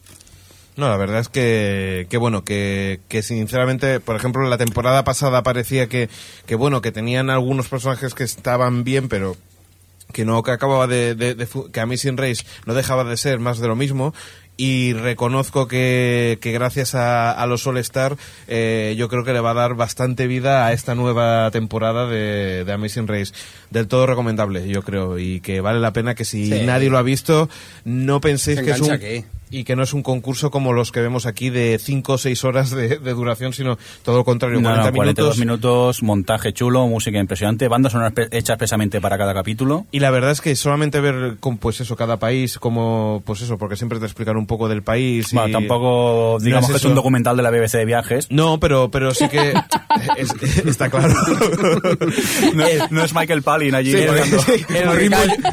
[0.75, 5.03] No, la verdad es que, que bueno, que, que sinceramente, por ejemplo, en la temporada
[5.03, 6.09] pasada parecía que,
[6.45, 9.35] que bueno, que tenían algunos personajes que estaban bien, pero
[10.13, 13.59] que no que acababa de, de- de que Amazing Race no dejaba de ser más
[13.59, 14.13] de lo mismo
[14.55, 18.15] y reconozco que, que gracias a, a los All Star
[18.47, 22.63] eh, yo creo que le va a dar bastante vida a esta nueva temporada de,
[22.63, 23.33] de Amazing Race
[23.71, 26.61] del todo recomendable yo creo y que vale la pena que si Sí.
[26.65, 27.49] nadie lo ha visto
[27.83, 29.25] no penséis que es un aquí.
[29.53, 32.43] Y que no es un concurso como los que vemos aquí de 5 o 6
[32.43, 35.39] horas de, de duración, sino todo lo contrario, No, 40 no, 42 minutos.
[35.39, 39.85] minutos, montaje chulo, música impresionante, bandas sonoras hechas expresamente para cada capítulo.
[39.91, 43.57] Y la verdad es que solamente ver, con, pues eso, cada país, como, pues eso,
[43.57, 45.31] porque siempre te explican un poco del país.
[45.31, 48.27] y- Bueno, tampoco digamos No que es un documental de la BBC de viajes.
[48.31, 49.53] No, pero, pero sí que
[50.17, 50.33] es-
[50.65, 51.13] está claro.
[52.53, 53.91] No, no es Michael Palin allí.
[53.93, 54.05] Sí,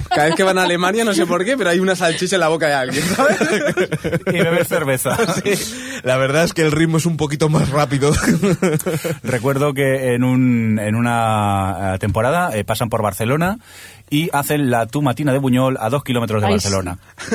[0.09, 2.41] cada vez que van a Alemania, no sé por qué, pero hay una salchicha en
[2.41, 3.37] la boca de alguien, ¿sabes?
[4.27, 5.17] y beber cerveza.
[6.03, 8.13] La verdad es que el ritmo es un poquito más rápido.
[9.23, 13.59] Recuerdo que en, un, en una eh, temporada eh, pasan por Barcelona
[14.11, 16.99] y hacen la tumatina de Buñol a dos kilómetros de Ay, Barcelona.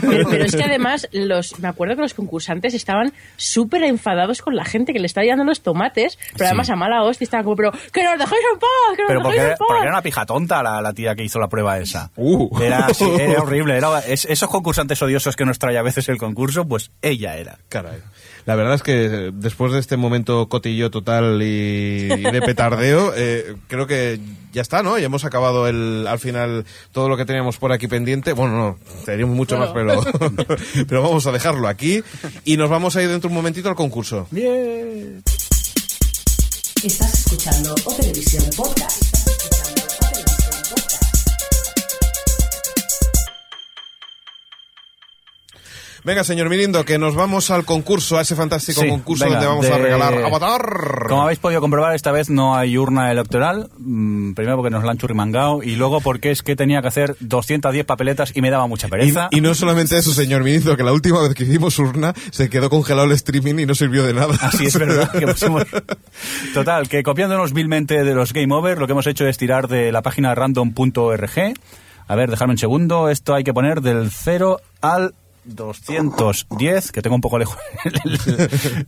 [0.00, 4.56] Pero, pero es que además, los, me acuerdo que los concursantes estaban súper enfadados con
[4.56, 6.44] la gente que le estaba llevando los tomates, pero Sí.
[6.46, 8.68] además a mala hostia estaban como, pero ¡que nos dejéis en paz!
[8.96, 9.58] ¡que nos Pero porque, en paz!
[9.68, 12.10] porque era una pija tonta la, la tía que hizo la prueba esa.
[12.16, 12.58] Uh.
[12.60, 13.76] Era, sí, era horrible.
[13.76, 17.58] Era, es- esos concursantes odiosos que nos trae a veces el concurso, pues ella era.
[17.68, 17.98] Caray.
[18.46, 23.56] La verdad es que después de este momento cotillo total y, y de petardeo, eh,
[23.68, 24.18] creo que
[24.52, 24.98] ya está, ¿no?
[24.98, 28.32] Ya hemos acabado el, al final todo lo que teníamos por aquí pendiente.
[28.32, 30.02] Bueno, no, teníamos mucho más, pero,
[30.88, 32.02] pero vamos a dejarlo aquí
[32.44, 34.26] y nos vamos a ir dentro de un momentito al concurso.
[34.30, 35.22] Bien.
[36.82, 39.07] Estás escuchando O Televisión Podcast.
[46.08, 49.68] Venga, señor Mirindo, que nos vamos al concurso, a ese fantástico Sí, concurso venga, donde
[49.68, 51.06] vamos a regalar Avatar.
[51.06, 53.68] Como habéis podido comprobar, esta vez no hay urna electoral.
[53.76, 57.14] Mm, Primero porque nos la han churrimangado y luego porque es que tenía que hacer
[57.20, 59.28] 210 papeletas y me daba mucha pereza.
[59.32, 62.48] Y, y no solamente eso, señor Mirindo, que la última vez que hicimos urna se
[62.48, 64.34] quedó congelado el streaming y no sirvió de nada.
[64.40, 65.12] Así es verdad.
[65.18, 65.66] que pusimos-
[66.54, 69.92] Total, que copiándonos vilmente de los Game Over, lo que hemos hecho es tirar de
[69.92, 71.52] la página random.org.
[72.06, 73.10] A ver, dejadme un segundo.
[73.10, 75.12] Esto hay que poner del 0 al
[75.48, 77.56] 210, que tengo un poco lejos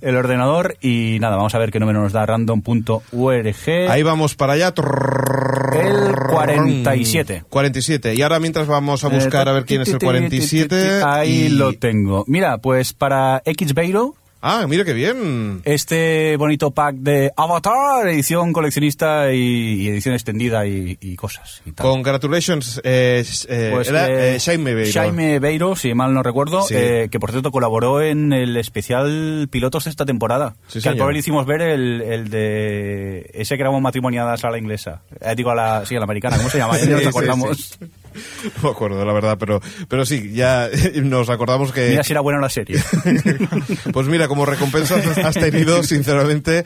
[0.01, 0.77] el, ordenador.
[0.81, 3.55] Y nada, vamos a ver qué número nos da random.org.
[3.89, 4.69] Ahí vamos para allá.
[4.69, 7.45] El 47.
[7.49, 8.15] 47.
[8.15, 11.03] Y ahora mientras vamos a buscar a ver quién es el 47.
[11.05, 12.25] Ahí lo tengo.
[12.27, 14.15] Mira, pues para X Beiro.
[14.43, 15.61] Ah, mira qué bien.
[15.67, 21.61] Este bonito pack de Avatar, edición coleccionista y, y edición extendida y, y cosas.
[21.67, 21.85] y tal.
[21.87, 24.93] Congratulations, eh, eh, Pues, era eh, Jaime Beiro.
[24.99, 26.75] Jaime Beiro, si mal no recuerdo, Sí.
[26.75, 30.57] eh, que por cierto colaboró en el especial pilotos de esta temporada.
[30.69, 34.51] Sí, que al pobre le hicimos ver el, el de ese que grabó matrimoniadas a
[34.51, 35.03] la inglesa.
[35.21, 36.79] Eh, digo a la, sí, a la americana, ¿cómo se llama?
[36.79, 37.79] Ya Sí, nos acordamos.
[38.15, 38.51] Sí.
[38.57, 40.69] No me acuerdo, la verdad, pero, pero sí, ya
[41.03, 41.89] nos acordamos que...
[41.91, 42.81] Mira si era buena la serie.
[43.93, 46.65] Pues mira, como recompensa has- tenido, sinceramente,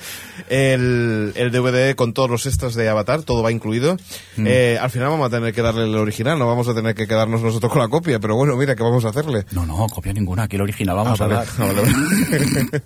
[0.48, 3.96] el, el DVD con todos los extras de Avatar, todo va incluido.
[4.36, 4.46] Mm.
[4.46, 7.06] Eh, al final vamos a tener que darle el original, no vamos a tener que
[7.06, 9.46] quedarnos nosotros con la copia, pero bueno, mira, ¿qué vamos a hacerle?
[9.52, 11.34] No, no, copia ninguna, aquí el original vamos Ah, a vale.
[11.40, 11.46] dar.
[11.58, 12.82] Ah, vale, vale.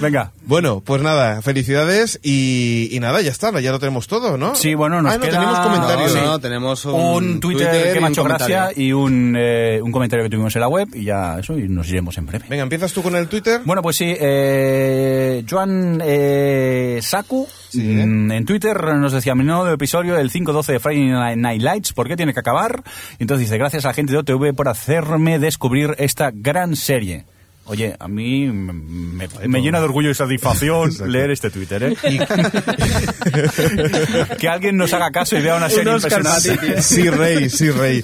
[0.00, 0.32] Venga.
[0.46, 4.54] Bueno, pues nada, felicidades y, y nada, ya está, ya lo tenemos todo, ¿no?
[4.54, 6.14] Sí, bueno, nos Ah, no, queda tenemos comentarios.
[6.14, 9.80] No, no, tenemos un, un Twitter, Twitter que me ha hecho gracia y un, eh,
[9.82, 12.46] un comentario que tuvimos en la web y ya eso, y nos iremos en breve.
[12.48, 13.60] Venga, ¿empiezas tú con el Twitter?
[13.64, 20.18] Bueno, pues sí, eh, Joan eh, Saku mm, en Twitter nos decía, mi nuevo episodio,
[20.18, 22.82] el 5-12 de Friday Night Lights, ¿por qué tiene que acabar?
[23.18, 27.24] Y entonces dice, gracias a la gente de OTV por hacerme descubrir esta gran serie.
[27.68, 31.96] Oye, a mí me, me- me llena de orgullo y satisfacción leer este Twitter, ¿eh?
[34.38, 36.82] que alguien nos haga caso y vea una serie Un Oscar impresionante.
[36.82, 38.02] Sí, Rey, sí, Rey.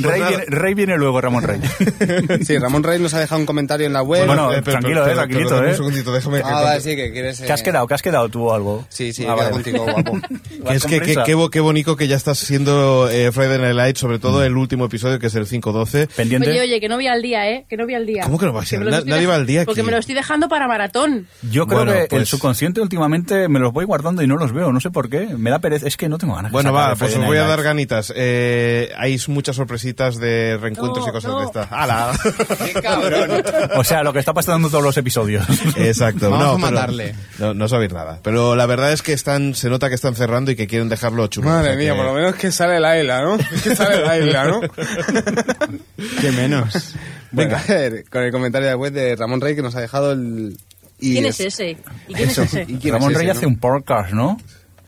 [0.00, 1.60] Rey, viene, Rey viene luego, Ramón Rey.
[2.44, 4.26] Sí, Ramón Rey nos ha dejado un comentario en la web.
[4.26, 5.70] Bueno, eh, tranquilo, eh, tranquilito, eh.
[5.70, 6.40] Un segundito, déjame.
[6.44, 7.40] Ah, vale, sí, que quieres...
[7.40, 7.86] ¿Qué has eh, quedado?
[7.86, 8.84] ¿Qué has quedado tú o algo?
[8.88, 9.50] Sí, sí, Ah, vale.
[9.50, 10.18] contigo, guapo.
[10.66, 14.00] Que es que, qué, bo- qué bonito que ya estás siendo eh, Friday Night Lights,
[14.00, 16.08] sobre todo el último episodio que es el 5-12.
[16.08, 16.50] Pendiente.
[16.50, 17.66] Oye, oye, que no voy al día, ¿eh?
[17.68, 18.15] Que no voy al día.
[18.24, 19.86] ¿Cómo que no va a los Na- nadie va al día Porque aquí.
[19.86, 21.26] me lo estoy dejando para maratón.
[21.50, 24.52] Yo creo Bueno, que el pues- subconsciente últimamente me los voy guardando y no los
[24.52, 25.26] veo, no sé por qué.
[25.36, 26.50] Me da pereza, es que no tengo ganas.
[26.50, 28.12] de Bueno, va, el pues os voy a dar ganitas.
[28.16, 31.38] Eh, hay muchas sorpresitas de reencuentros No, y cosas no.
[31.40, 31.68] de estas.
[31.70, 32.12] ¡Hala!
[32.64, 33.42] ¡Qué cabrón!
[33.76, 35.44] O sea, lo que está pasando en todos los episodios.
[35.76, 36.30] Exacto.
[36.30, 37.14] Vamos no, a pero- matarle.
[37.38, 38.20] No, no sabéis nada.
[38.22, 41.26] Pero la verdad es que están, se nota que están cerrando y que quieren dejarlo
[41.28, 41.48] chulo.
[41.48, 43.36] O Madre sea mía, que- por lo menos que sale la isla, ¿no?
[43.36, 44.60] Es que sale la isla, ¿no?
[46.20, 46.94] Qué menos.
[47.32, 49.80] Venga, a ver, con el comentario de la web de Ramón Rey que nos ha
[49.80, 50.56] dejado el...
[51.00, 51.76] y ¿Quién es ese?
[52.08, 52.42] ¿Y quién Eso.
[52.42, 52.62] es ese?
[52.72, 53.32] ¿Y quién Ramón es ese, Rey no?
[53.32, 54.36] hace un podcast, ¿no?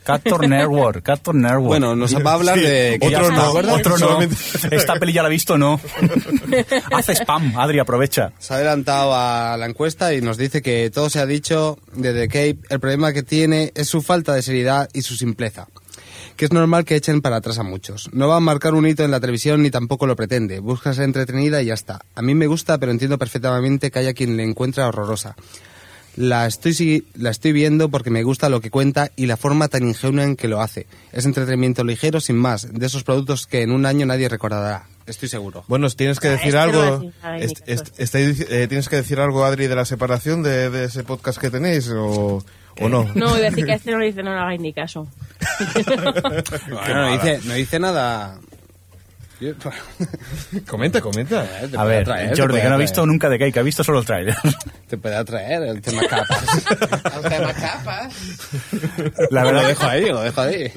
[0.05, 1.67] Captor Network, Captor Network.
[1.67, 2.99] Bueno, nos va a hablar Sí, de...
[3.03, 3.51] otro no.
[3.75, 4.21] Otro no.
[4.71, 5.79] Esta peli ya la ha visto, no.
[6.93, 8.33] Hace spam, Adri, aprovecha.
[8.39, 12.15] Se ha adelantado a la encuesta y nos dice que todo se ha dicho de
[12.15, 12.59] The Cape.
[12.71, 15.69] El problema que tiene es su falta de seriedad y su simpleza.
[16.39, 18.11] Que es normal que echen para atrás a muchos.
[18.13, 20.61] No va a marcar un hito en la televisión ni tampoco lo pretende.
[20.61, 22.03] Busca ser entretenida y ya está.
[22.15, 25.35] A mí me gusta, pero entiendo perfectamente que haya quien le encuentra horrorosa.
[26.15, 29.89] La estoy, la estoy viendo porque me gusta lo que cuenta y la forma tan
[29.89, 30.87] ingenua en que lo hace.
[31.11, 34.87] Es entretenimiento ligero, sin más, de esos productos que en un año nadie recordará.
[35.07, 35.65] Estoy seguro.
[35.67, 37.13] Bueno, tienes que decir este no algo.
[37.67, 41.41] es estáis eh, ¿Tienes que decir algo, Adri, de la separación de, de ese podcast
[41.41, 42.45] que tenéis o,
[42.81, 43.09] o no?
[43.15, 45.07] No, voy a decir que a este no le dice no le hagáis ni caso.
[46.69, 48.39] Bueno, no dice, no dice nada.
[50.69, 51.47] Comenta, comenta.
[51.71, 52.07] Te A ver,
[52.37, 54.35] Jordi, que no ha visto nunca de Cake, ha visto solo el trailer.
[54.89, 56.67] Te puede atraer el tema capas.
[57.23, 58.15] el tema capas.
[59.31, 60.73] La Lo verdad, dejo ahí, lo dejo ahí.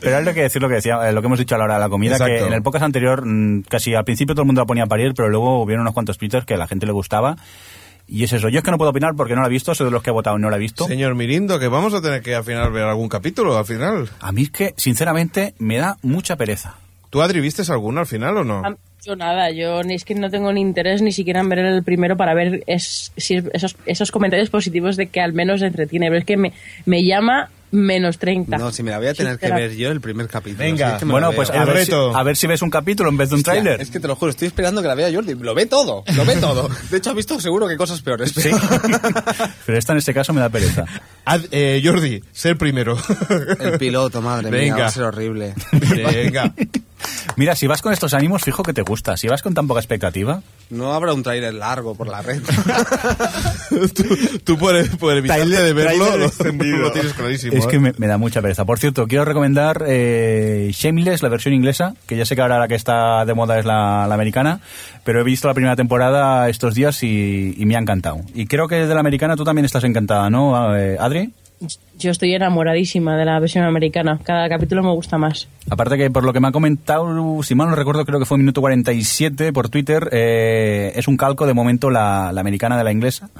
[0.00, 1.74] Pero hay que decir lo que decía, eh, lo que hemos dicho a la hora
[1.74, 2.34] de la comida, Exacto.
[2.34, 4.88] que en el podcast anterior mm, casi al principio todo el mundo la ponía a
[4.88, 7.36] parir, pero luego hubieron unos cuantos twitters que a la gente le gustaba.
[8.08, 9.86] Y es eso, yo es que no puedo opinar porque no la he visto, soy
[9.86, 10.86] de los que he votado y no la he visto.
[10.86, 14.08] Señor Mirindo, que vamos a tener que al final ver algún capítulo, al final.
[14.20, 16.76] A mí es que, sinceramente, me da mucha pereza.
[17.10, 18.62] ¿Tú, Adri, vistes alguno al final o no?
[19.04, 21.84] Yo nada, yo ni es que no tengo ni interés ni siquiera en ver el
[21.84, 26.18] primero para ver es, si esos, esos comentarios positivos de que al menos entretiene, pero
[26.18, 26.52] es que me,
[26.86, 28.56] me llama menos 30.
[28.58, 30.64] No, si me la voy a tener que ver yo el primer capítulo.
[30.64, 32.70] Venga, si es que me Bueno, pues a ver, si, a ver si ves un
[32.70, 33.80] capítulo en vez de un tráiler.
[33.80, 35.34] Es que te lo juro, estoy esperando que la vea Jordi.
[35.34, 36.68] Lo ve todo, lo ve todo.
[36.90, 38.32] De hecho, ha visto seguro que cosas peores.
[38.32, 38.50] Sí.
[39.66, 40.84] Pero esta en este caso me da pereza.
[41.24, 42.96] Ad- eh, Jordi, ser primero.
[43.60, 44.76] El piloto, madre mía, Venga.
[44.76, 45.54] va a ser horrible.
[45.72, 46.52] Venga.
[47.36, 49.16] Mira, si vas con estos ánimos, fijo que te gusta.
[49.16, 52.40] Si vas con tan poca expectativa, No habrá un tráiler largo por la red.
[54.44, 57.56] Tú por, por evitarte de verlo, lo, tienes clarísimo.
[57.56, 57.72] es ¿eh?
[57.72, 58.64] que me, me da mucha pereza.
[58.64, 62.68] Por cierto, quiero recomendar eh, Shameless, la versión inglesa, que ya sé que ahora la
[62.68, 64.60] que está de moda es la, la americana,
[65.04, 68.20] pero he visto la primera temporada estos días y, y me ha encantado.
[68.34, 71.32] Y creo que de la americana tú también estás encantada, ¿no, eh, Adri?
[71.98, 74.20] Yo estoy enamoradísima de la versión americana.
[74.22, 75.48] Cada capítulo me gusta más.
[75.70, 78.36] Aparte que por lo que me ha comentado, si mal no recuerdo, creo que fue
[78.36, 82.92] minuto 47 por Twitter, eh, es un calco de momento la, la americana de la
[82.92, 83.30] inglesa.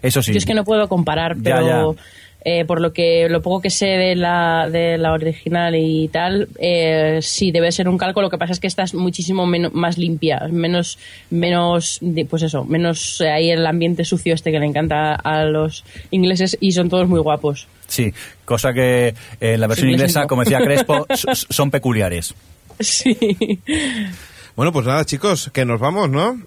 [0.00, 0.32] Eso sí.
[0.32, 2.02] Yo es que no puedo comparar, Ya, pero ya.
[2.44, 6.48] Eh, por lo que lo poco que sé de la, de la original y tal,
[6.60, 8.22] eh, sí debe ser un calco.
[8.22, 10.98] Lo que pasa es que esta es muchísimo meno- más limpia, menos,
[11.30, 12.00] menos,
[12.30, 16.56] pues eso, menos eh, ahí el ambiente sucio este que le encanta a los ingleses
[16.60, 17.66] y son todos muy guapos.
[17.88, 18.12] Sí,
[18.44, 21.06] cosa que en la versión Sí, inglesa, como decía Crespo,
[21.50, 22.34] son peculiares.
[22.80, 23.16] Sí.
[24.56, 26.40] Bueno, pues nada, chicos, que nos vamos, ¿no?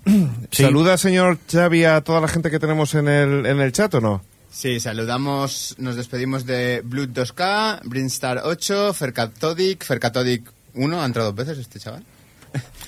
[0.52, 4.02] Saluda, señor Xavi, a toda la gente que tenemos en el, en el chat, ¿o
[4.02, 4.22] no?
[4.52, 11.48] Sí, saludamos, nos despedimos de Blood 2K, Brinstar 8, Fercatodic, Fercatodic 1, ha entrado dos
[11.48, 12.04] veces este chaval.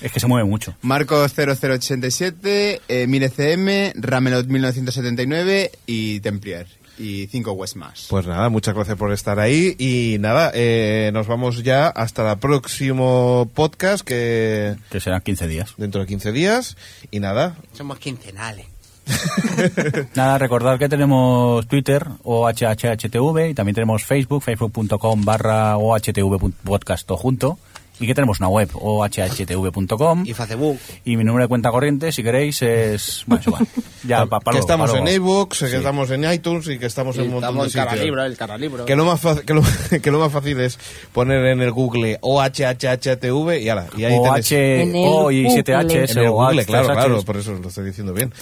[0.00, 0.74] Es que se mueve mucho.
[0.82, 6.66] Marcos 0087, eh, 1000CM, Ramelot 1979 y Templier.
[6.98, 8.06] Y 5 West más.
[8.10, 12.38] Pues nada, muchas gracias por estar ahí y nada, eh, nos vamos ya hasta el
[12.38, 14.76] próximo podcast que...
[14.90, 15.74] Que serán 15 días.
[15.78, 16.76] Dentro de 15 días
[17.10, 18.71] y nada, Somos quincenales.
[20.14, 27.58] Nada, recordar que tenemos Twitter, OHHHTV, y también tenemos Facebook, facebook.com barra OHTV podcast junto.
[28.00, 30.24] Y que tenemos una web, ohhtv.com.
[30.26, 30.78] Y Facebook.
[31.04, 33.22] Y mi número de cuenta corriente, si queréis, es...
[33.26, 33.66] Bueno, es igual.
[34.04, 35.16] Ya, pa- pa que estamos pa en luego.
[35.32, 35.76] ebooks, que Sí.
[35.76, 38.04] estamos en iTunes y que estamos en un montón Estamos de sitios.
[38.04, 38.84] libro, el cara libro.
[38.86, 39.62] Que lo, más que, lo,
[40.02, 40.78] que lo más fácil es
[41.12, 46.02] poner en el Google OHHHTV y ala, y ahí O H, O y 7 Google.
[46.02, 46.94] H, En el Google, claro, H.
[46.94, 48.32] claro, por eso lo estoy diciendo bien.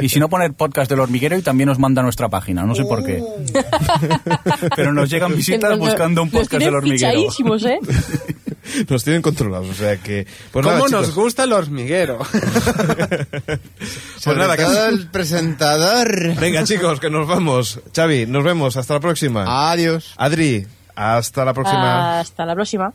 [0.00, 2.74] Y si no, poner podcast del hormiguero y también nos manda a nuestra página, no
[2.74, 3.22] sé por qué.
[4.76, 7.20] Pero nos llegan visitas buscando un podcast del hormiguero.
[7.20, 7.78] ¿eh?
[8.88, 10.26] Nos tienen controlados, o sea que...
[10.52, 12.18] Pues ¿Cómo nada, nos gusta el hormiguero?
[14.24, 16.36] Pues nada, el presentador.
[16.36, 17.80] Venga, chicos, que nos vamos.
[17.94, 18.76] Xavi, nos vemos.
[18.76, 19.72] Hasta la próxima.
[19.72, 20.14] Adiós.
[20.16, 22.20] Adri, hasta la próxima.
[22.20, 22.92] Hasta la próxima.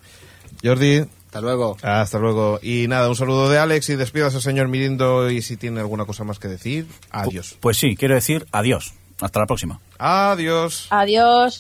[0.63, 1.75] Jordi, Hasta luego.
[1.81, 2.59] hasta luego.
[2.61, 6.05] Y nada, un saludo de Alex y despidas al señor Mirindo y si tiene alguna
[6.05, 7.57] cosa más que decir, adiós.
[7.59, 8.93] Pues sí, quiero decir adiós.
[9.19, 9.79] Hasta la próxima.
[9.99, 10.87] Adiós.
[10.91, 11.59] Adiós.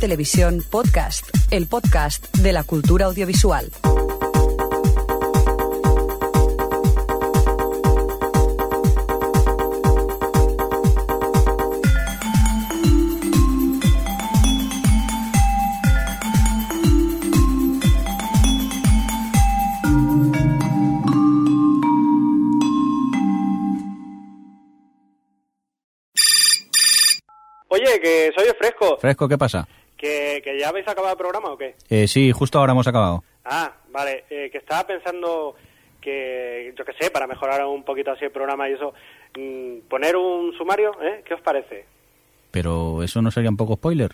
[0.00, 3.70] Televisión Podcast, el podcast de la cultura audiovisual.
[27.68, 28.96] Oye, que soy fresco.
[28.98, 29.68] Fresco, ¿qué pasa?
[30.00, 31.74] ¿Que, ¿Que ya habéis acabado el programa o qué?
[31.90, 33.22] Eh, sí, justo ahora hemos acabado.
[33.44, 34.24] Ah, vale.
[34.30, 35.54] eh, que estaba pensando
[36.00, 38.94] que, yo qué sé, para mejorar un poquito así el programa y eso,
[39.36, 41.22] mm, poner un sumario, ¿eh?
[41.26, 41.84] ¿Qué os parece?
[42.50, 44.12] Pero eso no sería un poco spoiler.